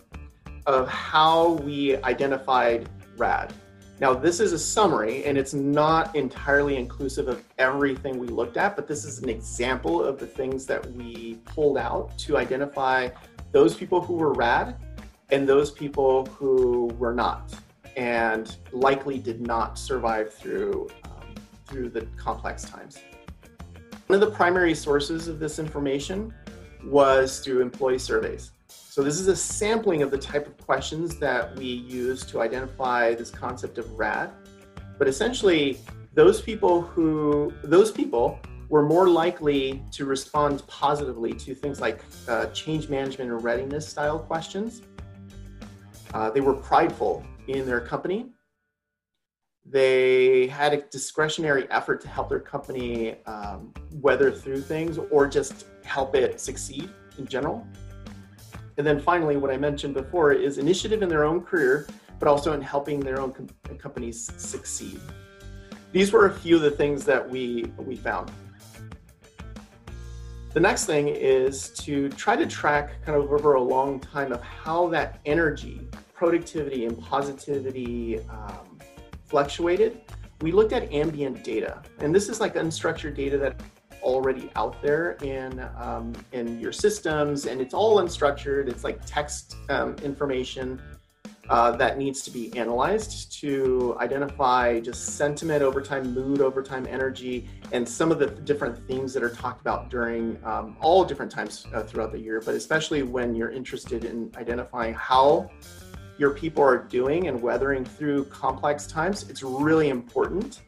of 0.65 0.87
how 0.87 1.51
we 1.51 1.97
identified 1.97 2.89
RAD. 3.15 3.53
Now, 4.01 4.13
this 4.13 4.41
is 4.41 4.51
a 4.51 4.59
summary 4.59 5.23
and 5.23 5.37
it's 5.37 5.53
not 5.53 6.13
entirely 6.17 6.75
inclusive 6.75 7.29
of 7.29 7.43
everything 7.57 8.19
we 8.19 8.27
looked 8.27 8.57
at, 8.57 8.75
but 8.75 8.87
this 8.87 9.05
is 9.05 9.19
an 9.19 9.29
example 9.29 10.03
of 10.03 10.19
the 10.19 10.27
things 10.27 10.65
that 10.65 10.85
we 10.93 11.35
pulled 11.45 11.77
out 11.77 12.17
to 12.19 12.37
identify 12.37 13.09
those 13.53 13.73
people 13.73 14.01
who 14.01 14.15
were 14.15 14.33
RAD 14.33 14.75
and 15.31 15.47
those 15.47 15.71
people 15.71 16.25
who 16.25 16.87
were 16.99 17.13
not 17.13 17.53
and 17.95 18.57
likely 18.73 19.17
did 19.17 19.39
not 19.39 19.79
survive 19.79 20.33
through 20.33 20.89
um, 21.05 21.33
through 21.65 21.89
the 21.89 22.01
complex 22.17 22.65
times. 22.65 22.99
One 24.07 24.21
of 24.21 24.29
the 24.29 24.35
primary 24.35 24.75
sources 24.75 25.29
of 25.29 25.39
this 25.39 25.57
information 25.57 26.33
was 26.83 27.39
through 27.39 27.61
employee 27.61 27.97
surveys. 27.97 28.51
So 28.95 29.03
this 29.03 29.19
is 29.19 29.27
a 29.27 29.35
sampling 29.35 30.03
of 30.03 30.09
the 30.09 30.17
type 30.17 30.47
of 30.47 30.55
questions 30.55 31.17
that 31.17 31.53
we 31.57 31.65
use 31.65 32.25
to 32.27 32.39
identify 32.39 33.13
this 33.13 33.29
concept 33.29 33.77
of 33.77 33.91
RAD. 33.99 34.31
But 34.97 35.09
essentially, 35.09 35.79
those 36.13 36.39
people 36.39 36.81
who 36.81 37.51
those 37.61 37.91
people 37.91 38.39
were 38.69 38.83
more 38.83 39.09
likely 39.09 39.83
to 39.91 40.05
respond 40.05 40.65
positively 40.67 41.33
to 41.33 41.53
things 41.53 41.81
like 41.81 42.05
uh, 42.29 42.45
change 42.51 42.87
management 42.87 43.29
or 43.31 43.37
readiness 43.37 43.85
style 43.85 44.17
questions. 44.17 44.81
Uh, 46.13 46.29
they 46.29 46.39
were 46.39 46.53
prideful 46.53 47.21
in 47.49 47.65
their 47.65 47.81
company 47.81 48.31
they 49.67 50.45
had 50.45 50.73
a 50.73 50.81
discretionary 50.91 51.69
effort 51.71 51.99
to 51.99 52.07
help 52.07 52.29
their 52.29 52.39
company 52.39 53.15
um, 53.25 53.73
weather 53.93 54.31
through 54.31 54.61
things 54.61 54.99
or 55.09 55.27
just 55.27 55.65
help 55.83 56.13
it 56.13 56.39
succeed 56.39 56.87
in 57.17 57.25
general. 57.25 57.65
And 58.77 58.85
then 58.85 58.99
finally, 58.99 59.37
what 59.37 59.51
I 59.51 59.57
mentioned 59.57 59.93
before 59.93 60.33
is 60.33 60.57
initiative 60.57 61.01
in 61.01 61.09
their 61.09 61.23
own 61.23 61.41
career, 61.41 61.87
but 62.19 62.27
also 62.27 62.53
in 62.53 62.61
helping 62.61 62.99
their 62.99 63.21
own 63.21 63.31
com- 63.31 63.49
companies 63.77 64.31
succeed. 64.37 64.99
These 65.91 66.11
were 66.11 66.25
a 66.25 66.33
few 66.33 66.57
of 66.57 66.61
the 66.61 66.71
things 66.71 67.05
that 67.05 67.29
we, 67.29 67.71
we 67.77 67.95
found. 67.95 68.31
The 70.53 70.59
next 70.59 70.85
thing 70.85 71.09
is 71.09 71.69
to 71.81 72.09
try 72.09 72.35
to 72.35 72.45
track 72.45 73.03
kind 73.05 73.17
of 73.17 73.31
over 73.31 73.55
a 73.55 73.61
long 73.61 73.99
time 73.99 74.31
of 74.31 74.41
how 74.41 74.87
that 74.89 75.19
energy, 75.25 75.81
productivity, 76.13 76.85
and 76.85 76.97
positivity 76.97 78.19
um, 78.29 78.79
fluctuated, 79.25 80.01
we 80.41 80.51
looked 80.51 80.73
at 80.73 80.91
ambient 80.93 81.43
data. 81.43 81.81
And 81.99 82.15
this 82.15 82.29
is 82.29 82.39
like 82.39 82.55
unstructured 82.55 83.15
data 83.15 83.37
that 83.37 83.59
already 84.05 84.49
out 84.55 84.81
there 84.81 85.17
in 85.23 85.59
um, 85.77 86.13
in 86.31 86.59
your 86.59 86.71
systems 86.71 87.47
and 87.47 87.59
it's 87.59 87.73
all 87.73 88.01
unstructured 88.01 88.69
it's 88.69 88.83
like 88.83 88.99
text 89.05 89.57
um, 89.69 89.95
information 90.03 90.79
uh, 91.49 91.71
that 91.71 91.97
needs 91.97 92.21
to 92.23 92.31
be 92.31 92.55
analyzed 92.57 93.31
to 93.39 93.95
identify 93.99 94.79
just 94.79 95.15
sentiment 95.15 95.61
over 95.61 95.79
time, 95.81 96.13
mood 96.13 96.41
over 96.41 96.63
time, 96.63 96.87
energy, 96.89 97.47
and 97.71 97.87
some 97.87 98.11
of 98.11 98.17
the 98.17 98.27
different 98.27 98.75
themes 98.87 99.13
that 99.13 99.21
are 99.21 99.29
talked 99.29 99.61
about 99.61 99.89
during 99.89 100.39
um, 100.43 100.75
all 100.81 101.05
different 101.05 101.31
times 101.31 101.67
uh, 101.73 101.83
throughout 101.83 102.11
the 102.11 102.19
year, 102.19 102.41
but 102.43 102.55
especially 102.55 103.03
when 103.03 103.35
you're 103.35 103.51
interested 103.51 104.05
in 104.05 104.31
identifying 104.37 104.93
how 104.95 105.49
your 106.17 106.31
people 106.31 106.63
are 106.63 106.79
doing 106.79 107.27
and 107.27 107.39
weathering 107.39 107.85
through 107.85 108.25
complex 108.25 108.87
times. 108.87 109.29
It's 109.29 109.43
really 109.43 109.89
important 109.89 110.61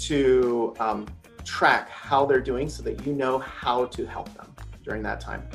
to 0.00 0.74
um, 0.80 1.06
track 1.44 1.88
how 1.90 2.26
they're 2.26 2.40
doing 2.40 2.68
so 2.68 2.82
that 2.82 3.06
you 3.06 3.12
know 3.12 3.38
how 3.38 3.86
to 3.86 4.06
help 4.06 4.32
them 4.34 4.54
during 4.82 5.02
that 5.02 5.20
time. 5.20 5.48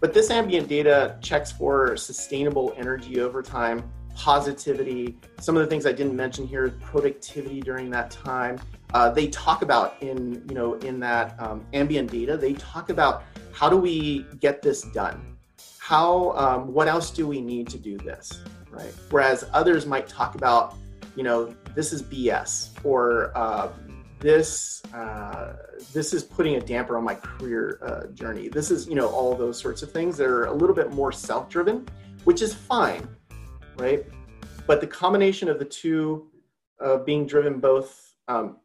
But 0.00 0.14
this 0.14 0.30
ambient 0.30 0.68
data 0.68 1.16
checks 1.20 1.50
for 1.50 1.96
sustainable 1.96 2.72
energy 2.76 3.20
over 3.20 3.42
time, 3.42 3.90
positivity. 4.14 5.16
Some 5.40 5.56
of 5.56 5.62
the 5.62 5.66
things 5.66 5.86
I 5.86 5.92
didn't 5.92 6.16
mention 6.16 6.46
here, 6.46 6.68
productivity 6.80 7.60
during 7.60 7.90
that 7.90 8.10
time. 8.10 8.60
Uh, 8.94 9.10
they 9.10 9.28
talk 9.28 9.62
about 9.62 10.00
in 10.02 10.44
you 10.48 10.54
know 10.54 10.74
in 10.74 11.00
that 11.00 11.34
um, 11.40 11.66
ambient 11.72 12.10
data. 12.10 12.36
They 12.36 12.54
talk 12.54 12.90
about 12.90 13.24
how 13.52 13.68
do 13.68 13.76
we 13.76 14.24
get 14.40 14.62
this 14.62 14.82
done? 14.82 15.36
How 15.78 16.32
um, 16.32 16.72
what 16.72 16.88
else 16.88 17.10
do 17.10 17.26
we 17.26 17.40
need 17.40 17.68
to 17.68 17.78
do 17.78 17.98
this? 17.98 18.40
Right. 18.70 18.94
Whereas 19.10 19.44
others 19.52 19.86
might 19.86 20.08
talk 20.08 20.34
about 20.34 20.76
you 21.16 21.22
know 21.22 21.54
this 21.74 21.92
is 21.92 22.02
BS 22.02 22.70
or 22.84 23.32
uh, 23.36 23.68
this 24.20 24.82
uh, 24.92 25.54
this 25.92 26.12
is 26.12 26.24
putting 26.24 26.56
a 26.56 26.60
damper 26.60 26.96
on 26.96 27.04
my 27.04 27.14
career 27.14 27.78
uh, 27.82 28.06
journey. 28.08 28.48
This 28.48 28.70
is 28.70 28.88
you 28.88 28.94
know 28.94 29.08
all 29.08 29.34
those 29.34 29.58
sorts 29.58 29.82
of 29.82 29.92
things 29.92 30.16
that 30.16 30.26
are 30.26 30.46
a 30.46 30.52
little 30.52 30.74
bit 30.74 30.92
more 30.92 31.12
self-driven, 31.12 31.86
which 32.24 32.42
is 32.42 32.54
fine, 32.54 33.08
right? 33.76 34.04
But 34.66 34.80
the 34.80 34.86
combination 34.86 35.48
of 35.48 35.58
the 35.58 35.64
two, 35.64 36.28
uh, 36.80 36.98
being 36.98 37.26
driven 37.26 37.60
both 37.60 38.14
um, 38.28 38.58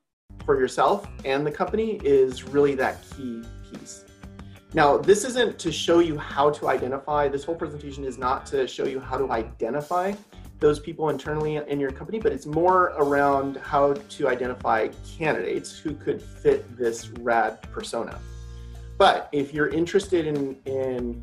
for 0.45 0.59
yourself 0.59 1.07
and 1.23 1.45
the 1.45 1.51
company, 1.51 1.99
is 2.03 2.43
really 2.43 2.75
that 2.75 3.03
key 3.15 3.43
piece. 3.71 4.05
Now, 4.73 4.97
this 4.97 5.23
isn't 5.23 5.59
to 5.59 5.71
show 5.71 5.99
you 5.99 6.17
how 6.17 6.49
to 6.49 6.67
identify. 6.67 7.27
This 7.27 7.43
whole 7.43 7.55
presentation 7.55 8.03
is 8.03 8.17
not 8.17 8.45
to 8.47 8.67
show 8.67 8.85
you 8.85 8.99
how 8.99 9.19
to 9.19 9.31
identify 9.31 10.13
those 10.63 10.79
people 10.79 11.09
internally 11.09 11.57
in 11.57 11.77
your 11.77 11.91
company, 11.91 12.19
but 12.19 12.31
it's 12.31 12.45
more 12.45 12.93
around 12.95 13.57
how 13.57 13.91
to 13.91 14.29
identify 14.29 14.87
candidates 15.17 15.77
who 15.77 15.93
could 15.93 16.21
fit 16.21 16.77
this 16.77 17.09
rad 17.19 17.61
persona. 17.73 18.17
But 18.97 19.27
if 19.33 19.53
you're 19.53 19.67
interested 19.67 20.25
in, 20.25 20.55
in 20.63 21.21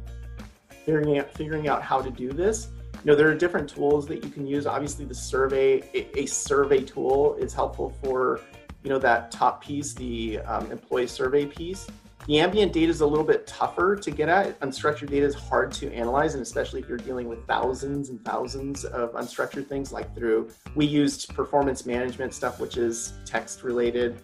figuring 0.84 1.18
out, 1.18 1.32
figuring 1.32 1.68
out 1.68 1.82
how 1.82 2.02
to 2.02 2.10
do 2.10 2.32
this, 2.32 2.68
you 2.92 3.00
know, 3.06 3.14
there 3.14 3.30
are 3.30 3.34
different 3.34 3.70
tools 3.70 4.06
that 4.08 4.22
you 4.22 4.28
can 4.28 4.46
use. 4.46 4.66
Obviously, 4.66 5.06
the 5.06 5.14
survey, 5.14 5.82
a, 5.94 6.26
survey 6.26 6.82
tool 6.82 7.34
is 7.36 7.54
helpful 7.54 7.96
for, 8.04 8.40
you 8.82 8.90
know, 8.90 8.98
that 8.98 9.30
top 9.30 9.64
piece, 9.64 9.94
the 9.94 10.40
um, 10.40 10.70
employee 10.70 11.06
survey 11.06 11.46
piece. 11.46 11.86
The 12.26 12.38
ambient 12.38 12.72
data 12.72 12.90
is 12.90 13.00
a 13.00 13.06
little 13.06 13.24
bit 13.24 13.46
tougher 13.46 13.96
to 13.96 14.10
get 14.10 14.28
at. 14.28 14.60
Unstructured 14.60 15.10
data 15.10 15.26
is 15.26 15.34
hard 15.34 15.72
to 15.72 15.92
analyze, 15.92 16.34
and 16.34 16.42
especially 16.42 16.80
if 16.80 16.88
you're 16.88 16.98
dealing 16.98 17.28
with 17.28 17.46
thousands 17.46 18.10
and 18.10 18.22
thousands 18.24 18.84
of 18.84 19.12
unstructured 19.14 19.66
things, 19.66 19.90
like 19.90 20.14
through, 20.14 20.50
we 20.74 20.84
used 20.84 21.34
performance 21.34 21.86
management 21.86 22.34
stuff, 22.34 22.60
which 22.60 22.76
is 22.76 23.14
text 23.24 23.62
related. 23.62 24.20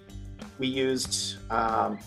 We 0.58 0.66
used 0.66 1.36
um, 1.50 1.98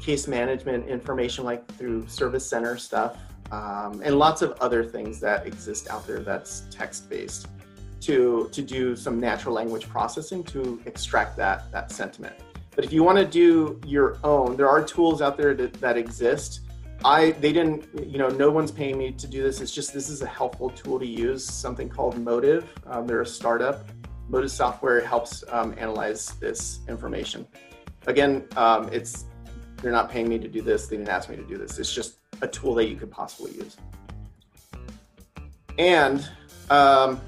case 0.00 0.28
management 0.28 0.88
information, 0.88 1.44
like 1.44 1.66
through 1.74 2.06
service 2.06 2.48
center 2.48 2.78
stuff, 2.78 3.18
um, 3.50 4.00
and 4.04 4.18
lots 4.18 4.42
of 4.42 4.52
other 4.60 4.84
things 4.84 5.20
that 5.20 5.46
exist 5.46 5.88
out 5.90 6.06
there 6.06 6.20
that's 6.20 6.64
text 6.70 7.10
based 7.10 7.48
to, 8.00 8.48
to 8.52 8.62
do 8.62 8.96
some 8.96 9.20
natural 9.20 9.54
language 9.54 9.88
processing 9.88 10.42
to 10.44 10.80
extract 10.86 11.36
that, 11.36 11.70
that 11.72 11.90
sentiment. 11.90 12.34
But 12.74 12.84
if 12.84 12.92
you 12.92 13.02
want 13.02 13.18
to 13.18 13.24
do 13.24 13.80
your 13.86 14.18
own, 14.24 14.56
there 14.56 14.68
are 14.68 14.82
tools 14.82 15.20
out 15.20 15.36
there 15.36 15.54
that, 15.54 15.96
exist. 15.96 16.60
I 17.04 17.32
they 17.32 17.52
didn't, 17.52 17.84
you 18.06 18.18
know, 18.18 18.28
no 18.28 18.50
one's 18.50 18.70
paying 18.70 18.96
me 18.96 19.12
to 19.12 19.26
do 19.26 19.42
this. 19.42 19.60
It's 19.60 19.72
just 19.72 19.92
this 19.92 20.08
is 20.08 20.22
a 20.22 20.26
helpful 20.26 20.70
tool 20.70 20.98
to 21.00 21.06
use. 21.06 21.44
Something 21.44 21.88
called 21.88 22.16
Motive. 22.16 22.72
Um, 22.86 23.06
they're 23.06 23.20
a 23.20 23.26
startup. 23.26 23.88
Motive 24.28 24.50
software 24.50 25.04
helps 25.04 25.44
um, 25.48 25.74
analyze 25.76 26.34
this 26.40 26.80
information. 26.88 27.46
Again, 28.06 28.46
um, 28.56 28.88
it's 28.92 29.26
they're 29.82 29.92
not 29.92 30.10
paying 30.10 30.28
me 30.28 30.38
to 30.38 30.48
do 30.48 30.62
this. 30.62 30.86
They 30.86 30.96
didn't 30.96 31.08
ask 31.10 31.28
me 31.28 31.36
to 31.36 31.42
do 31.42 31.58
this. 31.58 31.78
It's 31.78 31.92
just 31.92 32.18
a 32.40 32.46
tool 32.46 32.74
that 32.76 32.88
you 32.88 32.96
could 32.96 33.10
possibly 33.10 33.52
use. 33.52 33.76
And 35.76 36.26
um, 36.70 37.20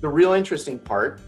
the 0.00 0.08
real 0.08 0.32
interesting 0.32 0.78
part 0.78 1.20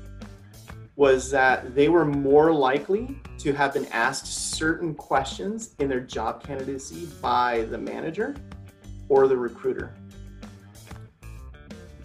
was 0.97 1.31
that 1.31 1.75
they 1.75 1.89
were 1.89 2.05
more 2.05 2.53
likely 2.53 3.19
to 3.39 3.53
have 3.53 3.75
been 3.75 3.87
asked 3.87 4.27
certain 4.27 4.95
questions 4.95 5.75
in 5.81 5.89
their 5.89 6.01
job 6.01 6.43
candidacy 6.43 7.09
by 7.21 7.63
the 7.71 7.79
manager 7.79 8.35
or 9.09 9.27
the 9.27 9.37
recruiter. 9.37 9.95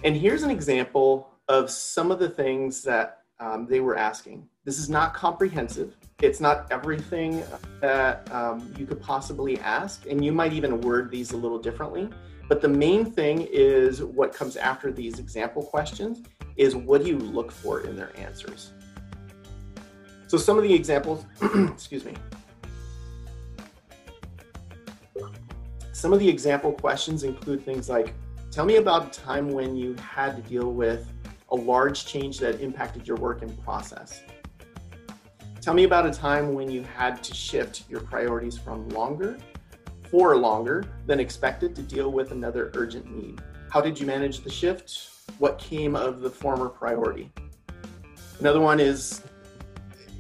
And 0.04 0.16
here's 0.16 0.44
an 0.44 0.50
example 0.50 1.30
of 1.48 1.70
some 1.70 2.12
of 2.12 2.20
the 2.20 2.30
things 2.30 2.84
that 2.84 3.24
um, 3.40 3.68
they 3.68 3.80
were 3.80 3.98
asking. 3.98 4.48
This 4.66 4.80
is 4.80 4.90
not 4.90 5.14
comprehensive. 5.14 5.96
It's 6.22 6.40
not 6.40 6.68
everything 6.72 7.44
that 7.82 8.30
um, 8.34 8.74
you 8.78 8.86
could 8.86 9.02
possibly 9.02 9.58
ask, 9.60 10.06
and 10.06 10.24
you 10.24 10.32
might 10.32 10.54
even 10.54 10.82
word 10.82 11.10
these 11.10 11.32
a 11.32 11.38
little 11.38 11.60
differently. 11.60 12.10
But 12.48 12.62
the 12.62 12.68
main 12.68 13.06
thing 13.06 13.48
is 13.52 14.04
what 14.04 14.34
comes 14.34 14.58
after 14.58 14.92
these 14.92 15.20
example 15.20 15.64
questions 15.64 16.24
is 16.58 16.76
what 16.76 17.04
do 17.04 17.08
you 17.08 17.18
look 17.18 17.52
for 17.52 17.82
in 17.82 17.96
their 17.96 18.12
answers? 18.18 18.74
So 20.30 20.38
some 20.38 20.58
of 20.60 20.64
the 20.64 20.72
examples, 20.72 21.26
excuse 21.42 22.06
me. 22.06 22.14
Some 25.92 26.14
of 26.14 26.20
the 26.20 26.30
example 26.30 26.72
questions 26.72 27.24
include 27.24 27.66
things 27.66 27.90
like, 27.90 28.14
tell 28.52 28.64
me 28.64 28.76
about 28.76 29.08
a 29.08 29.20
time 29.22 29.50
when 29.50 29.76
you 29.76 29.96
had 29.96 30.36
to 30.36 30.44
deal 30.44 30.72
with 30.72 31.12
a 31.50 31.56
large 31.56 32.06
change 32.06 32.38
that 32.42 32.62
impacted 32.62 33.08
your 33.08 33.18
work 33.18 33.42
and 33.42 33.60
process. 33.64 34.22
Tell 35.62 35.74
me 35.74 35.84
about 35.84 36.06
a 36.06 36.12
time 36.12 36.54
when 36.54 36.70
you 36.70 36.84
had 36.84 37.24
to 37.24 37.34
shift 37.34 37.86
your 37.90 38.02
priorities 38.02 38.56
from 38.56 38.88
longer, 38.90 39.40
for 40.12 40.38
longer 40.38 40.86
than 41.08 41.20
expected 41.20 41.76
to 41.76 41.82
deal 41.82 42.12
with 42.12 42.32
another 42.34 42.70
urgent 42.76 43.12
need. 43.12 43.42
How 43.72 43.82
did 43.82 44.00
you 44.00 44.06
manage 44.06 44.42
the 44.42 44.52
shift? 44.52 45.10
What 45.40 45.58
came 45.58 45.96
of 45.96 46.22
the 46.22 46.30
former 46.30 46.70
priority? 46.70 47.32
Another 48.40 48.62
one 48.62 48.80
is 48.80 49.24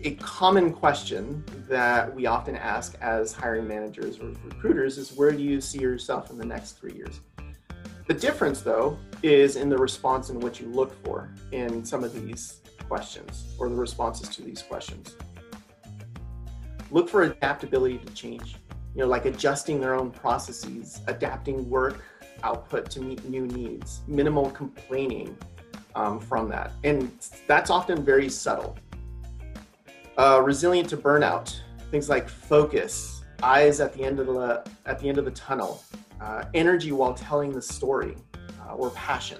a 0.03 0.15
common 0.15 0.71
question 0.71 1.43
that 1.67 2.13
we 2.13 2.25
often 2.25 2.55
ask 2.55 2.95
as 3.01 3.33
hiring 3.33 3.67
managers 3.67 4.19
or 4.19 4.31
recruiters 4.45 4.97
is 4.97 5.11
where 5.11 5.31
do 5.31 5.43
you 5.43 5.59
see 5.59 5.79
yourself 5.79 6.29
in 6.29 6.37
the 6.37 6.45
next 6.45 6.79
three 6.79 6.93
years? 6.93 7.19
The 8.07 8.13
difference, 8.13 8.61
though, 8.61 8.97
is 9.23 9.57
in 9.57 9.67
the 9.67 9.77
response 9.77 10.29
in 10.29 10.39
what 10.39 10.59
you 10.59 10.67
look 10.67 10.93
for 11.03 11.29
in 11.51 11.83
some 11.83 12.03
of 12.03 12.13
these 12.13 12.61
questions 12.87 13.53
or 13.59 13.67
the 13.67 13.75
responses 13.75 14.29
to 14.29 14.41
these 14.41 14.61
questions. 14.61 15.15
Look 16.91 17.09
for 17.09 17.23
adaptability 17.23 17.97
to 17.97 18.13
change, 18.13 18.55
you 18.95 19.01
know, 19.01 19.07
like 19.07 19.25
adjusting 19.25 19.81
their 19.81 19.95
own 19.95 20.11
processes, 20.11 21.01
adapting 21.07 21.69
work 21.69 22.03
output 22.41 22.89
to 22.91 23.01
meet 23.01 23.27
new 23.27 23.45
needs, 23.47 23.99
minimal 24.07 24.49
complaining 24.51 25.37
um, 25.93 26.19
from 26.21 26.47
that. 26.49 26.71
And 26.85 27.11
that's 27.47 27.69
often 27.69 28.03
very 28.03 28.29
subtle 28.29 28.77
uh, 30.19 30.41
resilient 30.41 30.89
to 30.89 30.97
burnout, 30.97 31.55
things 31.91 32.09
like 32.09 32.27
focus, 32.27 33.23
eyes 33.41 33.79
at 33.79 33.93
the 33.93 34.03
end 34.03 34.19
of 34.19 34.27
the 34.27 34.69
at 34.85 34.99
the 34.99 35.07
end 35.07 35.17
of 35.17 35.23
the 35.23 35.31
tunnel, 35.31 35.81
uh, 36.19 36.43
energy 36.53 36.91
while 36.91 37.13
telling 37.13 37.53
the 37.53 37.61
story, 37.61 38.15
uh, 38.67 38.73
or 38.73 38.89
passion. 38.91 39.39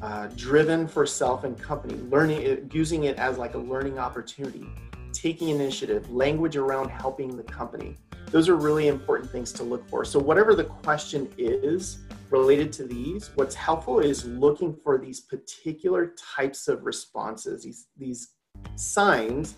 Uh, 0.00 0.28
driven 0.34 0.88
for 0.88 1.04
self 1.06 1.44
and 1.44 1.58
company, 1.58 1.94
learning 2.08 2.40
it, 2.40 2.64
using 2.72 3.04
it 3.04 3.18
as 3.18 3.36
like 3.36 3.54
a 3.54 3.58
learning 3.58 3.98
opportunity, 3.98 4.66
taking 5.12 5.50
initiative, 5.50 6.10
language 6.10 6.56
around 6.56 6.88
helping 6.88 7.36
the 7.36 7.42
company. 7.42 7.96
Those 8.30 8.48
are 8.48 8.56
really 8.56 8.88
important 8.88 9.30
things 9.30 9.52
to 9.52 9.62
look 9.62 9.86
for. 9.90 10.06
So 10.06 10.18
whatever 10.18 10.54
the 10.54 10.64
question 10.64 11.30
is 11.36 11.98
related 12.30 12.72
to 12.74 12.84
these, 12.84 13.30
what's 13.34 13.54
helpful 13.54 14.00
is 14.00 14.24
looking 14.24 14.74
for 14.74 14.96
these 14.96 15.20
particular 15.20 16.14
types 16.34 16.66
of 16.66 16.84
responses, 16.84 17.64
these 17.64 17.88
these 17.98 18.30
signs 18.76 19.56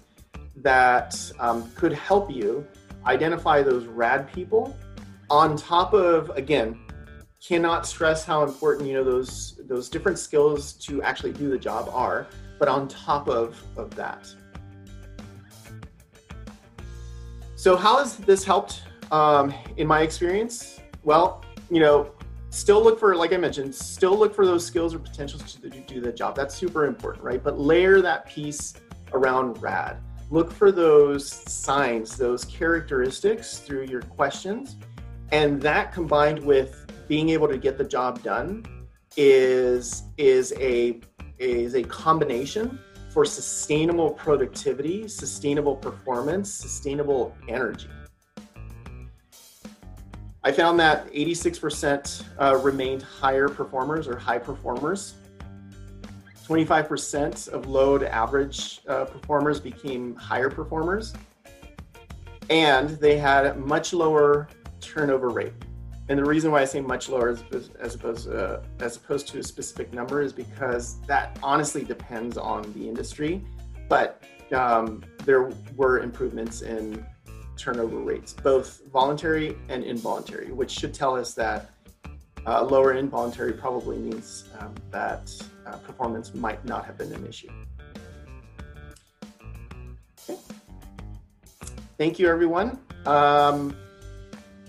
that 0.62 1.32
um, 1.38 1.70
could 1.72 1.92
help 1.92 2.30
you 2.30 2.66
identify 3.06 3.62
those 3.62 3.86
rad 3.86 4.30
people 4.32 4.76
on 5.30 5.56
top 5.56 5.92
of 5.92 6.30
again 6.30 6.78
cannot 7.44 7.86
stress 7.86 8.24
how 8.24 8.42
important 8.42 8.88
you 8.88 8.94
know 8.94 9.04
those 9.04 9.60
those 9.68 9.88
different 9.88 10.18
skills 10.18 10.72
to 10.72 11.02
actually 11.02 11.32
do 11.32 11.48
the 11.48 11.58
job 11.58 11.88
are 11.92 12.26
but 12.58 12.68
on 12.68 12.88
top 12.88 13.28
of 13.28 13.62
of 13.76 13.94
that 13.94 14.28
so 17.54 17.76
how 17.76 17.98
has 17.98 18.16
this 18.16 18.44
helped 18.44 18.82
um, 19.12 19.54
in 19.76 19.86
my 19.86 20.00
experience 20.00 20.80
well 21.04 21.44
you 21.70 21.80
know 21.80 22.12
still 22.50 22.82
look 22.82 22.98
for, 22.98 23.14
like 23.14 23.32
I 23.32 23.36
mentioned, 23.36 23.74
still 23.74 24.18
look 24.18 24.34
for 24.34 24.46
those 24.46 24.64
skills 24.64 24.94
or 24.94 24.98
potentials 24.98 25.54
to 25.54 25.70
do 25.70 26.00
the 26.00 26.12
job. 26.12 26.34
That's 26.34 26.54
super 26.54 26.86
important, 26.86 27.24
right? 27.24 27.42
But 27.42 27.58
layer 27.58 28.00
that 28.00 28.26
piece 28.26 28.74
around 29.12 29.60
RAD. 29.62 29.98
Look 30.30 30.52
for 30.52 30.70
those 30.70 31.26
signs, 31.26 32.16
those 32.16 32.44
characteristics 32.44 33.58
through 33.58 33.86
your 33.86 34.02
questions. 34.02 34.76
And 35.32 35.60
that 35.62 35.92
combined 35.92 36.38
with 36.38 36.86
being 37.08 37.30
able 37.30 37.48
to 37.48 37.56
get 37.56 37.78
the 37.78 37.84
job 37.84 38.22
done 38.22 38.66
is, 39.16 40.02
is, 40.18 40.52
a, 40.58 41.00
is 41.38 41.74
a 41.74 41.82
combination 41.82 42.78
for 43.08 43.24
sustainable 43.24 44.10
productivity, 44.10 45.08
sustainable 45.08 45.74
performance, 45.74 46.52
sustainable 46.52 47.34
energy. 47.48 47.88
I 50.44 50.52
found 50.52 50.78
that 50.80 51.10
86% 51.12 52.22
uh, 52.38 52.56
remained 52.62 53.02
higher 53.02 53.48
performers 53.48 54.06
or 54.06 54.18
high 54.18 54.38
performers. 54.38 55.14
25% 56.48 57.48
of 57.48 57.66
low 57.66 57.98
to 57.98 58.12
average 58.12 58.80
uh, 58.88 59.04
performers 59.04 59.60
became 59.60 60.14
higher 60.14 60.48
performers. 60.48 61.12
And 62.48 62.88
they 62.88 63.18
had 63.18 63.58
much 63.58 63.92
lower 63.92 64.48
turnover 64.80 65.28
rate. 65.28 65.52
And 66.08 66.18
the 66.18 66.24
reason 66.24 66.50
why 66.50 66.62
I 66.62 66.64
say 66.64 66.80
much 66.80 67.10
lower 67.10 67.36
as, 67.52 67.70
as 67.78 67.94
opposed 67.94 68.30
uh, 68.30 68.60
as 68.80 68.96
opposed 68.96 69.28
to 69.28 69.40
a 69.40 69.42
specific 69.42 69.92
number 69.92 70.22
is 70.22 70.32
because 70.32 71.02
that 71.02 71.38
honestly 71.42 71.84
depends 71.84 72.38
on 72.38 72.72
the 72.72 72.88
industry. 72.88 73.44
But 73.90 74.22
um, 74.54 75.04
there 75.26 75.50
were 75.76 76.00
improvements 76.00 76.62
in 76.62 77.04
turnover 77.58 77.98
rates, 77.98 78.32
both 78.32 78.80
voluntary 78.90 79.58
and 79.68 79.84
involuntary, 79.84 80.50
which 80.52 80.70
should 80.70 80.94
tell 80.94 81.14
us 81.14 81.34
that 81.34 81.70
uh, 82.46 82.62
lower 82.62 82.94
involuntary 82.94 83.52
probably 83.52 83.98
means 83.98 84.44
um, 84.58 84.74
that 84.90 85.30
uh, 85.68 85.76
performance 85.78 86.34
might 86.34 86.64
not 86.64 86.84
have 86.84 86.96
been 86.98 87.12
an 87.12 87.26
issue. 87.26 87.48
Okay. 90.28 90.38
Thank 91.96 92.18
you, 92.18 92.28
everyone. 92.28 92.78
Um, 93.06 93.76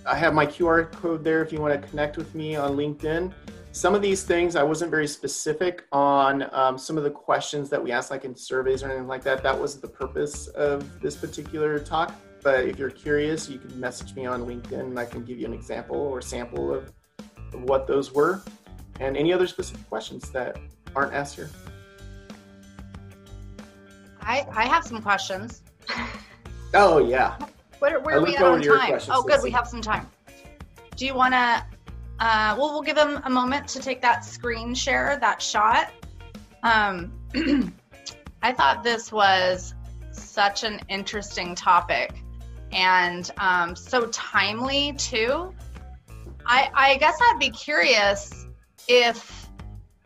I 0.06 0.16
have 0.16 0.34
my 0.34 0.46
QR 0.46 0.92
code 0.92 1.24
there 1.24 1.44
if 1.44 1.52
you 1.52 1.60
want 1.60 1.80
to 1.80 1.88
connect 1.88 2.18
with 2.18 2.34
me 2.34 2.56
on 2.56 2.76
LinkedIn. 2.76 3.34
Some 3.72 3.94
of 3.94 4.02
these 4.02 4.24
things 4.24 4.56
I 4.56 4.64
wasn't 4.64 4.90
very 4.90 5.08
specific 5.08 5.86
on 5.92 6.50
um, 6.54 6.78
some 6.78 6.98
of 6.98 7.04
the 7.04 7.12
questions 7.12 7.70
that 7.70 7.82
we 7.82 7.92
asked, 7.92 8.10
like 8.10 8.26
in 8.26 8.36
surveys 8.36 8.82
or 8.82 8.88
anything 8.88 9.08
like 9.08 9.24
that. 9.24 9.44
That 9.44 9.60
was 9.60 9.80
the 9.80 9.88
purpose 9.88 10.48
of 10.48 11.00
this 11.02 11.16
particular 11.16 11.80
talk. 11.80 12.14
But 12.42 12.66
if 12.66 12.80
you're 12.80 12.90
curious, 12.90 13.48
you 13.48 13.60
can 13.60 13.80
message 13.80 14.16
me 14.16 14.26
on 14.26 14.46
LinkedIn 14.46 14.80
and 14.80 14.98
I 14.98 15.06
can 15.06 15.24
give 15.24 15.40
you 15.40 15.46
an 15.46 15.54
example 15.54 15.98
or 15.98 16.22
sample 16.22 16.74
of, 16.74 16.92
of 17.54 17.64
what 17.64 17.86
those 17.86 18.12
were 18.12 18.42
and 19.00 19.16
any 19.16 19.32
other 19.34 19.48
specific 19.48 19.88
questions 19.90 20.30
that 20.32 20.58
aren't 20.96 21.14
asked 21.14 21.36
here. 21.36 21.50
I, 24.22 24.46
I 24.52 24.68
have 24.68 24.86
some 24.86 25.02
questions. 25.02 25.64
Oh, 26.74 27.00
yeah. 27.00 27.36
Where, 27.80 28.00
where 28.00 28.18
are 28.18 28.24
we 28.24 28.36
at 28.36 28.44
on 28.44 28.62
time? 28.62 29.00
Oh, 29.10 29.24
good. 29.24 29.42
We 29.42 29.52
have 29.52 29.68
some 29.68 29.82
time. 29.82 30.08
Do 30.96 31.06
you 31.06 31.16
want 31.16 31.34
to? 31.34 31.66
Uh, 32.20 32.56
well, 32.58 32.72
we'll 32.72 32.82
give 32.82 32.98
them 32.98 33.22
a 33.24 33.30
moment 33.30 33.68
to 33.70 33.80
take 33.80 34.02
that 34.02 34.26
screen 34.26 34.76
share, 34.76 35.18
that 35.22 35.42
shot. 35.42 35.92
Um, 36.64 37.14
I 38.44 38.52
thought 38.52 38.84
this 38.84 39.12
was 39.12 39.74
such 40.12 40.64
an 40.64 40.82
interesting 40.90 41.56
topic 41.56 42.22
and 42.72 43.32
um, 43.38 43.76
so 43.76 44.08
timely 44.08 44.94
too. 44.94 45.54
I, 46.46 46.70
I 46.74 46.98
guess 46.98 47.18
I'd 47.22 47.40
be 47.40 47.50
curious 47.52 48.48
if 48.88 49.39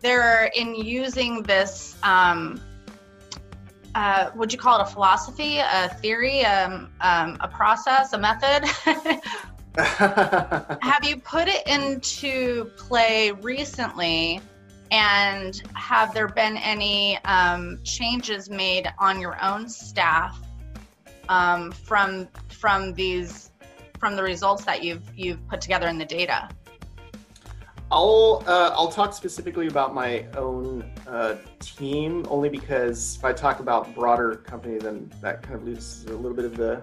they're 0.03 0.51
in 0.55 0.75
using 0.75 1.41
this 1.43 1.97
um, 2.03 2.61
uh, 3.95 4.31
would 4.35 4.51
you 4.51 4.57
call 4.57 4.79
it 4.79 4.83
a 4.83 4.85
philosophy, 4.85 5.59
a 5.59 5.89
theory, 6.01 6.43
um, 6.45 6.91
um, 7.01 7.37
a 7.41 7.47
process, 7.47 8.13
a 8.13 8.17
method? 8.17 8.67
have 9.77 11.03
you 11.03 11.17
put 11.17 11.47
it 11.47 11.65
into 11.67 12.65
play 12.77 13.31
recently? 13.31 14.41
And 14.91 15.59
have 15.73 16.13
there 16.13 16.27
been 16.27 16.57
any 16.57 17.17
um, 17.25 17.79
changes 17.83 18.49
made 18.49 18.87
on 18.99 19.19
your 19.19 19.43
own 19.43 19.67
staff 19.67 20.39
um, 21.29 21.71
from 21.71 22.27
from 22.49 22.93
these 22.93 23.49
from 23.99 24.15
the 24.15 24.21
results 24.21 24.65
that 24.65 24.83
you've 24.83 25.03
you've 25.15 25.47
put 25.47 25.61
together 25.61 25.87
in 25.87 25.97
the 25.97 26.05
data? 26.05 26.47
I'll 27.93 28.43
uh, 28.47 28.71
I'll 28.73 28.91
talk 28.91 29.13
specifically 29.13 29.67
about 29.67 29.93
my 29.93 30.25
own 30.35 30.83
uh, 31.07 31.35
team 31.59 32.25
only 32.27 32.49
because 32.49 33.17
if 33.17 33.23
I 33.23 33.33
talk 33.33 33.59
about 33.59 33.93
broader 33.93 34.37
company, 34.37 34.79
then 34.79 35.13
that 35.21 35.43
kind 35.43 35.53
of 35.53 35.63
loses 35.63 36.05
a 36.05 36.15
little 36.15 36.35
bit 36.35 36.45
of 36.45 36.57
the 36.57 36.81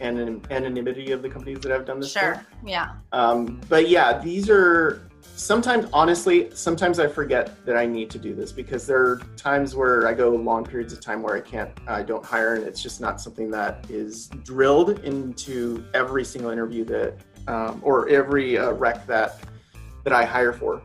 anonymity 0.00 1.10
of 1.10 1.22
the 1.22 1.28
companies 1.28 1.58
that 1.58 1.72
I've 1.72 1.84
done 1.84 1.98
this 1.98 2.12
sure. 2.12 2.36
for. 2.36 2.46
Yeah. 2.64 2.92
Um, 3.10 3.60
but 3.68 3.88
yeah, 3.88 4.16
these 4.20 4.48
are 4.48 5.02
sometimes 5.34 5.88
honestly 5.92 6.50
sometimes 6.52 6.98
i 6.98 7.06
forget 7.06 7.64
that 7.64 7.76
i 7.76 7.86
need 7.86 8.10
to 8.10 8.18
do 8.18 8.34
this 8.34 8.50
because 8.50 8.88
there 8.88 9.00
are 9.00 9.22
times 9.36 9.76
where 9.76 10.08
i 10.08 10.12
go 10.12 10.30
long 10.30 10.64
periods 10.64 10.92
of 10.92 11.00
time 11.00 11.22
where 11.22 11.36
i 11.36 11.40
can't 11.40 11.70
i 11.86 12.02
don't 12.02 12.24
hire 12.24 12.54
and 12.54 12.64
it's 12.64 12.82
just 12.82 13.00
not 13.00 13.20
something 13.20 13.48
that 13.48 13.88
is 13.88 14.28
drilled 14.42 14.98
into 15.04 15.84
every 15.94 16.24
single 16.24 16.50
interview 16.50 16.84
that 16.84 17.14
um, 17.46 17.80
or 17.84 18.08
every 18.08 18.58
uh, 18.58 18.72
rec 18.72 19.06
that 19.06 19.38
that 20.04 20.12
I 20.12 20.24
hire 20.24 20.52
for. 20.52 20.82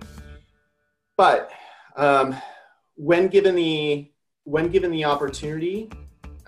But 1.18 1.52
um, 1.96 2.36
when 2.96 3.28
given 3.28 3.56
the 3.56 4.10
when 4.46 4.70
given 4.70 4.92
the 4.92 5.06
opportunity, 5.06 5.90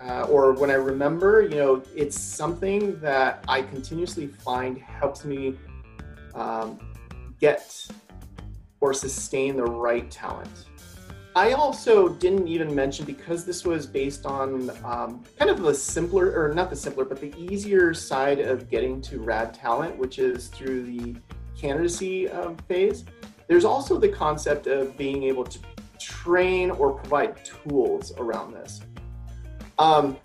uh, 0.00 0.22
or 0.22 0.52
when 0.52 0.70
I 0.70 0.74
remember, 0.74 1.42
you 1.42 1.56
know, 1.56 1.82
it's 1.94 2.18
something 2.18 3.00
that 3.00 3.42
I 3.48 3.62
continuously 3.62 4.26
find 4.26 4.76
helps 4.76 5.24
me 5.24 5.56
um, 6.34 6.78
get 7.40 7.86
or 8.80 8.92
sustain 8.92 9.56
the 9.56 9.64
right 9.64 10.10
talent. 10.10 10.66
I 11.34 11.52
also 11.52 12.08
didn't 12.08 12.48
even 12.48 12.74
mention 12.74 13.04
because 13.04 13.44
this 13.44 13.64
was 13.64 13.86
based 13.86 14.24
on 14.24 14.70
um, 14.84 15.22
kind 15.38 15.50
of 15.50 15.60
the 15.60 15.74
simpler, 15.74 16.32
or 16.34 16.54
not 16.54 16.70
the 16.70 16.76
simpler, 16.76 17.04
but 17.04 17.20
the 17.20 17.34
easier 17.36 17.92
side 17.92 18.40
of 18.40 18.70
getting 18.70 19.02
to 19.02 19.18
rad 19.20 19.52
talent, 19.52 19.98
which 19.98 20.18
is 20.18 20.48
through 20.48 20.84
the 20.84 21.16
candidacy 21.60 22.28
um, 22.30 22.56
phase, 22.68 23.04
there's 23.48 23.64
also 23.64 23.98
the 23.98 24.08
concept 24.08 24.66
of 24.66 24.96
being 24.96 25.22
able 25.24 25.44
to 25.44 25.58
train 25.98 26.70
or 26.70 26.92
provide 26.92 27.44
tools 27.44 28.12
around 28.18 28.52
this. 28.52 28.80
Um, 29.78 30.16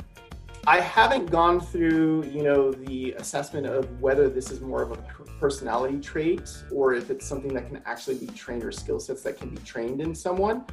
I 0.68 0.80
haven't 0.80 1.32
gone 1.32 1.60
through, 1.60 2.26
you 2.26 2.44
know, 2.44 2.72
the 2.72 3.14
assessment 3.14 3.66
of 3.66 4.00
whether 4.00 4.30
this 4.30 4.52
is 4.52 4.62
more 4.62 4.84
of 4.84 4.92
a 4.92 4.98
personality 5.40 6.00
trait 6.00 6.52
or 6.72 6.94
if 6.94 7.10
it's 7.10 7.26
something 7.26 7.52
that 7.56 7.68
can 7.68 7.82
actually 7.86 8.18
be 8.18 8.28
trained 8.28 8.64
or 8.64 8.72
skill 8.72 9.00
sets 9.00 9.24
that 9.24 9.40
can 9.40 9.50
be 9.50 9.58
trained 9.64 10.02
in 10.02 10.14
someone. 10.14 10.64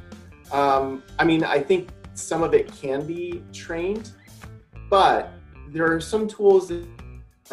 Um, 0.51 1.01
I 1.17 1.23
mean, 1.23 1.43
I 1.43 1.59
think 1.59 1.89
some 2.13 2.43
of 2.43 2.53
it 2.53 2.71
can 2.71 3.05
be 3.05 3.41
trained, 3.51 4.11
but 4.89 5.31
there 5.69 5.91
are 5.91 5.99
some 5.99 6.27
tools 6.27 6.67
that 6.67 6.85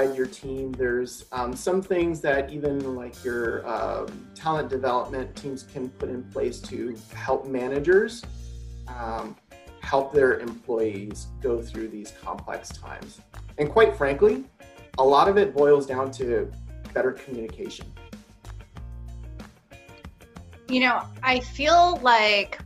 your 0.05 0.27
team. 0.27 0.73
There's 0.73 1.25
um, 1.33 1.55
some 1.55 1.81
things 1.83 2.21
that 2.21 2.51
even 2.51 2.97
like 2.97 3.25
your 3.25 3.67
um, 3.67 4.29
talent 4.35 4.69
development 4.69 5.35
teams 5.37 5.63
can 5.63 5.89
put 5.91 6.09
in 6.09 6.23
place 6.25 6.61
to 6.61 6.97
help 7.15 7.47
managers 7.47 8.25
um, 8.89 9.37
help 9.81 10.13
their 10.13 10.41
employees 10.41 11.29
go 11.41 11.63
through 11.63 11.89
these 11.89 12.13
complex 12.23 12.69
times. 12.69 13.21
And 13.59 13.71
quite 13.71 13.97
frankly, 13.97 14.45
a 14.99 15.05
lot 15.05 15.29
of 15.29 15.37
it 15.39 15.55
boils 15.55 15.87
down 15.87 16.11
to 16.13 16.51
better 16.93 17.13
communication. 17.13 17.87
You 20.69 20.81
know, 20.81 21.03
I 21.23 21.41
feel 21.41 21.99
like 22.03 22.59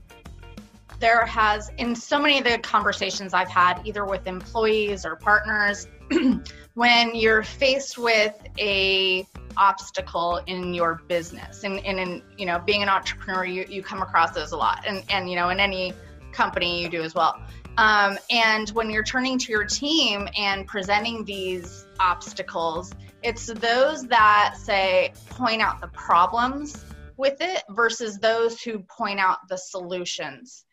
there 1.01 1.25
has, 1.27 1.71
in 1.79 1.95
so 1.95 2.19
many 2.19 2.39
of 2.39 2.45
the 2.45 2.59
conversations 2.59 3.35
I've 3.35 3.49
had, 3.49 3.81
either 3.85 4.05
with 4.05 4.27
employees 4.27 5.05
or 5.05 5.17
partners, 5.17 5.87
when 6.75 7.15
you're 7.15 7.43
faced 7.43 7.99
with 7.99 8.35
a 8.59 9.27
obstacle 9.57 10.41
in 10.47 10.73
your 10.73 11.03
business. 11.09 11.65
And, 11.65 11.85
and 11.85 11.99
in 11.99 12.23
you 12.39 12.47
know 12.47 12.59
being 12.59 12.83
an 12.83 12.89
entrepreneur 12.89 13.45
you, 13.45 13.67
you 13.69 13.83
come 13.83 14.03
across 14.03 14.33
those 14.33 14.53
a 14.53 14.57
lot. 14.57 14.85
And 14.87 15.03
and 15.09 15.29
you 15.29 15.37
know 15.37 15.51
in 15.51 15.61
any 15.61 15.93
company 16.33 16.83
you 16.83 16.89
do 16.89 17.03
as 17.03 17.15
well. 17.15 17.41
Um, 17.77 18.19
and 18.31 18.69
when 18.71 18.91
you're 18.91 19.05
turning 19.05 19.39
to 19.39 19.53
your 19.53 19.65
team 19.65 20.29
and 20.37 20.67
presenting 20.67 21.25
these 21.25 21.87
obstacles 21.99 22.93
it's 23.23 23.47
those 23.47 24.07
that 24.09 24.57
say 24.57 25.13
point 25.29 25.61
out 25.61 25.81
the 25.81 25.89
problems 25.89 26.85
with 27.17 27.37
it 27.41 27.63
versus 27.71 28.19
those 28.19 28.61
who 28.63 28.79
point 28.81 29.21
out 29.21 29.39
the 29.49 29.57
solutions 29.57 30.65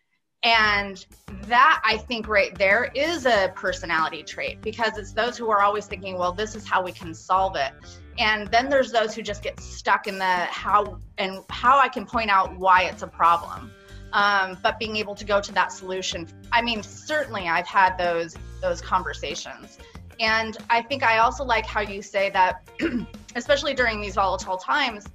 And 0.43 1.05
that 1.43 1.81
I 1.83 1.97
think 1.97 2.27
right 2.27 2.55
there 2.57 2.91
is 2.93 3.25
a 3.25 3.51
personality 3.55 4.23
trait 4.23 4.61
because 4.61 4.97
it's 4.97 5.13
those 5.13 5.37
who 5.37 5.49
are 5.49 5.61
always 5.61 5.87
thinking, 5.87 6.17
well, 6.17 6.31
this 6.31 6.55
is 6.55 6.67
how 6.67 6.83
we 6.83 6.91
can 6.91 7.13
solve 7.13 7.55
it. 7.55 7.73
And 8.19 8.47
then 8.47 8.69
there's 8.69 8.91
those 8.91 9.15
who 9.15 9.21
just 9.21 9.43
get 9.43 9.59
stuck 9.59 10.07
in 10.07 10.17
the 10.17 10.25
how 10.25 10.99
and 11.17 11.43
how 11.49 11.79
I 11.79 11.87
can 11.87 12.05
point 12.05 12.29
out 12.29 12.55
why 12.57 12.83
it's 12.83 13.01
a 13.01 13.07
problem. 13.07 13.71
Um, 14.13 14.57
but 14.63 14.79
being 14.79 14.95
able 14.95 15.15
to 15.15 15.25
go 15.25 15.41
to 15.41 15.51
that 15.51 15.71
solution. 15.71 16.27
I 16.51 16.61
mean, 16.61 16.81
certainly 16.81 17.47
I've 17.47 17.67
had 17.67 17.97
those 17.97 18.35
those 18.61 18.81
conversations. 18.81 19.77
And 20.19 20.57
I 20.69 20.81
think 20.81 21.03
I 21.03 21.19
also 21.19 21.43
like 21.43 21.65
how 21.65 21.81
you 21.81 22.01
say 22.01 22.29
that, 22.31 22.67
especially 23.35 23.73
during 23.73 24.01
these 24.01 24.15
volatile 24.15 24.57
times, 24.57 25.05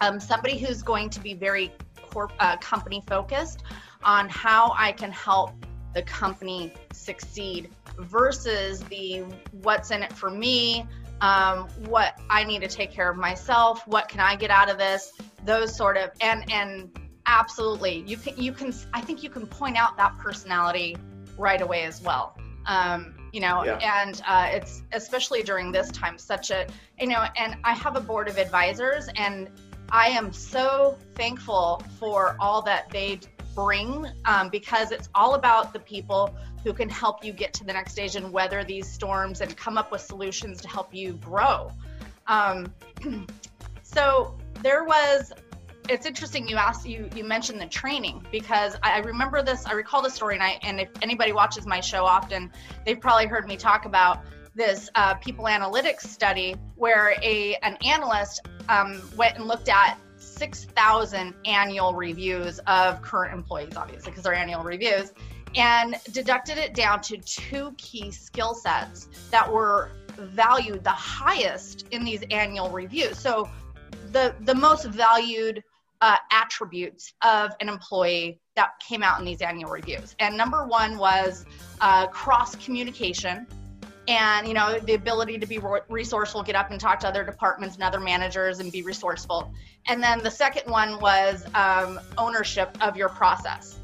um, 0.00 0.20
somebody 0.20 0.58
who's 0.58 0.82
going 0.82 1.08
to 1.10 1.20
be 1.20 1.32
very 1.32 1.72
corp- 2.10 2.32
uh, 2.40 2.56
company 2.58 3.02
focused 3.06 3.62
on 4.06 4.28
how 4.28 4.72
I 4.78 4.92
can 4.92 5.10
help 5.12 5.50
the 5.92 6.02
company 6.02 6.72
succeed 6.92 7.70
versus 7.98 8.80
the 8.84 9.24
what's 9.62 9.90
in 9.90 10.02
it 10.02 10.12
for 10.12 10.30
me, 10.30 10.86
um, 11.20 11.68
what 11.86 12.18
I 12.30 12.44
need 12.44 12.60
to 12.62 12.68
take 12.68 12.92
care 12.92 13.10
of 13.10 13.16
myself, 13.16 13.86
what 13.86 14.08
can 14.08 14.20
I 14.20 14.36
get 14.36 14.50
out 14.50 14.70
of 14.70 14.78
this, 14.78 15.12
those 15.44 15.76
sort 15.76 15.96
of 15.96 16.10
and 16.20 16.50
and 16.52 16.90
absolutely 17.26 18.04
you 18.06 18.16
can 18.16 18.36
you 18.36 18.52
can 18.52 18.72
I 18.94 19.00
think 19.00 19.22
you 19.22 19.30
can 19.30 19.46
point 19.46 19.76
out 19.76 19.96
that 19.96 20.16
personality 20.18 20.96
right 21.36 21.60
away 21.60 21.82
as 21.84 22.00
well. 22.00 22.36
Um, 22.66 23.14
you 23.32 23.40
know, 23.40 23.64
yeah. 23.64 24.02
and 24.02 24.22
uh, 24.26 24.48
it's 24.50 24.82
especially 24.92 25.42
during 25.42 25.72
this 25.72 25.90
time 25.90 26.16
such 26.18 26.50
a 26.50 26.66
you 27.00 27.08
know, 27.08 27.26
and 27.36 27.56
I 27.64 27.74
have 27.74 27.96
a 27.96 28.00
board 28.00 28.28
of 28.28 28.38
advisors 28.38 29.08
and 29.16 29.50
I 29.90 30.08
am 30.08 30.32
so 30.32 30.98
thankful 31.14 31.82
for 31.98 32.36
all 32.40 32.60
that 32.62 32.90
they 32.90 33.20
bring 33.56 34.06
um, 34.26 34.50
because 34.50 34.92
it's 34.92 35.08
all 35.14 35.34
about 35.34 35.72
the 35.72 35.80
people 35.80 36.32
who 36.62 36.72
can 36.72 36.88
help 36.88 37.24
you 37.24 37.32
get 37.32 37.52
to 37.54 37.64
the 37.64 37.72
next 37.72 37.92
stage 37.92 38.14
and 38.14 38.30
weather 38.32 38.62
these 38.62 38.86
storms 38.86 39.40
and 39.40 39.56
come 39.56 39.78
up 39.78 39.90
with 39.90 40.02
solutions 40.02 40.60
to 40.60 40.68
help 40.68 40.94
you 40.94 41.14
grow. 41.14 41.72
Um, 42.28 42.72
so 43.82 44.36
there 44.62 44.84
was 44.84 45.32
it's 45.88 46.04
interesting 46.04 46.48
you 46.48 46.56
asked 46.56 46.86
you 46.86 47.08
you 47.14 47.22
mentioned 47.22 47.60
the 47.60 47.66
training 47.66 48.24
because 48.32 48.76
I, 48.82 48.98
remember 48.98 49.40
this 49.40 49.66
i 49.66 49.72
recall 49.72 50.02
the 50.02 50.10
story 50.10 50.34
and 50.34 50.42
i 50.42 50.58
and 50.62 50.80
if 50.80 50.88
anybody 51.00 51.30
watches 51.30 51.64
my 51.64 51.78
show 51.78 52.04
often 52.04 52.50
they've 52.84 53.00
probably 53.00 53.26
heard 53.26 53.46
me 53.46 53.56
talk 53.56 53.84
about 53.84 54.24
this 54.56 54.90
uh, 54.96 55.14
people 55.14 55.44
analytics 55.44 56.00
study 56.00 56.56
where 56.74 57.14
a 57.22 57.54
an 57.62 57.76
analyst 57.84 58.48
um, 58.68 59.00
went 59.16 59.36
and 59.36 59.46
looked 59.46 59.68
at 59.68 59.96
6,000 60.36 61.34
annual 61.44 61.94
reviews 61.94 62.58
of 62.66 63.02
current 63.02 63.34
employees, 63.34 63.76
obviously, 63.76 64.10
because 64.10 64.24
they're 64.24 64.34
annual 64.34 64.62
reviews, 64.62 65.12
and 65.54 65.96
deducted 66.12 66.58
it 66.58 66.74
down 66.74 67.00
to 67.02 67.16
two 67.18 67.74
key 67.78 68.10
skill 68.10 68.54
sets 68.54 69.08
that 69.30 69.50
were 69.50 69.90
valued 70.16 70.84
the 70.84 70.90
highest 70.90 71.86
in 71.90 72.04
these 72.04 72.22
annual 72.30 72.70
reviews. 72.70 73.18
So, 73.18 73.48
the 74.12 74.34
the 74.40 74.54
most 74.54 74.86
valued 74.86 75.62
uh, 76.00 76.16
attributes 76.30 77.14
of 77.22 77.52
an 77.60 77.68
employee 77.68 78.38
that 78.54 78.78
came 78.80 79.02
out 79.02 79.18
in 79.18 79.24
these 79.24 79.40
annual 79.40 79.70
reviews. 79.70 80.14
And 80.18 80.36
number 80.36 80.66
one 80.66 80.98
was 80.98 81.46
uh, 81.80 82.06
cross 82.08 82.54
communication 82.56 83.46
and 84.08 84.46
you 84.46 84.54
know 84.54 84.78
the 84.78 84.94
ability 84.94 85.38
to 85.38 85.46
be 85.46 85.60
resourceful 85.88 86.42
get 86.42 86.54
up 86.54 86.70
and 86.70 86.80
talk 86.80 87.00
to 87.00 87.08
other 87.08 87.24
departments 87.24 87.74
and 87.74 87.84
other 87.84 88.00
managers 88.00 88.60
and 88.60 88.70
be 88.72 88.82
resourceful. 88.82 89.52
And 89.86 90.02
then 90.02 90.22
the 90.22 90.30
second 90.30 90.70
one 90.70 91.00
was 91.00 91.44
um, 91.54 92.00
ownership 92.18 92.76
of 92.80 92.96
your 92.96 93.08
process. 93.08 93.78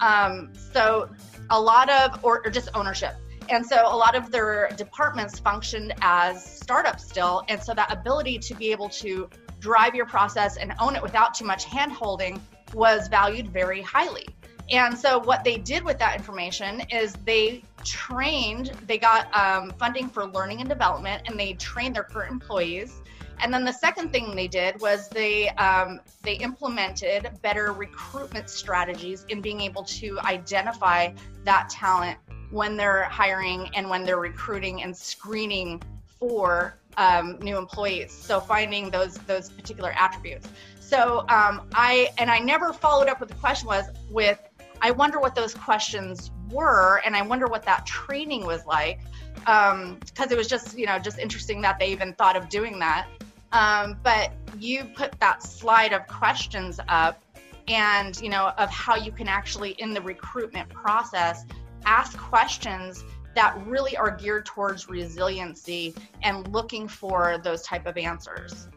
Um, 0.00 0.52
so 0.72 1.08
a 1.50 1.60
lot 1.60 1.88
of 1.90 2.24
or, 2.24 2.42
or 2.44 2.50
just 2.50 2.68
ownership. 2.74 3.14
And 3.48 3.64
so 3.66 3.76
a 3.84 3.96
lot 3.96 4.14
of 4.14 4.30
their 4.30 4.70
departments 4.76 5.38
functioned 5.38 5.94
as 6.00 6.44
startups 6.44 7.04
still. 7.04 7.42
And 7.48 7.62
so 7.62 7.74
that 7.74 7.92
ability 7.92 8.38
to 8.38 8.54
be 8.54 8.70
able 8.70 8.88
to 8.90 9.28
drive 9.58 9.94
your 9.94 10.06
process 10.06 10.56
and 10.56 10.72
own 10.80 10.96
it 10.96 11.02
without 11.02 11.34
too 11.34 11.44
much 11.44 11.64
hand 11.64 11.92
holding 11.92 12.40
was 12.72 13.08
valued 13.08 13.48
very 13.48 13.82
highly 13.82 14.26
and 14.70 14.96
so 14.96 15.18
what 15.18 15.44
they 15.44 15.58
did 15.58 15.84
with 15.84 15.98
that 15.98 16.16
information 16.16 16.82
is 16.90 17.14
they 17.24 17.62
trained, 17.84 18.72
they 18.86 18.98
got 18.98 19.34
um, 19.36 19.72
funding 19.78 20.08
for 20.08 20.26
learning 20.26 20.60
and 20.60 20.68
development, 20.68 21.22
and 21.26 21.38
they 21.38 21.54
trained 21.54 21.96
their 21.96 22.04
current 22.04 22.30
employees. 22.30 23.00
And 23.40 23.52
then 23.52 23.64
the 23.64 23.72
second 23.72 24.12
thing 24.12 24.36
they 24.36 24.46
did 24.46 24.80
was 24.80 25.08
they 25.08 25.48
um, 25.50 26.00
they 26.22 26.34
implemented 26.34 27.28
better 27.42 27.72
recruitment 27.72 28.48
strategies 28.48 29.26
in 29.28 29.40
being 29.40 29.60
able 29.60 29.82
to 29.84 30.20
identify 30.20 31.12
that 31.44 31.68
talent 31.68 32.18
when 32.50 32.76
they're 32.76 33.04
hiring 33.04 33.68
and 33.74 33.88
when 33.90 34.04
they're 34.04 34.18
recruiting 34.18 34.82
and 34.82 34.96
screening 34.96 35.82
for 36.20 36.76
um, 36.98 37.38
new 37.40 37.58
employees. 37.58 38.12
So 38.12 38.38
finding 38.38 38.90
those 38.90 39.14
those 39.14 39.50
particular 39.50 39.92
attributes. 39.98 40.48
So 40.78 41.20
um, 41.28 41.68
I 41.74 42.10
and 42.18 42.30
I 42.30 42.38
never 42.38 42.72
followed 42.72 43.08
up 43.08 43.18
with 43.18 43.30
the 43.30 43.34
question 43.36 43.66
was 43.66 43.86
with 44.10 44.38
I 44.82 44.90
wonder 44.90 45.20
what 45.20 45.36
those 45.36 45.54
questions 45.54 46.32
were, 46.50 47.00
and 47.06 47.16
I 47.16 47.22
wonder 47.22 47.46
what 47.46 47.62
that 47.62 47.86
training 47.86 48.44
was 48.44 48.66
like. 48.66 49.00
Because 49.36 49.72
um, 49.72 49.98
it 50.18 50.36
was 50.36 50.48
just, 50.48 50.76
you 50.76 50.86
know, 50.86 50.98
just 50.98 51.18
interesting 51.18 51.60
that 51.62 51.78
they 51.78 51.90
even 51.90 52.12
thought 52.14 52.36
of 52.36 52.48
doing 52.48 52.78
that. 52.80 53.06
Um, 53.52 53.96
but 54.02 54.32
you 54.58 54.84
put 54.84 55.18
that 55.20 55.42
slide 55.42 55.92
of 55.92 56.06
questions 56.08 56.80
up, 56.88 57.22
and 57.68 58.20
you 58.20 58.28
know, 58.28 58.52
of 58.58 58.70
how 58.70 58.96
you 58.96 59.12
can 59.12 59.28
actually 59.28 59.70
in 59.72 59.94
the 59.94 60.00
recruitment 60.00 60.68
process 60.68 61.44
ask 61.84 62.18
questions 62.18 63.04
that 63.34 63.56
really 63.66 63.96
are 63.96 64.10
geared 64.10 64.46
towards 64.46 64.88
resiliency 64.88 65.94
and 66.22 66.46
looking 66.48 66.88
for 66.88 67.38
those 67.42 67.62
type 67.62 67.86
of 67.86 67.96
answers. 67.96 68.68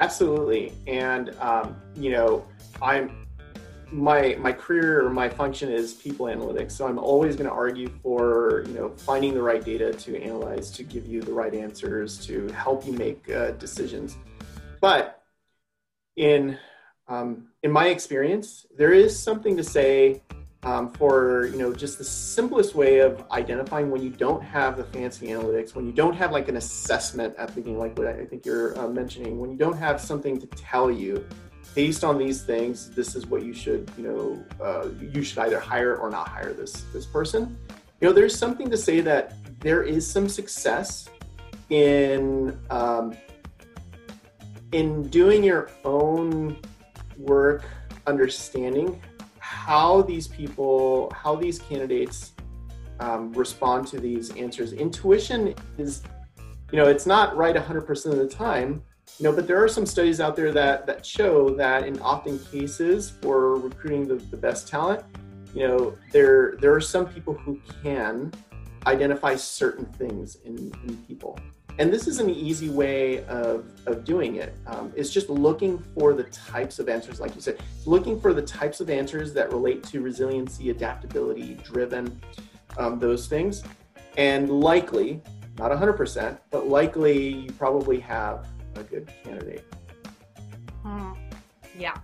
Absolutely, 0.00 0.72
and 0.86 1.30
um, 1.38 1.76
you 1.96 2.10
know, 2.10 2.44
I'm 2.82 3.23
my 3.90 4.36
my 4.40 4.52
career 4.52 5.04
or 5.04 5.10
my 5.10 5.28
function 5.28 5.70
is 5.70 5.94
people 5.94 6.26
analytics. 6.26 6.72
So 6.72 6.86
i'm 6.86 6.98
always 6.98 7.36
going 7.36 7.48
to 7.48 7.54
argue 7.54 7.88
for 8.02 8.64
you 8.66 8.74
know 8.74 8.90
finding 8.90 9.34
the 9.34 9.42
right 9.42 9.64
data 9.64 9.92
to 9.92 10.22
analyze 10.22 10.70
to 10.72 10.82
give 10.82 11.06
you 11.06 11.22
the 11.22 11.32
right 11.32 11.54
answers 11.54 12.24
to 12.26 12.48
help 12.48 12.86
you 12.86 12.92
make 12.92 13.30
uh, 13.30 13.52
decisions. 13.52 14.16
But 14.80 15.22
in 16.16 16.58
um, 17.08 17.48
in 17.62 17.70
my 17.70 17.88
experience 17.88 18.66
there 18.76 18.92
is 18.92 19.18
something 19.18 19.56
to 19.56 19.64
say 19.64 20.22
um, 20.64 20.90
for 20.92 21.46
you 21.46 21.58
know 21.58 21.72
just 21.72 21.98
the 21.98 22.04
simplest 22.04 22.74
way 22.74 23.00
of 23.00 23.24
identifying 23.30 23.90
when 23.90 24.02
you 24.02 24.10
don't 24.10 24.42
have 24.42 24.76
the 24.76 24.84
fancy 24.84 25.28
analytics 25.28 25.74
when 25.74 25.86
you 25.86 25.92
don't 25.92 26.14
have 26.14 26.32
like 26.32 26.48
an 26.48 26.56
assessment 26.56 27.34
at 27.36 27.48
the 27.48 27.54
beginning 27.54 27.78
like 27.78 27.96
what 27.98 28.06
i 28.06 28.24
think 28.24 28.46
you're 28.46 28.78
uh, 28.78 28.88
mentioning 28.88 29.38
when 29.38 29.50
you 29.50 29.56
don't 29.56 29.76
have 29.76 30.00
something 30.00 30.40
to 30.40 30.46
tell 30.46 30.90
you 30.90 31.26
based 31.74 32.04
on 32.04 32.18
these 32.18 32.42
things, 32.42 32.90
this 32.90 33.16
is 33.16 33.26
what 33.26 33.42
you 33.42 33.52
should, 33.52 33.90
you 33.96 34.04
know, 34.04 34.44
uh, 34.64 34.88
you 35.12 35.22
should 35.22 35.38
either 35.38 35.58
hire 35.58 35.96
or 35.96 36.10
not 36.10 36.28
hire 36.28 36.52
this 36.52 36.84
this 36.92 37.06
person. 37.06 37.56
You 38.00 38.08
know, 38.08 38.14
there's 38.14 38.36
something 38.36 38.70
to 38.70 38.76
say 38.76 39.00
that 39.00 39.34
there 39.60 39.82
is 39.82 40.08
some 40.08 40.28
success 40.28 41.08
in 41.70 42.58
um, 42.70 43.16
in 44.72 45.08
doing 45.08 45.42
your 45.44 45.70
own 45.84 46.58
work, 47.16 47.64
understanding 48.06 49.00
how 49.38 50.02
these 50.02 50.26
people, 50.26 51.12
how 51.14 51.36
these 51.36 51.58
candidates 51.58 52.32
um, 53.00 53.32
respond 53.32 53.86
to 53.88 54.00
these 54.00 54.30
answers. 54.36 54.72
Intuition 54.72 55.54
is, 55.78 56.02
you 56.72 56.78
know, 56.78 56.86
it's 56.86 57.06
not 57.06 57.36
right 57.36 57.54
100% 57.54 58.06
of 58.06 58.16
the 58.18 58.28
time, 58.28 58.82
know, 59.20 59.32
but 59.32 59.46
there 59.46 59.62
are 59.62 59.68
some 59.68 59.86
studies 59.86 60.20
out 60.20 60.34
there 60.34 60.50
that 60.52 60.86
that 60.86 61.06
show 61.06 61.50
that 61.50 61.86
in 61.86 62.00
often 62.00 62.38
cases 62.38 63.10
for 63.22 63.56
recruiting 63.56 64.08
the, 64.08 64.16
the 64.16 64.36
best 64.36 64.66
talent, 64.66 65.04
you 65.54 65.66
know, 65.66 65.96
there 66.10 66.56
there 66.60 66.74
are 66.74 66.80
some 66.80 67.06
people 67.06 67.34
who 67.34 67.60
can 67.82 68.32
identify 68.86 69.34
certain 69.34 69.86
things 69.86 70.36
in, 70.44 70.56
in 70.86 70.96
people. 71.08 71.38
And 71.78 71.92
this 71.92 72.06
is 72.06 72.20
an 72.20 72.30
easy 72.30 72.68
way 72.68 73.24
of, 73.24 73.64
of 73.86 74.04
doing 74.04 74.36
it. 74.36 74.54
Um, 74.66 74.92
it's 74.94 75.10
just 75.10 75.28
looking 75.28 75.78
for 75.94 76.14
the 76.14 76.22
types 76.24 76.78
of 76.78 76.88
answers, 76.88 77.18
like 77.18 77.34
you 77.34 77.40
said, 77.40 77.60
looking 77.84 78.20
for 78.20 78.32
the 78.32 78.42
types 78.42 78.80
of 78.80 78.88
answers 78.90 79.32
that 79.34 79.52
relate 79.52 79.82
to 79.84 80.00
resiliency, 80.00 80.70
adaptability, 80.70 81.54
driven, 81.64 82.20
um, 82.76 83.00
those 83.00 83.26
things. 83.26 83.64
And 84.16 84.48
likely, 84.60 85.20
not 85.58 85.72
100%, 85.72 86.38
but 86.50 86.68
likely 86.68 87.28
you 87.28 87.50
probably 87.52 87.98
have 88.00 88.46
a 88.76 88.82
good 88.82 89.10
candidate. 89.22 89.64
Mm, 90.84 91.16
yeah. 91.78 91.96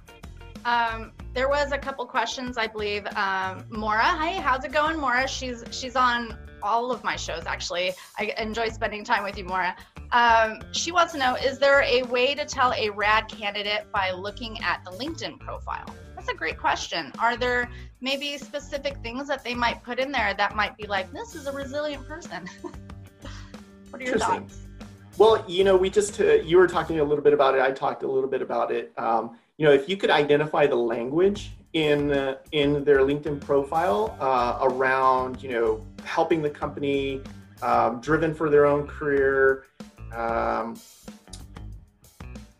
Um, 0.64 1.12
there 1.32 1.48
was 1.48 1.72
a 1.72 1.78
couple 1.78 2.04
questions, 2.06 2.58
I 2.58 2.66
believe. 2.66 3.06
Um, 3.16 3.64
Mora, 3.70 4.02
hi, 4.02 4.32
how's 4.40 4.64
it 4.64 4.72
going, 4.72 4.98
Mora? 4.98 5.26
She's 5.26 5.64
she's 5.70 5.96
on 5.96 6.36
all 6.62 6.90
of 6.90 7.02
my 7.02 7.16
shows 7.16 7.44
actually. 7.46 7.92
I 8.18 8.34
enjoy 8.36 8.68
spending 8.68 9.04
time 9.04 9.24
with 9.24 9.38
you, 9.38 9.44
Mora. 9.44 9.76
Um, 10.12 10.60
she 10.72 10.92
wants 10.92 11.12
to 11.12 11.18
know: 11.18 11.36
Is 11.36 11.58
there 11.58 11.82
a 11.82 12.02
way 12.02 12.34
to 12.34 12.44
tell 12.44 12.72
a 12.72 12.90
rad 12.90 13.28
candidate 13.28 13.86
by 13.92 14.10
looking 14.10 14.58
at 14.62 14.84
the 14.84 14.90
LinkedIn 14.90 15.38
profile? 15.38 15.94
That's 16.14 16.28
a 16.28 16.34
great 16.34 16.58
question. 16.58 17.12
Are 17.18 17.36
there 17.36 17.70
maybe 18.02 18.36
specific 18.36 18.98
things 18.98 19.28
that 19.28 19.42
they 19.42 19.54
might 19.54 19.82
put 19.82 19.98
in 19.98 20.12
there 20.12 20.34
that 20.34 20.54
might 20.54 20.76
be 20.76 20.86
like, 20.86 21.10
this 21.12 21.34
is 21.34 21.46
a 21.46 21.52
resilient 21.52 22.06
person? 22.06 22.46
what 23.90 24.02
are 24.02 24.04
your 24.04 24.18
thoughts? 24.18 24.66
Well, 25.18 25.44
you 25.46 25.64
know, 25.64 25.76
we 25.76 25.90
just, 25.90 26.20
uh, 26.20 26.34
you 26.34 26.56
were 26.56 26.66
talking 26.66 27.00
a 27.00 27.04
little 27.04 27.22
bit 27.22 27.32
about 27.32 27.54
it. 27.54 27.60
I 27.60 27.72
talked 27.72 28.02
a 28.02 28.10
little 28.10 28.30
bit 28.30 28.42
about 28.42 28.70
it. 28.70 28.92
Um, 28.96 29.36
you 29.58 29.66
know, 29.66 29.72
if 29.72 29.88
you 29.88 29.96
could 29.96 30.10
identify 30.10 30.66
the 30.66 30.76
language 30.76 31.52
in, 31.74 32.10
uh, 32.12 32.36
in 32.52 32.84
their 32.84 33.00
LinkedIn 33.00 33.40
profile 33.40 34.16
uh, 34.20 34.58
around, 34.62 35.42
you 35.42 35.50
know, 35.50 35.86
helping 36.04 36.40
the 36.40 36.48
company, 36.48 37.20
um, 37.62 38.00
driven 38.00 38.34
for 38.34 38.48
their 38.48 38.64
own 38.64 38.86
career, 38.86 39.66
um, 40.14 40.80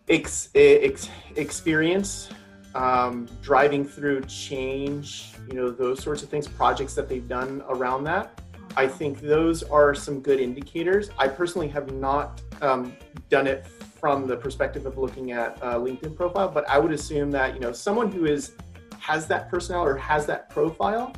ex, 0.08 0.50
ex, 0.54 1.08
experience, 1.36 2.28
um, 2.74 3.26
driving 3.42 3.84
through 3.84 4.22
change, 4.24 5.32
you 5.48 5.54
know, 5.54 5.70
those 5.70 6.02
sorts 6.02 6.22
of 6.22 6.28
things, 6.28 6.46
projects 6.46 6.94
that 6.94 7.08
they've 7.08 7.28
done 7.28 7.62
around 7.68 8.04
that. 8.04 8.38
I 8.76 8.86
think 8.86 9.20
those 9.20 9.62
are 9.64 9.94
some 9.94 10.20
good 10.20 10.40
indicators. 10.40 11.10
I 11.18 11.28
personally 11.28 11.68
have 11.68 11.92
not 11.92 12.40
um, 12.62 12.96
done 13.28 13.46
it 13.46 13.66
from 13.66 14.26
the 14.26 14.36
perspective 14.36 14.86
of 14.86 14.96
looking 14.96 15.32
at 15.32 15.58
a 15.60 15.74
LinkedIn 15.74 16.16
profile, 16.16 16.48
but 16.48 16.68
I 16.68 16.78
would 16.78 16.92
assume 16.92 17.30
that 17.32 17.54
you 17.54 17.60
know 17.60 17.72
someone 17.72 18.10
who 18.10 18.26
is 18.26 18.52
has 18.98 19.26
that 19.26 19.50
personnel 19.50 19.84
or 19.84 19.96
has 19.96 20.26
that 20.26 20.50
profile 20.50 21.14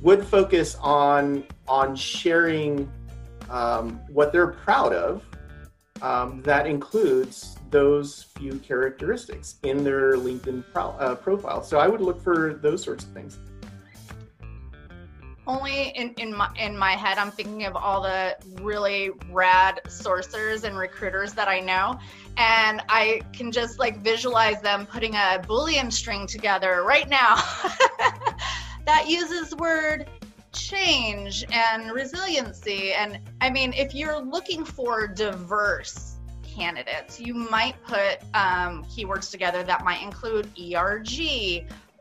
would 0.00 0.24
focus 0.24 0.76
on 0.80 1.44
on 1.68 1.94
sharing 1.94 2.90
um, 3.48 4.00
what 4.08 4.32
they're 4.32 4.48
proud 4.48 4.92
of. 4.92 5.24
Um, 6.02 6.42
that 6.42 6.66
includes 6.66 7.56
those 7.70 8.24
few 8.36 8.58
characteristics 8.58 9.56
in 9.62 9.84
their 9.84 10.14
LinkedIn 10.14 10.64
pro, 10.72 10.90
uh, 10.90 11.14
profile. 11.14 11.62
So 11.62 11.78
I 11.78 11.86
would 11.86 12.00
look 12.00 12.20
for 12.20 12.54
those 12.54 12.82
sorts 12.82 13.04
of 13.04 13.10
things 13.12 13.38
only 15.46 15.88
in, 15.90 16.14
in 16.18 16.34
my 16.36 16.48
in 16.58 16.76
my 16.76 16.92
head 16.92 17.18
i'm 17.18 17.32
thinking 17.32 17.64
of 17.64 17.74
all 17.74 18.00
the 18.02 18.36
really 18.60 19.10
rad 19.30 19.80
sourcers 19.86 20.64
and 20.64 20.78
recruiters 20.78 21.32
that 21.34 21.48
i 21.48 21.60
know. 21.60 21.98
And 22.36 22.80
i 22.88 23.20
can 23.32 23.52
just 23.52 23.78
like 23.78 23.98
visualize 24.02 24.60
them 24.62 24.86
putting 24.86 25.14
a 25.14 25.42
boolean 25.46 25.92
string 25.92 26.26
together 26.26 26.84
right 26.84 27.08
now. 27.08 27.36
That 28.84 29.08
uses 29.08 29.54
word 29.54 30.08
change 30.52 31.44
and 31.52 31.92
resiliency. 31.92 32.92
And 32.92 33.20
i 33.40 33.50
mean 33.50 33.72
if 33.72 33.94
you're 33.94 34.20
looking 34.20 34.64
for 34.64 35.06
diverse 35.06 36.16
candidates 36.42 37.18
you 37.18 37.32
might 37.32 37.82
put 37.84 38.20
um, 38.34 38.84
keywords 38.84 39.30
together 39.30 39.62
that 39.62 39.84
might 39.84 40.02
include 40.02 40.46
erg 40.74 41.08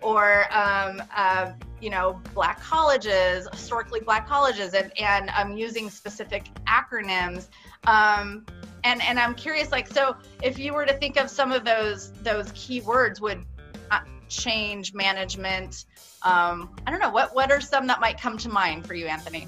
or 0.01 0.45
um, 0.51 1.01
uh, 1.15 1.51
you 1.79 1.89
know 1.89 2.19
black 2.33 2.61
colleges 2.61 3.47
historically 3.51 3.99
black 3.99 4.27
colleges 4.27 4.73
and 4.73 4.91
and 4.99 5.29
i'm 5.31 5.57
using 5.57 5.89
specific 5.89 6.45
acronyms. 6.67 7.47
Um, 7.85 8.45
and 8.83 9.01
and 9.03 9.19
i'm 9.19 9.35
curious 9.35 9.71
like 9.71 9.87
so 9.87 10.15
if 10.43 10.57
you 10.59 10.73
were 10.73 10.85
to 10.85 10.93
think 10.93 11.17
of 11.17 11.29
some 11.29 11.51
of 11.51 11.65
those 11.65 12.11
those 12.23 12.51
keywords 12.51 13.19
would 13.21 13.43
uh, 13.89 13.99
change 14.27 14.93
management 14.93 15.85
um, 16.23 16.75
i 16.85 16.91
don't 16.91 16.99
know 16.99 17.09
what 17.09 17.33
what 17.35 17.51
are 17.51 17.61
some 17.61 17.87
that 17.87 17.99
might 17.99 18.19
come 18.19 18.37
to 18.37 18.49
mind 18.49 18.85
for 18.85 18.93
you 18.93 19.07
anthony? 19.07 19.47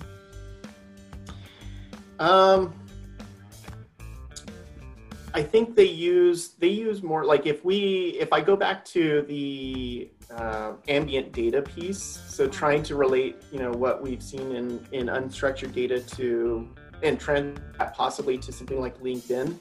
Um 2.20 2.74
I 5.36 5.42
think 5.42 5.76
they 5.76 5.86
use 5.86 6.50
they 6.60 6.68
use 6.68 7.02
more 7.02 7.26
like 7.26 7.48
if 7.48 7.66
we 7.66 8.18
if 8.20 8.32
I 8.32 8.42
go 8.42 8.56
back 8.56 8.86
to 8.86 9.24
the 9.24 10.12
uh, 10.38 10.74
ambient 10.88 11.32
data 11.32 11.62
piece. 11.62 12.02
So 12.28 12.48
trying 12.48 12.84
to 12.84 12.96
relate, 12.96 13.44
you 13.52 13.60
know, 13.60 13.72
what 13.72 14.02
we've 14.02 14.24
seen 14.24 14.56
in, 14.56 14.86
in 14.92 15.08
unstructured 15.08 15.74
data 15.74 16.00
to 16.16 16.70
and 17.02 17.20
trend 17.20 17.62
possibly 17.94 18.38
to 18.38 18.52
something 18.52 18.80
like 18.80 19.00
LinkedIn. 19.02 19.56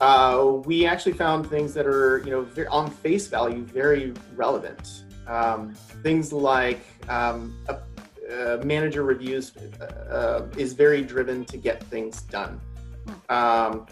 Uh, 0.00 0.60
we 0.64 0.86
actually 0.86 1.12
found 1.12 1.46
things 1.46 1.74
that 1.74 1.86
are, 1.86 2.18
you 2.18 2.30
know, 2.30 2.42
very, 2.42 2.66
on 2.68 2.90
face 2.90 3.26
value, 3.26 3.62
very 3.64 4.14
relevant. 4.34 5.04
Um, 5.26 5.74
things 6.02 6.32
like 6.32 6.80
um, 7.08 7.56
a, 7.68 7.78
a 8.32 8.64
manager 8.64 9.02
reviews 9.02 9.56
uh, 9.56 10.46
is 10.56 10.72
very 10.72 11.02
driven 11.02 11.44
to 11.46 11.56
get 11.56 11.82
things 11.84 12.22
done. 12.22 12.60
Um, 13.28 13.86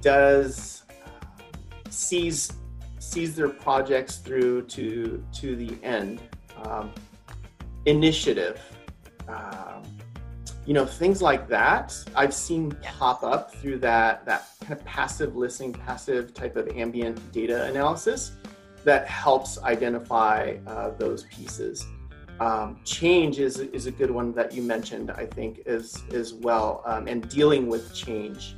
does 0.00 0.82
sees 1.88 2.52
sees 3.04 3.36
their 3.36 3.48
projects 3.48 4.16
through 4.16 4.62
to 4.62 5.24
to 5.32 5.56
the 5.56 5.76
end. 5.82 6.20
Um, 6.62 6.92
initiative, 7.86 8.60
um, 9.28 9.82
you 10.64 10.72
know, 10.72 10.86
things 10.86 11.20
like 11.20 11.46
that. 11.48 11.94
I've 12.14 12.32
seen 12.32 12.72
pop 12.82 13.22
up 13.22 13.54
through 13.54 13.78
that 13.78 14.24
that 14.24 14.48
kind 14.60 14.72
of 14.72 14.84
passive 14.84 15.36
listening, 15.36 15.72
passive 15.72 16.32
type 16.32 16.56
of 16.56 16.68
ambient 16.68 17.32
data 17.32 17.64
analysis 17.64 18.32
that 18.84 19.06
helps 19.06 19.62
identify 19.62 20.56
uh, 20.66 20.90
those 20.90 21.24
pieces. 21.24 21.86
Um, 22.40 22.80
change 22.84 23.38
is 23.38 23.58
is 23.58 23.86
a 23.86 23.92
good 23.92 24.10
one 24.10 24.32
that 24.32 24.52
you 24.52 24.62
mentioned, 24.62 25.10
I 25.10 25.26
think, 25.26 25.60
as 25.66 26.02
as 26.12 26.34
well, 26.34 26.82
um, 26.86 27.06
and 27.06 27.28
dealing 27.28 27.68
with 27.68 27.94
change 27.94 28.56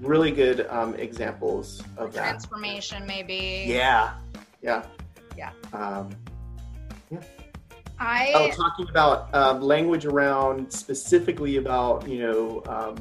really 0.00 0.30
good 0.30 0.66
um, 0.68 0.94
examples 0.94 1.82
of 1.96 2.12
that. 2.12 2.28
Transformation, 2.28 3.06
maybe. 3.06 3.64
Yeah, 3.66 4.14
yeah, 4.62 4.84
yeah. 5.36 5.50
Um, 5.72 6.10
yeah. 7.10 7.20
I 7.98 8.32
oh, 8.34 8.50
talking 8.50 8.88
about 8.88 9.32
um, 9.34 9.60
language 9.60 10.06
around 10.06 10.72
specifically 10.72 11.56
about 11.56 12.08
you 12.08 12.20
know 12.20 12.62
um, 12.66 12.96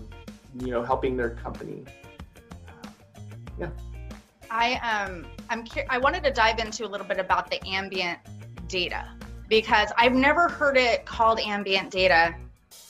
you 0.59 0.71
know 0.71 0.83
helping 0.83 1.17
their 1.17 1.31
company. 1.31 1.85
Yeah. 3.59 3.69
I 4.51 4.73
um 5.07 5.25
I'm 5.49 5.65
I 5.89 5.97
wanted 5.97 6.23
to 6.25 6.31
dive 6.31 6.59
into 6.59 6.85
a 6.85 6.89
little 6.89 7.07
bit 7.07 7.19
about 7.19 7.49
the 7.49 7.65
ambient 7.65 8.19
data 8.67 9.07
because 9.47 9.89
I've 9.97 10.13
never 10.13 10.49
heard 10.49 10.77
it 10.77 11.05
called 11.05 11.39
ambient 11.39 11.89
data 11.89 12.35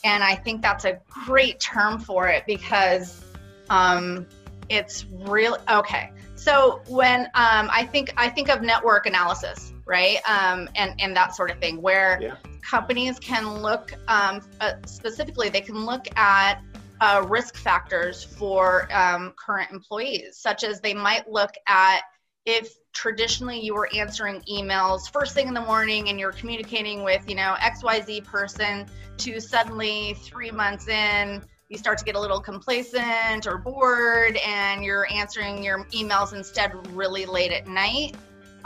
and 0.04 0.22
I 0.22 0.34
think 0.34 0.62
that's 0.62 0.84
a 0.84 1.00
great 1.08 1.60
term 1.60 1.98
for 1.98 2.28
it 2.28 2.44
because 2.46 3.24
um, 3.70 4.26
it's 4.68 5.06
real 5.10 5.58
okay. 5.70 6.10
So 6.34 6.82
when 6.88 7.20
um, 7.34 7.68
I 7.70 7.88
think 7.90 8.12
I 8.16 8.28
think 8.28 8.48
of 8.48 8.62
network 8.62 9.06
analysis, 9.06 9.72
right, 9.86 10.18
um, 10.28 10.68
and 10.74 10.94
and 11.00 11.16
that 11.16 11.34
sort 11.34 11.50
of 11.50 11.58
thing, 11.58 11.80
where 11.80 12.18
yeah. 12.20 12.36
companies 12.68 13.18
can 13.18 13.62
look 13.62 13.92
um, 14.08 14.40
uh, 14.60 14.72
specifically, 14.86 15.48
they 15.48 15.60
can 15.60 15.84
look 15.84 16.06
at 16.16 16.60
uh, 17.00 17.24
risk 17.28 17.56
factors 17.56 18.24
for 18.24 18.88
um, 18.92 19.34
current 19.36 19.70
employees, 19.70 20.36
such 20.36 20.64
as 20.64 20.80
they 20.80 20.94
might 20.94 21.30
look 21.30 21.50
at 21.66 22.02
if 22.44 22.74
traditionally 22.92 23.60
you 23.60 23.74
were 23.74 23.88
answering 23.94 24.42
emails 24.50 25.10
first 25.12 25.34
thing 25.34 25.48
in 25.48 25.54
the 25.54 25.60
morning 25.60 26.08
and 26.08 26.18
you're 26.18 26.32
communicating 26.32 27.04
with 27.04 27.26
you 27.28 27.34
know 27.34 27.54
xyz 27.60 28.24
person 28.24 28.86
to 29.16 29.40
suddenly 29.40 30.14
three 30.14 30.50
months 30.50 30.88
in 30.88 31.42
you 31.72 31.78
start 31.78 31.96
to 31.96 32.04
get 32.04 32.14
a 32.14 32.20
little 32.20 32.38
complacent 32.38 33.46
or 33.46 33.56
bored 33.56 34.36
and 34.46 34.84
you're 34.84 35.10
answering 35.10 35.64
your 35.64 35.84
emails 35.86 36.34
instead 36.34 36.70
really 36.94 37.24
late 37.24 37.50
at 37.50 37.66
night. 37.66 38.14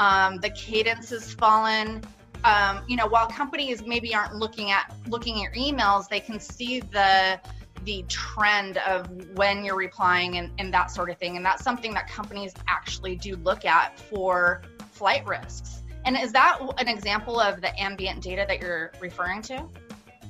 Um, 0.00 0.38
the 0.38 0.50
cadence 0.50 1.11
has 1.11 1.32
fallen. 1.32 2.02
Um, 2.42 2.82
you 2.88 2.96
know, 2.96 3.07
while 3.07 3.28
companies 3.28 3.86
maybe 3.86 4.12
aren't 4.12 4.34
looking 4.34 4.72
at 4.72 4.92
looking 5.07 5.36
at 5.36 5.42
your 5.42 5.52
emails, 5.52 6.09
they 6.09 6.20
can 6.20 6.40
see 6.40 6.80
the 6.80 7.40
the 7.84 8.04
trend 8.09 8.78
of 8.78 9.09
when 9.36 9.64
you're 9.64 9.76
replying 9.76 10.38
and, 10.38 10.50
and 10.59 10.74
that 10.74 10.90
sort 10.90 11.09
of 11.09 11.16
thing. 11.18 11.36
And 11.36 11.46
that's 11.46 11.62
something 11.62 11.94
that 11.94 12.09
companies 12.09 12.52
actually 12.66 13.14
do 13.14 13.36
look 13.36 13.64
at 13.64 13.98
for 13.98 14.62
flight 14.90 15.24
risks. 15.24 15.82
And 16.04 16.16
is 16.16 16.32
that 16.32 16.59
an 16.78 16.88
example 16.88 17.38
of 17.38 17.61
the 17.61 17.80
ambient 17.80 18.20
data 18.20 18.44
that 18.48 18.61
you're 18.61 18.92
referring 19.00 19.42
to? 19.42 19.64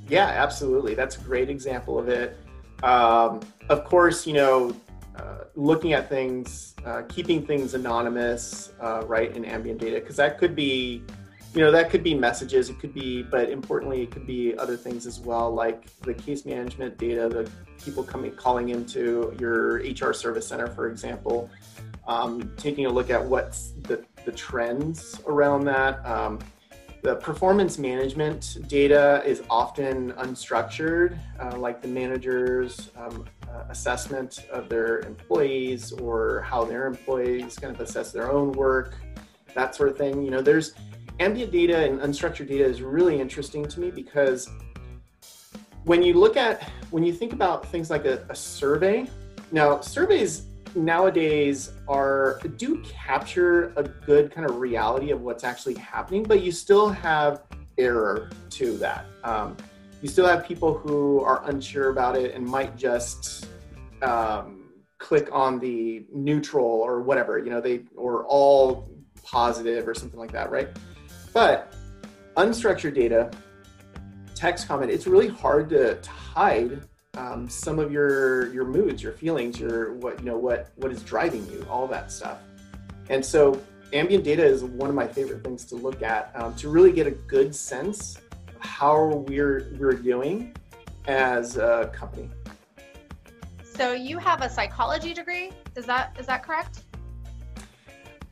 Yeah, 0.08 0.26
absolutely. 0.26 0.94
That's 0.94 1.16
a 1.16 1.20
great 1.20 1.48
example 1.48 1.98
of 1.98 2.08
it. 2.08 2.36
Um, 2.82 3.40
of 3.68 3.84
course, 3.84 4.26
you 4.26 4.34
know, 4.34 4.76
uh, 5.16 5.44
looking 5.54 5.92
at 5.92 6.08
things, 6.08 6.74
uh, 6.84 7.02
keeping 7.08 7.46
things 7.46 7.74
anonymous, 7.74 8.72
uh, 8.80 9.02
right, 9.06 9.34
in 9.34 9.44
ambient 9.44 9.80
data, 9.80 9.98
because 9.98 10.16
that 10.16 10.38
could 10.38 10.54
be, 10.54 11.02
you 11.54 11.62
know, 11.62 11.70
that 11.70 11.88
could 11.88 12.02
be 12.02 12.14
messages, 12.14 12.68
it 12.68 12.78
could 12.78 12.92
be, 12.92 13.22
but 13.22 13.48
importantly, 13.48 14.02
it 14.02 14.10
could 14.10 14.26
be 14.26 14.56
other 14.58 14.76
things 14.76 15.06
as 15.06 15.18
well, 15.18 15.52
like 15.52 15.86
the 16.02 16.12
case 16.12 16.44
management 16.44 16.98
data, 16.98 17.28
the 17.28 17.50
people 17.82 18.02
coming 18.02 18.30
calling 18.32 18.68
into 18.68 19.34
your 19.40 19.76
HR 19.76 20.12
service 20.12 20.46
center, 20.46 20.66
for 20.66 20.90
example, 20.90 21.48
um, 22.06 22.52
taking 22.58 22.84
a 22.84 22.90
look 22.90 23.08
at 23.08 23.24
what's 23.24 23.72
the, 23.84 24.04
the 24.26 24.32
trends 24.32 25.18
around 25.26 25.64
that. 25.64 26.04
Um, 26.04 26.38
the 27.02 27.16
performance 27.16 27.78
management 27.78 28.58
data 28.68 29.22
is 29.24 29.42
often 29.48 30.12
unstructured, 30.14 31.18
uh, 31.38 31.56
like 31.56 31.80
the 31.80 31.88
manager's 31.88 32.90
um, 32.96 33.24
uh, 33.48 33.64
assessment 33.68 34.46
of 34.50 34.68
their 34.68 35.00
employees 35.00 35.92
or 35.92 36.42
how 36.42 36.64
their 36.64 36.86
employees 36.86 37.58
kind 37.58 37.74
of 37.74 37.80
assess 37.80 38.12
their 38.12 38.30
own 38.30 38.52
work. 38.52 38.96
that 39.54 39.74
sort 39.74 39.88
of 39.88 39.96
thing. 39.96 40.22
You 40.22 40.30
know, 40.30 40.42
there's 40.42 40.74
ambient 41.20 41.52
data 41.52 41.84
and 41.84 42.00
unstructured 42.00 42.48
data 42.48 42.64
is 42.64 42.82
really 42.82 43.20
interesting 43.20 43.66
to 43.66 43.80
me 43.80 43.90
because 43.90 44.48
when 45.84 46.02
you 46.02 46.14
look 46.14 46.36
at 46.36 46.70
when 46.90 47.04
you 47.04 47.12
think 47.12 47.32
about 47.32 47.66
things 47.66 47.88
like 47.88 48.04
a, 48.04 48.26
a 48.28 48.34
survey, 48.34 49.08
now 49.52 49.80
surveys 49.80 50.46
nowadays 50.76 51.72
are 51.88 52.40
do 52.56 52.82
capture 52.82 53.72
a 53.76 53.82
good 53.82 54.30
kind 54.30 54.48
of 54.48 54.56
reality 54.56 55.10
of 55.10 55.22
what's 55.22 55.44
actually 55.44 55.74
happening, 55.74 56.22
but 56.22 56.42
you 56.42 56.52
still 56.52 56.88
have 56.88 57.42
error 57.78 58.30
to 58.50 58.76
that. 58.78 59.06
Um, 59.24 59.56
you 60.02 60.08
still 60.08 60.26
have 60.26 60.46
people 60.46 60.76
who 60.76 61.20
are 61.20 61.48
unsure 61.48 61.90
about 61.90 62.16
it 62.16 62.34
and 62.34 62.44
might 62.46 62.76
just 62.76 63.48
um, 64.02 64.68
click 64.98 65.28
on 65.32 65.58
the 65.58 66.04
neutral 66.12 66.66
or 66.66 67.00
whatever, 67.00 67.38
you 67.38 67.50
know, 67.50 67.60
they 67.60 67.84
or 67.96 68.24
all 68.26 68.88
positive 69.24 69.88
or 69.88 69.94
something 69.94 70.18
like 70.18 70.32
that, 70.32 70.50
right? 70.50 70.68
But 71.32 71.72
unstructured 72.36 72.94
data, 72.94 73.30
text 74.34 74.68
comment, 74.68 74.90
it's 74.90 75.06
really 75.06 75.28
hard 75.28 75.68
to, 75.70 75.96
to 76.00 76.10
hide 76.10 76.82
um, 77.16 77.48
some 77.48 77.78
of 77.78 77.90
your 77.90 78.52
your 78.52 78.64
moods, 78.64 79.02
your 79.02 79.12
feelings, 79.12 79.58
your 79.58 79.94
what 79.94 80.18
you 80.18 80.26
know 80.26 80.36
what 80.36 80.70
what 80.76 80.92
is 80.92 81.02
driving 81.02 81.46
you, 81.50 81.66
all 81.70 81.86
that 81.88 82.12
stuff. 82.12 82.38
And 83.08 83.24
so 83.24 83.60
ambient 83.92 84.24
data 84.24 84.44
is 84.44 84.64
one 84.64 84.88
of 84.88 84.96
my 84.96 85.06
favorite 85.06 85.44
things 85.44 85.64
to 85.66 85.76
look 85.76 86.02
at 86.02 86.32
um, 86.34 86.54
to 86.56 86.68
really 86.68 86.92
get 86.92 87.06
a 87.06 87.12
good 87.12 87.54
sense 87.54 88.16
of 88.48 88.60
how 88.60 89.24
we're 89.28 89.72
we're 89.78 89.92
doing 89.92 90.54
as 91.06 91.56
a 91.56 91.90
company. 91.92 92.28
So 93.62 93.92
you 93.92 94.18
have 94.18 94.42
a 94.42 94.48
psychology 94.48 95.12
degree, 95.12 95.52
is 95.76 95.86
that 95.86 96.16
is 96.18 96.26
that 96.26 96.42
correct? 96.42 96.82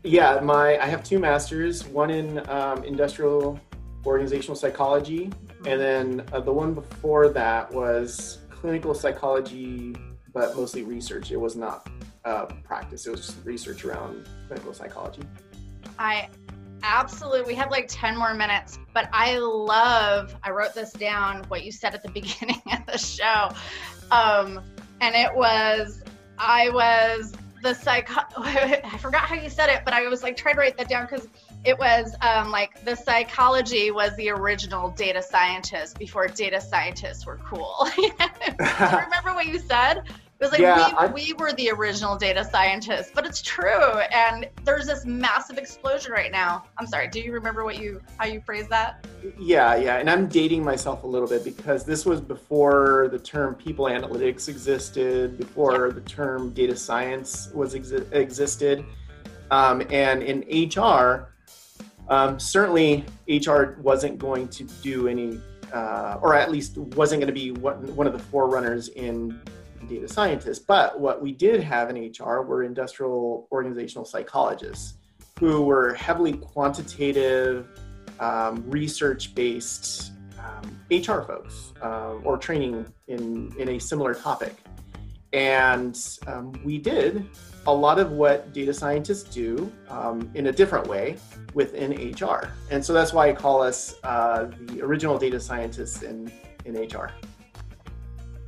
Yeah, 0.03 0.41
my 0.41 0.79
I 0.79 0.87
have 0.87 1.03
two 1.03 1.19
masters, 1.19 1.87
one 1.87 2.11
in 2.11 2.47
um, 2.51 2.85
industrial 2.85 3.59
organizational 4.05 4.57
psychology, 4.57 5.31
and 5.65 5.81
then 5.81 6.25
uh, 6.33 6.41
the 6.41 6.53
one 6.53 6.75
before 6.75 7.29
that 7.31 7.73
was 7.73 8.39
clinical 8.65 8.95
psychology, 8.95 9.95
but 10.33 10.57
mostly 10.57 10.85
research. 10.85 11.31
It 11.31 11.37
was 11.37 11.55
not 11.55 11.87
uh, 12.25 12.47
practice; 12.65 13.07
it 13.07 13.11
was 13.11 13.27
just 13.27 13.45
research 13.45 13.85
around 13.85 14.27
clinical 14.47 14.73
psychology. 14.73 15.21
I 15.99 16.31
absolutely. 16.83 17.53
We 17.53 17.55
have 17.57 17.71
like 17.71 17.89
ten 17.89 18.17
more 18.17 18.33
minutes, 18.33 18.79
but 18.95 19.11
I 19.13 19.37
love. 19.37 20.35
I 20.43 20.49
wrote 20.49 20.73
this 20.73 20.95
down. 20.95 21.45
What 21.49 21.63
you 21.63 21.71
said 21.71 21.95
at 21.95 22.03
the 22.03 22.09
beginning 22.21 22.63
of 22.73 22.87
the 22.87 22.97
show, 22.97 23.51
um, 24.11 24.63
and 25.03 25.15
it 25.15 25.37
was 25.37 26.03
I 26.39 26.71
was 26.71 27.35
the 27.63 27.75
psych 27.75 28.09
I 28.39 28.97
forgot 28.99 29.25
how 29.25 29.35
you 29.35 29.51
said 29.51 29.69
it, 29.69 29.83
but 29.85 29.93
I 29.93 30.09
was 30.09 30.23
like 30.23 30.39
trying 30.39 30.55
to 30.55 30.63
write 30.63 30.79
that 30.79 30.89
down 30.89 31.05
because 31.05 31.29
it 31.65 31.79
was 31.79 32.15
um, 32.21 32.51
like 32.51 32.85
the 32.85 32.95
psychology 32.95 33.91
was 33.91 34.15
the 34.17 34.29
original 34.31 34.91
data 34.91 35.23
scientist 35.23 35.99
before 35.99 36.29
data 36.29 36.61
scientists 36.61 37.25
were 37.25 37.41
cool. 37.45 37.89
Do 37.97 38.03
you 38.03 38.13
remember 38.19 39.35
what 39.35 39.47
you 39.47 39.59
said? 39.59 40.03
It 40.41 40.43
was 40.43 40.51
like 40.51 40.61
yeah, 40.61 41.07
we, 41.13 41.27
we 41.27 41.33
were 41.35 41.53
the 41.53 41.71
original 41.71 42.19
data 42.19 42.45
scientists, 42.45 43.11
but 43.15 43.25
it's 43.25 43.41
true. 43.41 44.01
And 44.13 44.49
there's 44.65 44.87
this 44.87 45.07
massive 45.07 45.59
explosion 45.59 46.13
right 46.13 46.33
now. 46.33 46.65
I'm 46.77 46.87
sorry. 46.87 47.09
Do 47.09 47.21
you 47.21 47.33
remember 47.33 47.65
what 47.65 47.79
you 47.79 48.03
how 48.19 48.27
you 48.27 48.41
phrased 48.41 48.69
that? 48.71 49.07
Yeah, 49.39 49.77
yeah. 49.77 49.99
And 49.99 50.11
I'm 50.11 50.27
dating 50.27 50.65
myself 50.65 51.05
a 51.05 51.07
little 51.07 51.29
bit 51.29 51.45
because 51.45 51.85
this 51.85 52.05
was 52.05 52.21
before 52.21 53.09
the 53.13 53.19
term 53.19 53.55
people 53.55 53.87
analytics 53.87 54.49
existed, 54.49 55.39
before 55.39 55.87
yeah. 55.87 55.95
the 55.95 56.01
term 56.01 56.51
data 56.51 56.75
science 56.75 57.51
was 57.55 57.75
exi- 57.75 58.13
existed, 58.13 58.85
um, 59.53 59.83
and 59.89 60.23
in 60.23 60.69
HR, 60.69 61.34
um, 62.09 62.39
certainly 62.39 63.05
HR 63.29 63.77
wasn't 63.81 64.19
going 64.19 64.49
to 64.49 64.65
do 64.83 65.09
any, 65.09 65.41
uh, 65.73 66.19
or 66.21 66.35
at 66.35 66.51
least 66.51 66.77
wasn't 66.77 67.21
going 67.21 67.33
to 67.35 67.41
be 67.41 67.51
one, 67.51 68.07
of 68.07 68.13
the 68.13 68.19
forerunners 68.19 68.89
in 68.89 69.41
data 69.89 70.09
scientists. 70.09 70.59
But 70.59 71.01
what 71.01 71.23
we 71.23 71.33
did 71.33 71.63
have 71.63 71.91
in 71.91 71.97
HR 71.97 72.43
were 72.43 72.63
industrial 72.63 73.49
organizational 73.53 74.05
psychologists 74.05 74.95
who 75.39 75.63
were 75.63 75.95
heavily 75.95 76.35
quantitative, 76.35 77.67
um, 78.21 78.63
research 78.69 79.35
based 79.35 80.13
um, 80.39 80.79
HR 80.91 81.23
folks 81.23 81.73
uh, 81.83 82.15
or 82.23 82.37
training 82.37 82.87
in, 83.09 83.53
in 83.59 83.71
a 83.71 83.79
similar 83.79 84.15
topic. 84.15 84.57
And 85.35 86.01
um, 86.29 86.53
we 86.65 86.79
did 86.79 87.29
a 87.67 87.75
lot 87.75 87.99
of 87.99 88.13
what 88.13 88.53
data 88.53 88.73
scientists 88.73 89.25
do 89.25 89.71
um, 89.89 90.31
in 90.35 90.47
a 90.47 90.53
different 90.53 90.87
way 90.87 91.17
within 91.55 92.13
HR. 92.13 92.51
And 92.71 92.85
so 92.85 92.93
that's 92.93 93.13
why 93.13 93.29
I 93.31 93.33
call 93.33 93.61
us 93.63 93.97
uh, 94.05 94.47
the 94.61 94.83
original 94.83 95.19
data 95.19 95.41
scientists 95.41 96.03
in, 96.03 96.31
in 96.65 96.75
HR. 96.75 97.11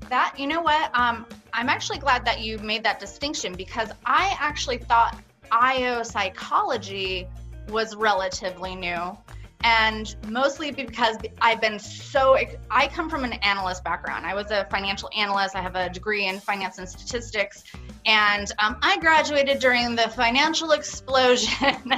That, 0.08 0.34
you 0.38 0.46
know 0.46 0.60
what? 0.60 0.96
Um, 0.96 1.26
I'm 1.52 1.68
actually 1.68 1.98
glad 1.98 2.24
that 2.24 2.40
you 2.40 2.58
made 2.58 2.84
that 2.84 3.00
distinction 3.00 3.54
because 3.54 3.90
I 4.04 4.36
actually 4.38 4.78
thought 4.78 5.18
IO 5.50 6.04
psychology 6.04 7.26
was 7.68 7.96
relatively 7.96 8.76
new. 8.76 9.16
And 9.62 10.14
mostly 10.28 10.70
because 10.70 11.16
I've 11.40 11.60
been 11.60 11.78
so, 11.78 12.36
I 12.70 12.86
come 12.88 13.10
from 13.10 13.24
an 13.24 13.32
analyst 13.34 13.82
background. 13.82 14.24
I 14.24 14.34
was 14.34 14.50
a 14.50 14.64
financial 14.70 15.10
analyst. 15.16 15.56
I 15.56 15.60
have 15.60 15.74
a 15.74 15.88
degree 15.88 16.26
in 16.26 16.38
finance 16.38 16.78
and 16.78 16.88
statistics. 16.88 17.64
And 18.04 18.50
um, 18.58 18.76
I 18.82 18.98
graduated 18.98 19.58
during 19.58 19.96
the 19.96 20.08
financial 20.10 20.72
explosion 20.72 21.92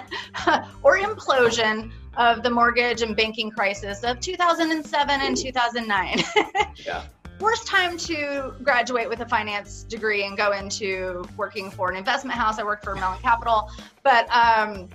or 0.83 0.99
implosion 0.99 1.91
of 2.17 2.43
the 2.43 2.51
mortgage 2.51 3.03
and 3.03 3.15
banking 3.15 3.51
crisis 3.51 4.03
of 4.03 4.19
2007 4.21 5.21
and 5.21 5.37
2009. 5.37 6.23
yeah 6.77 7.05
worst 7.41 7.67
time 7.67 7.97
to 7.97 8.55
graduate 8.63 9.09
with 9.09 9.21
a 9.21 9.29
finance 9.29 9.85
degree 9.85 10.25
and 10.25 10.37
go 10.37 10.53
into 10.53 11.25
working 11.37 11.71
for 11.71 11.91
an 11.91 11.97
investment 11.97 12.39
house. 12.39 12.59
I 12.59 12.65
worked 12.65 12.85
for 12.85 12.95
Mellon 12.95 13.21
Capital, 13.21 13.71
but 14.03 14.29
um, 14.31 14.89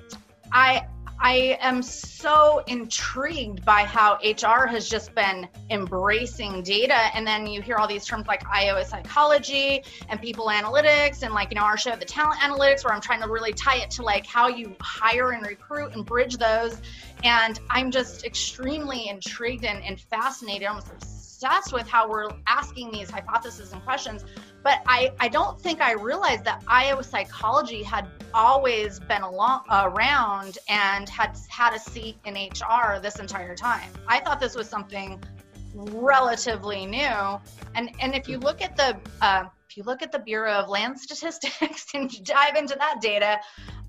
I 0.51 0.85
I 1.25 1.57
am 1.61 1.81
so 1.81 2.61
intrigued 2.67 3.63
by 3.63 3.85
how 3.85 4.19
HR 4.21 4.67
has 4.67 4.89
just 4.89 5.15
been 5.15 5.47
embracing 5.69 6.63
data. 6.63 7.15
And 7.15 7.25
then 7.25 7.47
you 7.47 7.61
hear 7.61 7.77
all 7.77 7.87
these 7.87 8.05
terms 8.05 8.27
like 8.27 8.43
IO 8.53 8.83
psychology 8.83 9.83
and 10.09 10.21
people 10.21 10.47
analytics, 10.47 11.23
and 11.23 11.33
like, 11.33 11.49
you 11.51 11.55
know, 11.55 11.63
our 11.63 11.77
show, 11.77 11.95
the 11.95 12.03
talent 12.03 12.41
analytics, 12.41 12.83
where 12.83 12.93
I'm 12.93 12.99
trying 12.99 13.21
to 13.21 13.29
really 13.29 13.53
tie 13.53 13.77
it 13.77 13.89
to 13.91 14.01
like 14.03 14.27
how 14.27 14.49
you 14.49 14.75
hire 14.81 15.31
and 15.31 15.47
recruit 15.47 15.95
and 15.95 16.05
bridge 16.05 16.35
those. 16.35 16.81
And 17.23 17.57
I'm 17.69 17.89
just 17.89 18.25
extremely 18.25 19.07
intrigued 19.07 19.63
and, 19.63 19.81
and 19.81 19.97
fascinated, 19.97 20.67
almost 20.67 20.91
obsessed 20.91 21.22
with 21.71 21.87
how 21.87 22.07
we're 22.07 22.29
asking 22.47 22.91
these 22.91 23.09
hypotheses 23.09 23.73
and 23.73 23.83
questions. 23.83 24.23
But 24.63 24.81
I, 24.87 25.11
I 25.19 25.27
don't 25.27 25.59
think 25.59 25.81
I 25.81 25.93
realized 25.93 26.45
that 26.45 26.63
IO 26.67 27.01
psychology 27.01 27.83
had 27.83 28.07
always 28.33 28.99
been 28.99 29.23
along, 29.23 29.63
around 29.69 30.57
and 30.69 31.09
had 31.09 31.37
had 31.49 31.73
a 31.73 31.79
seat 31.79 32.17
in 32.25 32.35
HR 32.35 32.99
this 33.01 33.19
entire 33.19 33.55
time. 33.55 33.91
I 34.07 34.19
thought 34.19 34.39
this 34.39 34.55
was 34.55 34.69
something 34.69 35.21
relatively 35.75 36.85
new. 36.85 37.39
And 37.75 37.91
and 37.99 38.15
if 38.15 38.27
you 38.29 38.37
look 38.37 38.61
at 38.61 38.77
the 38.77 38.97
uh, 39.21 39.45
if 39.69 39.77
you 39.77 39.83
look 39.83 40.01
at 40.01 40.11
the 40.11 40.19
Bureau 40.19 40.53
of 40.53 40.69
Land 40.69 40.99
Statistics 41.05 41.87
and 41.93 42.09
dive 42.23 42.55
into 42.55 42.75
that 42.75 43.01
data, 43.01 43.39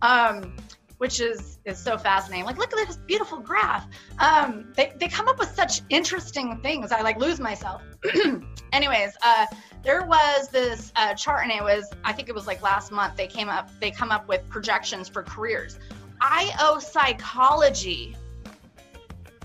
um, 0.02 0.56
which 0.98 1.20
is 1.20 1.58
is 1.64 1.78
so 1.78 1.98
fascinating. 1.98 2.44
Like, 2.44 2.58
look 2.58 2.72
at 2.72 2.86
this 2.86 2.96
beautiful 2.96 3.38
graph. 3.38 3.86
Um, 4.18 4.72
they, 4.76 4.92
they 4.98 5.08
come 5.08 5.28
up 5.28 5.38
with 5.38 5.54
such 5.54 5.82
interesting 5.88 6.60
things. 6.62 6.92
I 6.92 7.02
like 7.02 7.18
lose 7.18 7.40
myself. 7.40 7.82
Anyways, 8.72 9.16
uh, 9.22 9.46
there 9.82 10.04
was 10.04 10.48
this 10.48 10.92
uh, 10.96 11.14
chart, 11.14 11.42
and 11.44 11.52
it 11.52 11.62
was 11.62 11.90
I 12.04 12.12
think 12.12 12.28
it 12.28 12.34
was 12.34 12.46
like 12.46 12.62
last 12.62 12.92
month. 12.92 13.16
They 13.16 13.26
came 13.26 13.48
up 13.48 13.70
they 13.80 13.90
come 13.90 14.10
up 14.10 14.28
with 14.28 14.48
projections 14.48 15.08
for 15.08 15.22
careers. 15.22 15.78
IO 16.20 16.78
psychology. 16.78 18.16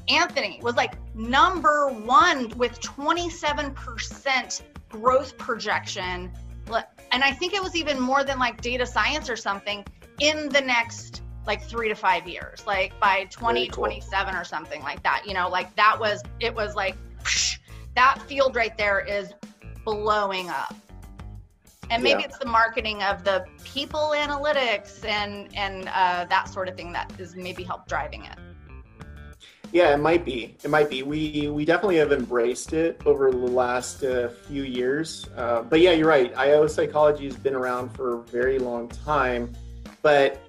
Anthony 0.07 0.59
was 0.63 0.75
like 0.75 0.95
number 1.15 1.89
one 1.89 2.49
with 2.57 2.79
27% 2.79 4.61
growth 4.89 5.37
projection. 5.37 6.31
And 7.11 7.23
I 7.23 7.31
think 7.31 7.53
it 7.53 7.61
was 7.61 7.75
even 7.75 7.99
more 7.99 8.23
than 8.23 8.39
like 8.39 8.61
data 8.61 8.85
science 8.85 9.29
or 9.29 9.35
something 9.35 9.83
in 10.19 10.49
the 10.49 10.61
next 10.61 11.23
like 11.49 11.63
three 11.63 11.89
to 11.89 11.95
five 11.95 12.27
years, 12.27 12.63
like 12.67 12.97
by 12.99 13.25
2027 13.31 14.31
cool. 14.31 14.39
or 14.39 14.43
something 14.43 14.83
like 14.83 15.01
that. 15.01 15.23
You 15.25 15.33
know, 15.33 15.49
like 15.49 15.75
that 15.75 15.99
was, 15.99 16.21
it 16.39 16.53
was 16.53 16.75
like, 16.75 16.95
psh, 17.23 17.57
that 17.95 18.21
field 18.21 18.55
right 18.55 18.77
there 18.77 18.99
is 18.99 19.33
blowing 19.83 20.47
up. 20.47 20.75
And 21.89 22.03
maybe 22.03 22.21
yeah. 22.21 22.27
it's 22.27 22.37
the 22.37 22.45
marketing 22.45 23.01
of 23.01 23.23
the 23.23 23.47
people 23.63 24.13
analytics 24.15 25.03
and 25.03 25.49
and 25.57 25.89
uh, 25.89 26.25
that 26.29 26.47
sort 26.47 26.69
of 26.69 26.77
thing 26.77 26.91
that 26.91 27.11
is 27.17 27.35
maybe 27.35 27.63
help 27.63 27.87
driving 27.87 28.25
it. 28.25 28.37
Yeah, 29.71 29.95
it 29.95 29.97
might 29.97 30.23
be. 30.23 30.55
It 30.63 30.69
might 30.69 30.87
be. 30.87 31.01
We 31.01 31.47
we 31.47 31.65
definitely 31.65 31.95
have 31.95 32.11
embraced 32.11 32.73
it 32.73 33.01
over 33.07 33.31
the 33.31 33.37
last 33.37 34.03
uh, 34.03 34.29
few 34.29 34.61
years. 34.61 35.27
Uh, 35.35 35.63
but 35.63 35.79
yeah, 35.79 35.93
you're 35.93 36.07
right. 36.07 36.31
IO 36.37 36.67
psychology 36.67 37.25
has 37.25 37.37
been 37.37 37.55
around 37.55 37.89
for 37.89 38.19
a 38.19 38.21
very 38.21 38.59
long 38.59 38.87
time, 38.89 39.51
but 40.03 40.48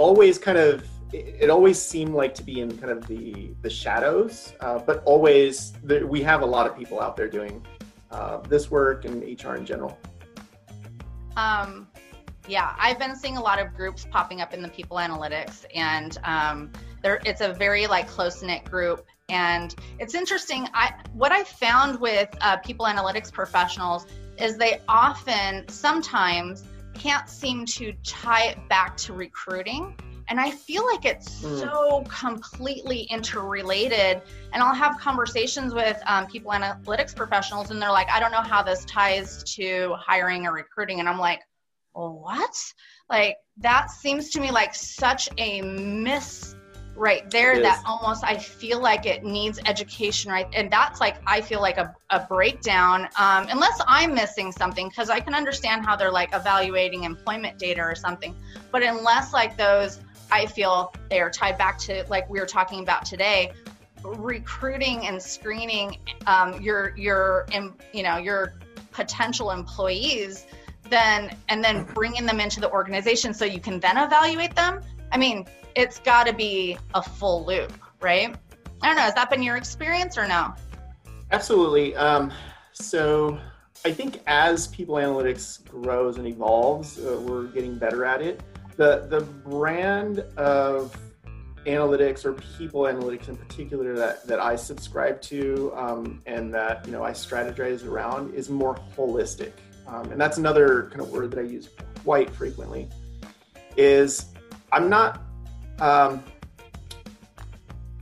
always 0.00 0.38
kind 0.38 0.58
of 0.58 0.84
it, 1.12 1.50
always 1.50 1.80
seemed 1.80 2.14
like 2.14 2.34
to 2.34 2.42
be 2.42 2.60
in 2.60 2.76
kind 2.78 2.90
of 2.90 3.06
the 3.06 3.50
the 3.62 3.70
shadows, 3.70 4.54
uh, 4.60 4.78
but 4.78 5.02
always 5.04 5.72
we 5.84 6.22
have 6.22 6.42
a 6.42 6.46
lot 6.46 6.66
of 6.66 6.76
people 6.76 7.00
out 7.00 7.16
there 7.16 7.28
doing 7.28 7.64
uh, 8.10 8.38
this 8.38 8.70
work 8.70 9.04
and 9.04 9.22
HR 9.22 9.54
in 9.56 9.66
general. 9.66 9.98
Um, 11.36 11.88
yeah, 12.48 12.74
I've 12.78 12.98
been 12.98 13.14
seeing 13.14 13.36
a 13.36 13.42
lot 13.42 13.58
of 13.58 13.74
groups 13.74 14.06
popping 14.10 14.40
up 14.40 14.54
in 14.54 14.62
the 14.62 14.68
people 14.68 14.96
analytics, 14.96 15.64
and 15.74 16.18
um, 16.24 16.72
there 17.02 17.20
it's 17.24 17.42
a 17.42 17.52
very 17.52 17.86
like 17.86 18.08
close 18.08 18.42
knit 18.42 18.64
group. 18.64 19.06
And 19.28 19.74
it's 19.98 20.14
interesting. 20.14 20.66
I 20.74 20.92
what 21.12 21.30
I 21.30 21.44
found 21.44 22.00
with 22.00 22.28
uh, 22.40 22.56
people 22.58 22.86
analytics 22.86 23.30
professionals 23.30 24.06
is 24.38 24.56
they 24.56 24.80
often 24.88 25.68
sometimes 25.68 26.64
can't 27.00 27.28
seem 27.28 27.64
to 27.64 27.94
tie 28.04 28.48
it 28.48 28.68
back 28.68 28.96
to 28.98 29.14
recruiting. 29.14 29.96
And 30.28 30.38
I 30.38 30.50
feel 30.50 30.86
like 30.86 31.06
it's 31.06 31.42
mm. 31.42 31.58
so 31.58 32.04
completely 32.08 33.00
interrelated. 33.10 34.22
And 34.52 34.62
I'll 34.62 34.74
have 34.74 34.98
conversations 35.00 35.74
with 35.74 36.00
um, 36.06 36.26
people 36.26 36.52
analytics 36.52 37.16
professionals, 37.16 37.70
and 37.70 37.80
they're 37.80 37.90
like, 37.90 38.08
I 38.10 38.20
don't 38.20 38.30
know 38.30 38.42
how 38.42 38.62
this 38.62 38.84
ties 38.84 39.42
to 39.54 39.94
hiring 39.98 40.46
or 40.46 40.52
recruiting. 40.52 41.00
And 41.00 41.08
I'm 41.08 41.18
like, 41.18 41.40
well, 41.94 42.12
what? 42.12 42.54
Like, 43.08 43.36
that 43.56 43.90
seems 43.90 44.30
to 44.30 44.40
me 44.40 44.50
like 44.52 44.74
such 44.74 45.28
a 45.38 45.62
miss 45.62 46.54
right 47.00 47.30
there 47.30 47.58
that 47.62 47.82
almost 47.86 48.22
I 48.22 48.36
feel 48.36 48.78
like 48.78 49.06
it 49.06 49.24
needs 49.24 49.58
education, 49.64 50.30
right? 50.30 50.46
And 50.52 50.70
that's 50.70 51.00
like, 51.00 51.16
I 51.26 51.40
feel 51.40 51.62
like 51.62 51.78
a, 51.78 51.94
a 52.10 52.26
breakdown, 52.28 53.08
um, 53.18 53.46
unless 53.48 53.80
I'm 53.88 54.14
missing 54.14 54.52
something, 54.52 54.90
because 54.90 55.08
I 55.08 55.18
can 55.18 55.34
understand 55.34 55.82
how 55.82 55.96
they're 55.96 56.12
like 56.12 56.34
evaluating 56.34 57.04
employment 57.04 57.58
data 57.58 57.80
or 57.80 57.94
something. 57.94 58.36
But 58.70 58.82
unless 58.82 59.32
like 59.32 59.56
those, 59.56 60.00
I 60.30 60.44
feel 60.44 60.92
they 61.08 61.20
are 61.20 61.30
tied 61.30 61.56
back 61.56 61.78
to 61.78 62.04
like 62.10 62.28
we 62.28 62.38
were 62.38 62.46
talking 62.46 62.82
about 62.82 63.06
today, 63.06 63.52
recruiting 64.04 65.06
and 65.06 65.20
screening 65.20 65.96
um, 66.26 66.60
your 66.60 66.94
your 66.98 67.46
you 67.94 68.02
know 68.02 68.18
your 68.18 68.54
potential 68.92 69.52
employees 69.52 70.46
then 70.90 71.34
and 71.48 71.62
then 71.64 71.84
bringing 71.94 72.26
them 72.26 72.40
into 72.40 72.60
the 72.60 72.70
organization 72.70 73.32
so 73.32 73.44
you 73.44 73.60
can 73.60 73.78
then 73.80 73.96
evaluate 73.96 74.54
them 74.54 74.82
i 75.12 75.18
mean 75.18 75.46
it's 75.74 75.98
got 76.00 76.26
to 76.26 76.32
be 76.32 76.76
a 76.94 77.02
full 77.02 77.44
loop, 77.44 77.72
right? 78.00 78.34
I 78.82 78.86
don't 78.86 78.96
know. 78.96 79.02
Has 79.02 79.14
that 79.14 79.30
been 79.30 79.42
your 79.42 79.56
experience 79.56 80.16
or 80.16 80.26
no? 80.26 80.54
Absolutely. 81.32 81.94
Um, 81.96 82.32
so 82.72 83.38
I 83.84 83.92
think 83.92 84.20
as 84.26 84.68
people 84.68 84.96
analytics 84.96 85.64
grows 85.68 86.18
and 86.18 86.26
evolves, 86.26 86.98
uh, 86.98 87.20
we're 87.20 87.44
getting 87.44 87.76
better 87.76 88.04
at 88.04 88.22
it. 88.22 88.42
The 88.76 89.06
the 89.08 89.20
brand 89.20 90.20
of 90.36 90.96
analytics 91.66 92.24
or 92.24 92.32
people 92.58 92.82
analytics 92.82 93.28
in 93.28 93.36
particular 93.36 93.94
that, 93.94 94.26
that 94.26 94.40
I 94.40 94.56
subscribe 94.56 95.20
to 95.22 95.72
um, 95.76 96.22
and 96.24 96.52
that 96.54 96.86
you 96.86 96.92
know 96.92 97.04
I 97.04 97.10
strategize 97.10 97.86
around 97.86 98.34
is 98.34 98.48
more 98.48 98.78
holistic. 98.96 99.52
Um, 99.86 100.10
and 100.12 100.20
that's 100.20 100.38
another 100.38 100.84
kind 100.90 101.00
of 101.00 101.10
word 101.10 101.32
that 101.32 101.40
I 101.40 101.42
use 101.42 101.68
quite 102.02 102.30
frequently. 102.30 102.88
Is 103.76 104.29
I'm 104.72 104.88
not 104.88 105.22
um, 105.80 106.22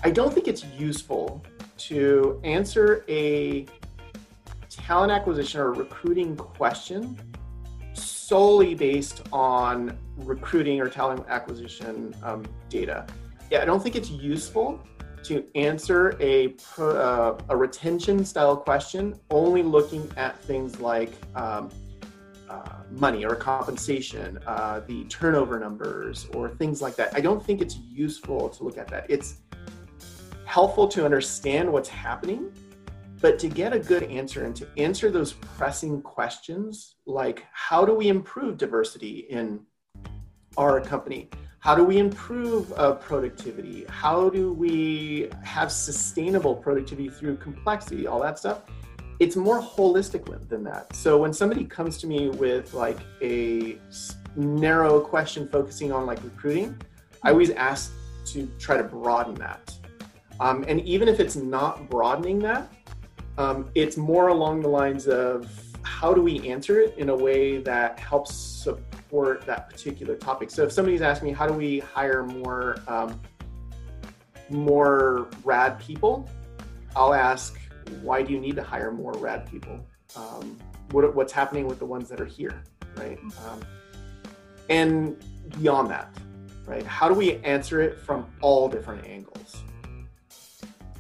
I 0.03 0.11
don't 0.11 0.33
think 0.33 0.49
it's 0.49 0.65
useful 0.65 1.45
to 1.79 2.41
answer 2.45 3.05
a 3.09 3.67
talent 4.69 5.13
acquisition 5.13 5.61
or 5.61 5.73
recruiting 5.73 6.37
question 6.37 7.19
solely 7.95 8.75
based 8.75 9.23
on 9.33 9.97
recruiting 10.19 10.81
or 10.81 10.89
talent 10.89 11.25
acquisition 11.29 12.15
um, 12.23 12.45
data. 12.69 13.07
Yeah, 13.51 13.63
I 13.63 13.65
don't 13.65 13.83
think 13.83 13.97
it's 13.97 14.11
useful 14.11 14.81
to 15.25 15.45
answer 15.55 16.17
a 16.21 16.55
uh, 16.79 17.39
a 17.49 17.57
retention 17.57 18.25
style 18.25 18.57
question 18.57 19.19
only 19.31 19.63
looking 19.63 20.11
at 20.17 20.39
things 20.41 20.81
like 20.81 21.13
um, 21.35 21.71
uh, 22.49 22.83
money 22.91 23.25
or 23.25 23.35
compensation, 23.35 24.39
uh, 24.47 24.81
the 24.87 25.05
turnover 25.05 25.59
numbers, 25.59 26.29
or 26.35 26.49
things 26.49 26.81
like 26.81 26.97
that. 26.97 27.15
I 27.15 27.21
don't 27.21 27.45
think 27.45 27.61
it's 27.61 27.77
useful 27.77 28.49
to 28.49 28.65
look 28.65 28.79
at 28.79 28.89
that. 28.89 29.07
It's 29.09 29.37
helpful 30.45 30.89
to 30.89 31.05
understand 31.05 31.71
what's 31.71 31.89
happening, 31.89 32.51
but 33.21 33.39
to 33.41 33.49
get 33.49 33.73
a 33.73 33.79
good 33.79 34.05
answer 34.05 34.45
and 34.45 34.57
to 34.57 34.67
answer 34.77 35.11
those 35.11 35.33
pressing 35.33 36.01
questions 36.01 36.97
like 37.07 37.45
how 37.53 37.85
do 37.85 37.95
we 37.95 38.09
improve 38.09 38.57
diversity 38.57 39.27
in 39.31 39.61
our 40.57 40.81
company? 40.81 41.29
How 41.61 41.75
do 41.75 41.85
we 41.85 41.99
improve 41.99 42.73
uh, 42.75 42.95
productivity? 42.95 43.85
How 43.89 44.31
do 44.31 44.53
we 44.53 45.29
have 45.43 45.73
sustainable 45.73 46.55
productivity 46.55 47.09
through 47.09 47.37
complexity? 47.37 48.07
All 48.07 48.21
that 48.21 48.39
stuff 48.39 48.63
it's 49.21 49.37
more 49.37 49.61
holistic 49.61 50.49
than 50.49 50.63
that. 50.65 50.95
So 50.95 51.19
when 51.19 51.33
somebody 51.33 51.65
comes 51.65 51.99
to 51.99 52.07
me 52.07 52.29
with 52.29 52.75
like 52.75 52.99
a 53.21 53.79
narrow 54.37 55.01
question 55.01 55.49
focusing 55.49 55.93
on 55.93 56.07
like 56.07 56.23
recruiting, 56.23 56.81
I 57.23 57.31
always 57.31 57.51
ask 57.51 57.93
to 58.27 58.47
try 58.59 58.77
to 58.77 58.85
broaden 58.85 59.35
that. 59.37 59.75
Um, 60.41 60.65
and 60.69 60.81
even 60.83 61.09
if 61.09 61.19
it's 61.19 61.35
not 61.35 61.91
broadening 61.91 62.39
that, 62.41 62.73
um, 63.39 63.71
it's 63.75 63.97
more 63.97 64.29
along 64.29 64.61
the 64.61 64.69
lines 64.69 65.09
of 65.09 65.51
how 65.83 66.15
do 66.15 66.21
we 66.23 66.49
answer 66.49 66.81
it 66.81 66.97
in 66.97 67.09
a 67.09 67.17
way 67.17 67.59
that 67.59 67.99
helps 67.99 68.35
support 68.35 69.45
that 69.47 69.69
particular 69.69 70.15
topic. 70.15 70.51
So 70.51 70.65
if 70.65 70.71
somebody's 70.71 71.03
asking 71.03 71.29
me 71.29 71.35
how 71.35 71.47
do 71.47 71.55
we 71.55 71.81
hire 71.81 72.25
more 72.25 72.77
um, 72.87 73.21
more 74.51 75.29
rad 75.45 75.79
people, 75.79 76.29
I'll 76.97 77.15
ask 77.15 77.59
why 78.03 78.23
do 78.23 78.33
you 78.33 78.41
need 78.41 78.57
to 78.57 78.63
hire 78.63 78.91
more 78.91 79.13
rad 79.13 79.51
people? 79.51 79.81
Um, 80.17 80.59
what, 80.91 81.15
what's 81.15 81.33
happening 81.33 81.67
with 81.67 81.79
the 81.79 81.87
ones 81.87 82.09
that 82.09 82.21
are 82.21 82.27
here, 82.27 82.63
right? 82.97 83.19
Um, 83.47 83.61
and 84.69 85.25
beyond 85.61 85.91
that, 85.91 86.15
right? 86.67 86.85
How 86.85 87.09
do 87.09 87.15
we 87.15 87.37
answer 87.37 87.81
it 87.81 87.99
from 88.01 88.27
all 88.41 88.69
different 88.69 89.07
angles, 89.07 89.63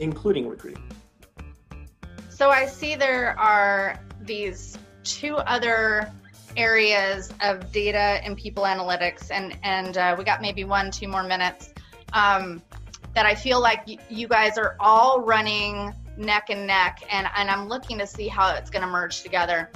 including 0.01 0.49
recruiting? 0.49 0.83
So 2.29 2.51
I 2.51 2.67
see 2.67 2.95
there 2.95 3.39
are 3.39 3.99
these 4.23 4.79
two 5.05 5.37
other 5.37 6.13
areas 6.57 7.33
of 7.41 7.73
data 7.73 8.21
and 8.25 8.37
people 8.37 8.65
analytics, 8.65 9.31
and 9.31 9.57
and 9.63 9.97
uh, 9.97 10.15
we 10.17 10.25
got 10.25 10.41
maybe 10.41 10.65
one, 10.65 10.91
two 10.91 11.09
more 11.09 11.23
minutes. 11.23 11.73
Um, 12.13 12.63
that 13.15 13.27
I 13.27 13.35
feel 13.35 13.61
like 13.61 13.85
you 14.09 14.29
guys 14.29 14.59
are 14.59 14.77
all 14.79 15.21
running 15.21 15.93
neck 16.19 16.51
and 16.51 16.67
neck, 16.67 17.03
and, 17.11 17.29
and 17.37 17.51
I'm 17.51 17.69
looking 17.69 17.99
to 17.99 18.07
see 18.07 18.29
how 18.29 18.55
it's 18.55 18.71
going 18.71 18.83
to 18.83 18.89
merge 18.89 19.23
together. 19.23 19.71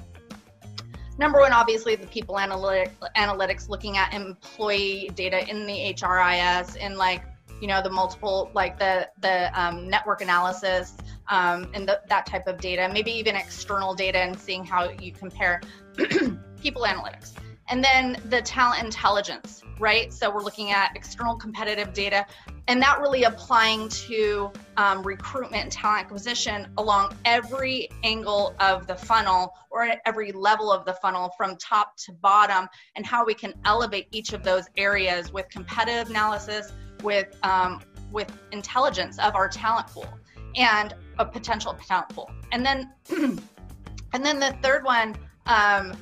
Number 1.19 1.39
one, 1.39 1.53
obviously, 1.53 1.95
the 1.95 2.07
people 2.07 2.39
analytic, 2.39 2.93
analytics 3.17 3.69
looking 3.69 3.97
at 3.97 4.13
employee 4.13 5.11
data 5.15 5.49
in 5.49 5.67
the 5.67 5.95
HRIS 5.95 6.77
and 6.81 6.97
like 6.97 7.23
you 7.61 7.69
know 7.69 7.81
the 7.81 7.91
multiple 7.91 8.51
like 8.55 8.79
the 8.79 9.09
the 9.21 9.51
um, 9.61 9.89
network 9.89 10.21
analysis 10.21 10.97
um, 11.29 11.71
and 11.75 11.89
the, 11.89 12.01
that 12.09 12.27
type 12.27 12.47
of 12.47 12.61
data, 12.61 12.91
maybe 12.93 13.13
even 13.13 13.37
external 13.37 13.95
data 13.95 14.19
and 14.19 14.39
seeing 14.39 14.65
how 14.65 14.91
you 14.91 15.13
compare 15.13 15.61
people 16.63 16.83
analytics. 16.83 17.33
And 17.69 17.83
then 17.83 18.21
the 18.29 18.43
talent 18.43 18.83
intelligence, 18.83 19.62
right? 19.83 20.13
So 20.13 20.33
we're 20.33 20.45
looking 20.45 20.71
at 20.71 20.93
external 20.95 21.35
competitive 21.35 21.93
data 21.93 22.25
and 22.69 22.81
that 22.81 23.01
really 23.01 23.25
applying 23.25 23.89
to 23.89 24.53
um, 24.77 25.03
recruitment 25.03 25.65
and 25.65 25.73
talent 25.73 26.05
acquisition 26.05 26.69
along 26.79 27.17
every 27.25 27.89
angle 28.05 28.55
of 28.61 28.87
the 28.87 28.95
funnel 28.95 29.53
or 29.71 29.83
at 29.83 30.01
every 30.07 30.31
level 30.31 30.71
of 30.73 30.85
the 30.85 30.93
funnel 30.95 31.35
from 31.37 31.57
top 31.57 31.97
to 31.97 32.13
bottom 32.13 32.69
and 32.95 33.05
how 33.05 33.25
we 33.25 33.35
can 33.35 33.53
elevate 33.65 34.07
each 34.13 34.33
of 34.33 34.45
those 34.45 34.67
areas 34.77 35.33
with 35.33 35.49
competitive 35.51 36.09
analysis 36.09 36.73
with 37.03 37.37
um, 37.43 37.83
with 38.13 38.31
intelligence 38.53 39.19
of 39.19 39.35
our 39.35 39.49
talent 39.49 39.89
pool 39.89 40.07
and 40.55 40.95
a 41.19 41.27
potential 41.27 41.77
talent 41.89 42.09
pool 42.11 42.31
and 42.53 42.65
then 42.65 42.93
and 43.11 44.25
then 44.25 44.39
the 44.39 44.57
third 44.63 44.85
one 44.85 45.17
um, 45.47 45.93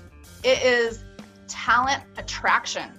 it 0.44 0.62
is 0.62 1.02
talent 1.48 2.02
attraction 2.18 2.92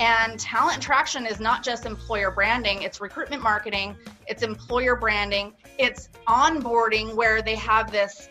and 0.00 0.38
talent 0.38 0.78
attraction 0.78 1.26
is 1.26 1.40
not 1.40 1.62
just 1.62 1.86
employer 1.86 2.30
branding, 2.30 2.82
it's 2.82 3.00
recruitment 3.00 3.42
marketing, 3.42 3.96
it's 4.26 4.42
employer 4.42 4.96
branding, 4.96 5.54
it's 5.78 6.08
onboarding 6.26 7.14
where 7.14 7.42
they 7.42 7.56
have 7.56 7.90
this 7.90 8.28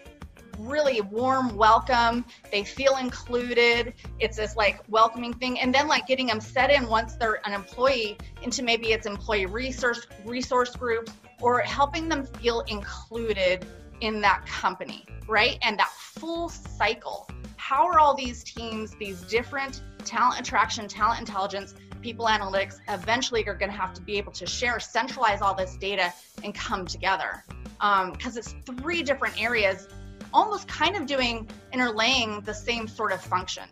really 0.59 1.01
warm 1.01 1.55
welcome. 1.55 2.25
They 2.51 2.63
feel 2.63 2.97
included. 2.97 3.93
It's 4.19 4.37
this 4.37 4.55
like 4.55 4.81
welcoming 4.89 5.33
thing. 5.33 5.59
And 5.59 5.73
then 5.73 5.87
like 5.87 6.07
getting 6.07 6.27
them 6.27 6.39
set 6.41 6.71
in 6.71 6.87
once 6.87 7.15
they're 7.15 7.39
an 7.45 7.53
employee 7.53 8.17
into 8.41 8.63
maybe 8.63 8.91
it's 8.91 9.05
employee 9.05 9.45
resource 9.45 10.07
resource 10.25 10.75
groups 10.75 11.11
or 11.41 11.59
helping 11.59 12.09
them 12.09 12.25
feel 12.25 12.61
included 12.61 13.65
in 14.01 14.21
that 14.21 14.45
company, 14.45 15.05
right? 15.27 15.57
And 15.61 15.77
that 15.79 15.89
full 15.89 16.49
cycle. 16.49 17.29
How 17.57 17.85
are 17.85 17.99
all 17.99 18.15
these 18.15 18.43
teams, 18.43 18.95
these 18.99 19.21
different 19.23 19.81
talent 20.07 20.39
attraction, 20.39 20.87
talent 20.87 21.19
intelligence, 21.19 21.75
people 22.01 22.25
analytics 22.25 22.79
eventually 22.87 23.45
are 23.47 23.53
going 23.53 23.71
to 23.71 23.77
have 23.77 23.93
to 23.93 24.01
be 24.01 24.17
able 24.17 24.31
to 24.31 24.45
share, 24.45 24.79
centralize 24.79 25.41
all 25.41 25.53
this 25.53 25.75
data, 25.77 26.13
and 26.43 26.55
come 26.55 26.85
together. 26.85 27.43
Because 27.79 28.33
um, 28.33 28.37
it's 28.37 28.55
three 28.65 29.03
different 29.03 29.39
areas, 29.39 29.87
almost 30.33 30.67
kind 30.67 30.95
of 30.95 31.05
doing 31.05 31.47
interlaying 31.73 32.43
the 32.45 32.53
same 32.53 32.87
sort 32.87 33.11
of 33.11 33.21
function. 33.21 33.65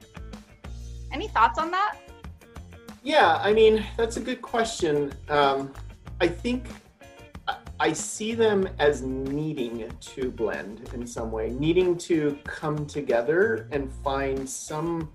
Any 1.11 1.27
thoughts 1.27 1.57
on 1.57 1.71
that? 1.71 1.97
Yeah, 3.03 3.37
I 3.41 3.53
mean, 3.53 3.85
that's 3.97 4.17
a 4.17 4.19
good 4.19 4.41
question. 4.41 5.13
Um, 5.29 5.73
I 6.19 6.27
think 6.27 6.67
I 7.79 7.91
see 7.91 8.33
them 8.33 8.67
as 8.79 9.01
needing 9.01 9.91
to 9.99 10.31
blend 10.31 10.89
in 10.93 11.05
some 11.05 11.31
way, 11.31 11.49
needing 11.51 11.97
to 11.99 12.39
come 12.45 12.85
together 12.85 13.67
and 13.71 13.91
find 14.03 14.49
some, 14.49 15.11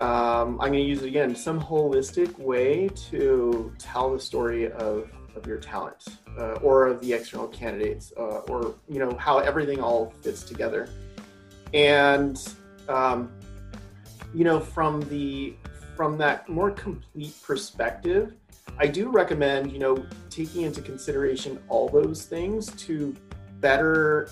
um, 0.00 0.60
I'm 0.60 0.72
going 0.72 0.84
to 0.84 0.88
use 0.88 1.02
it 1.02 1.08
again, 1.08 1.34
some 1.36 1.60
holistic 1.60 2.38
way 2.38 2.88
to 3.10 3.72
tell 3.78 4.10
the 4.12 4.20
story 4.20 4.72
of, 4.72 5.10
of 5.36 5.46
your 5.46 5.58
talent 5.58 6.04
uh, 6.38 6.54
or 6.54 6.86
of 6.86 7.00
the 7.00 7.12
external 7.12 7.48
candidates 7.48 8.12
uh, 8.16 8.40
or, 8.48 8.74
you 8.88 8.98
know, 8.98 9.14
how 9.16 9.38
everything 9.38 9.80
all 9.80 10.14
fits 10.22 10.42
together. 10.42 10.88
And, 11.74 12.42
um, 12.88 13.30
you 14.34 14.44
know, 14.44 14.58
from 14.58 15.02
the, 15.10 15.54
from 15.96 16.16
that 16.18 16.48
more 16.48 16.70
complete 16.70 17.34
perspective, 17.42 18.34
I 18.78 18.86
do 18.86 19.10
recommend, 19.10 19.70
you 19.70 19.78
know, 19.78 20.06
taking 20.30 20.62
into 20.62 20.80
consideration 20.80 21.58
all 21.68 21.90
those 21.90 22.24
things 22.24 22.70
to 22.86 23.14
better 23.60 24.30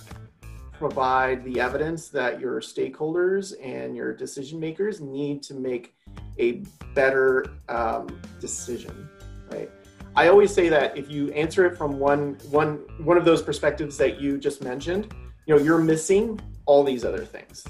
provide 0.78 1.44
the 1.44 1.60
evidence 1.60 2.08
that 2.08 2.40
your 2.40 2.60
stakeholders 2.60 3.54
and 3.62 3.96
your 3.96 4.14
decision 4.14 4.60
makers 4.60 5.00
need 5.00 5.42
to 5.42 5.54
make 5.54 5.94
a 6.38 6.62
better 6.94 7.46
um, 7.68 8.20
decision, 8.40 9.08
right? 9.50 9.70
I 10.14 10.28
always 10.28 10.52
say 10.52 10.68
that 10.68 10.96
if 10.96 11.10
you 11.10 11.30
answer 11.32 11.66
it 11.66 11.76
from 11.76 11.98
one 11.98 12.38
one 12.50 12.78
one 13.04 13.16
of 13.16 13.24
those 13.24 13.42
perspectives 13.42 13.96
that 13.98 14.20
you 14.20 14.38
just 14.38 14.62
mentioned, 14.62 15.14
you 15.46 15.54
know, 15.54 15.62
you're 15.62 15.78
missing 15.78 16.40
all 16.66 16.82
these 16.82 17.04
other 17.04 17.24
things 17.24 17.64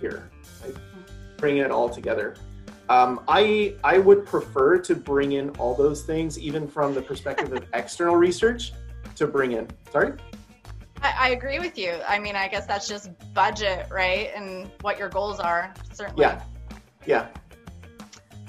here. 0.00 0.30
Right? 0.64 0.74
Bring 1.36 1.58
it 1.58 1.70
all 1.70 1.88
together. 1.88 2.36
Um, 2.88 3.20
I 3.28 3.74
I 3.82 3.98
would 3.98 4.24
prefer 4.24 4.78
to 4.78 4.94
bring 4.94 5.32
in 5.32 5.50
all 5.50 5.74
those 5.74 6.04
things, 6.04 6.38
even 6.38 6.68
from 6.68 6.94
the 6.94 7.02
perspective 7.02 7.52
of 7.52 7.64
external 7.74 8.16
research, 8.16 8.72
to 9.16 9.26
bring 9.26 9.52
in. 9.52 9.68
Sorry. 9.90 10.12
I, 11.04 11.14
I, 11.18 11.28
agree 11.30 11.58
with 11.58 11.76
you. 11.76 11.92
I 12.08 12.18
mean, 12.18 12.34
I 12.34 12.48
guess 12.48 12.66
that's 12.66 12.88
just 12.88 13.10
budget, 13.34 13.86
right, 13.90 14.30
and 14.34 14.70
what 14.80 14.98
your 14.98 15.10
goals 15.10 15.38
are. 15.38 15.74
Certainly. 15.92 16.22
Yeah. 16.22 16.42
Yeah. 17.06 17.28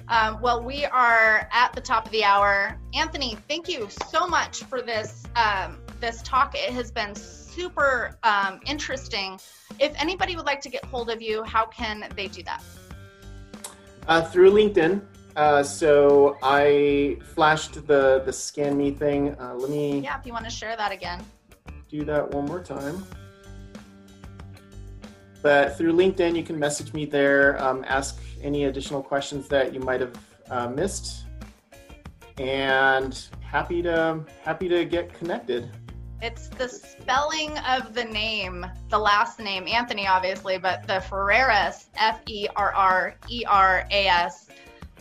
Um, 0.07 0.39
well, 0.41 0.63
we 0.63 0.85
are 0.85 1.49
at 1.51 1.73
the 1.73 1.81
top 1.81 2.05
of 2.05 2.11
the 2.13 2.23
hour. 2.23 2.79
Anthony, 2.93 3.37
thank 3.49 3.67
you 3.67 3.89
so 4.09 4.25
much 4.25 4.63
for 4.63 4.81
this 4.81 5.23
um, 5.35 5.79
this 5.99 6.21
talk. 6.21 6.55
It 6.55 6.71
has 6.71 6.91
been 6.91 7.13
super 7.13 8.17
um, 8.23 8.61
interesting. 8.65 9.37
If 9.79 9.99
anybody 10.01 10.37
would 10.37 10.45
like 10.45 10.61
to 10.61 10.69
get 10.69 10.85
hold 10.85 11.09
of 11.09 11.21
you, 11.21 11.43
how 11.43 11.65
can 11.65 12.07
they 12.15 12.27
do 12.27 12.41
that? 12.43 12.63
Uh, 14.07 14.21
through 14.21 14.51
LinkedIn. 14.51 15.01
Uh, 15.35 15.61
so 15.61 16.37
I 16.41 17.17
flashed 17.33 17.85
the 17.85 18.21
the 18.25 18.31
scan 18.31 18.77
me 18.77 18.91
thing. 18.91 19.35
Uh, 19.39 19.55
let 19.55 19.69
me. 19.69 19.99
Yeah, 19.99 20.17
if 20.17 20.25
you 20.25 20.31
want 20.31 20.45
to 20.45 20.51
share 20.51 20.77
that 20.77 20.93
again. 20.93 21.21
Do 21.95 22.03
that 22.03 22.29
one 22.31 22.43
more 22.43 22.59
time. 22.59 23.05
But 25.41 25.77
through 25.77 25.93
LinkedIn, 25.93 26.35
you 26.35 26.43
can 26.43 26.59
message 26.59 26.91
me 26.91 27.05
there, 27.05 27.57
um, 27.63 27.85
ask 27.87 28.19
any 28.43 28.65
additional 28.65 29.01
questions 29.01 29.47
that 29.47 29.73
you 29.73 29.79
might 29.79 30.01
have 30.01 30.13
uh, 30.49 30.67
missed, 30.67 31.23
and 32.37 33.17
happy 33.39 33.81
to 33.83 34.25
happy 34.43 34.67
to 34.67 34.83
get 34.83 35.13
connected. 35.13 35.71
It's 36.21 36.49
the 36.49 36.67
spelling 36.67 37.57
of 37.59 37.93
the 37.93 38.03
name, 38.03 38.65
the 38.89 38.99
last 38.99 39.39
name, 39.39 39.65
Anthony, 39.65 40.05
obviously, 40.05 40.57
but 40.57 40.85
the 40.87 41.01
Ferreras, 41.09 41.85
F 41.95 42.19
E 42.25 42.49
R 42.57 42.73
R 42.73 43.15
E 43.29 43.45
R 43.47 43.87
A 43.89 44.07
S. 44.07 44.47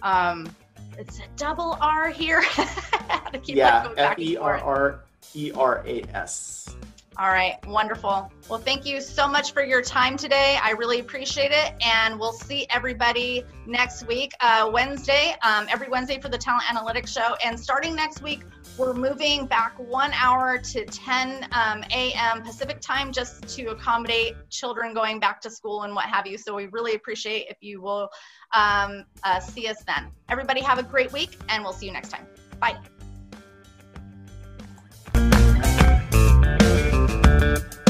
Um, 0.02 0.48
it's 0.96 1.18
a 1.18 1.24
double 1.34 1.76
R 1.80 2.10
here. 2.10 2.44
yeah, 3.46 3.88
F 3.96 4.16
E 4.16 4.36
R 4.36 4.58
R 4.58 5.00
E 5.34 5.50
R 5.56 5.82
A 5.86 6.02
S. 6.14 6.76
All 7.16 7.28
right, 7.28 7.64
wonderful. 7.66 8.30
Well, 8.48 8.58
thank 8.58 8.84
you 8.84 9.00
so 9.00 9.28
much 9.28 9.52
for 9.52 9.64
your 9.64 9.82
time 9.82 10.16
today. 10.16 10.58
I 10.60 10.70
really 10.70 10.98
appreciate 10.98 11.52
it. 11.52 11.72
And 11.80 12.18
we'll 12.18 12.32
see 12.32 12.66
everybody 12.70 13.44
next 13.66 14.08
week, 14.08 14.32
uh, 14.40 14.68
Wednesday, 14.72 15.36
um, 15.42 15.66
every 15.70 15.88
Wednesday 15.88 16.20
for 16.20 16.28
the 16.28 16.38
Talent 16.38 16.64
Analytics 16.64 17.08
Show. 17.08 17.36
And 17.44 17.58
starting 17.58 17.94
next 17.94 18.20
week, 18.20 18.42
we're 18.76 18.94
moving 18.94 19.46
back 19.46 19.78
one 19.78 20.12
hour 20.14 20.58
to 20.58 20.84
10 20.84 21.46
um, 21.52 21.84
a.m. 21.92 22.42
Pacific 22.42 22.80
time 22.80 23.12
just 23.12 23.46
to 23.56 23.66
accommodate 23.66 24.34
children 24.50 24.92
going 24.92 25.20
back 25.20 25.40
to 25.42 25.50
school 25.50 25.82
and 25.82 25.94
what 25.94 26.06
have 26.06 26.26
you. 26.26 26.36
So 26.36 26.52
we 26.52 26.66
really 26.66 26.94
appreciate 26.94 27.46
if 27.48 27.58
you 27.60 27.80
will 27.80 28.08
um, 28.52 29.04
uh, 29.22 29.38
see 29.38 29.68
us 29.68 29.84
then. 29.86 30.10
Everybody 30.28 30.62
have 30.62 30.78
a 30.78 30.82
great 30.82 31.12
week, 31.12 31.38
and 31.48 31.62
we'll 31.62 31.72
see 31.72 31.86
you 31.86 31.92
next 31.92 32.08
time. 32.08 32.26
Bye. 32.58 32.76
Thank 37.44 37.74
you. 37.74 37.83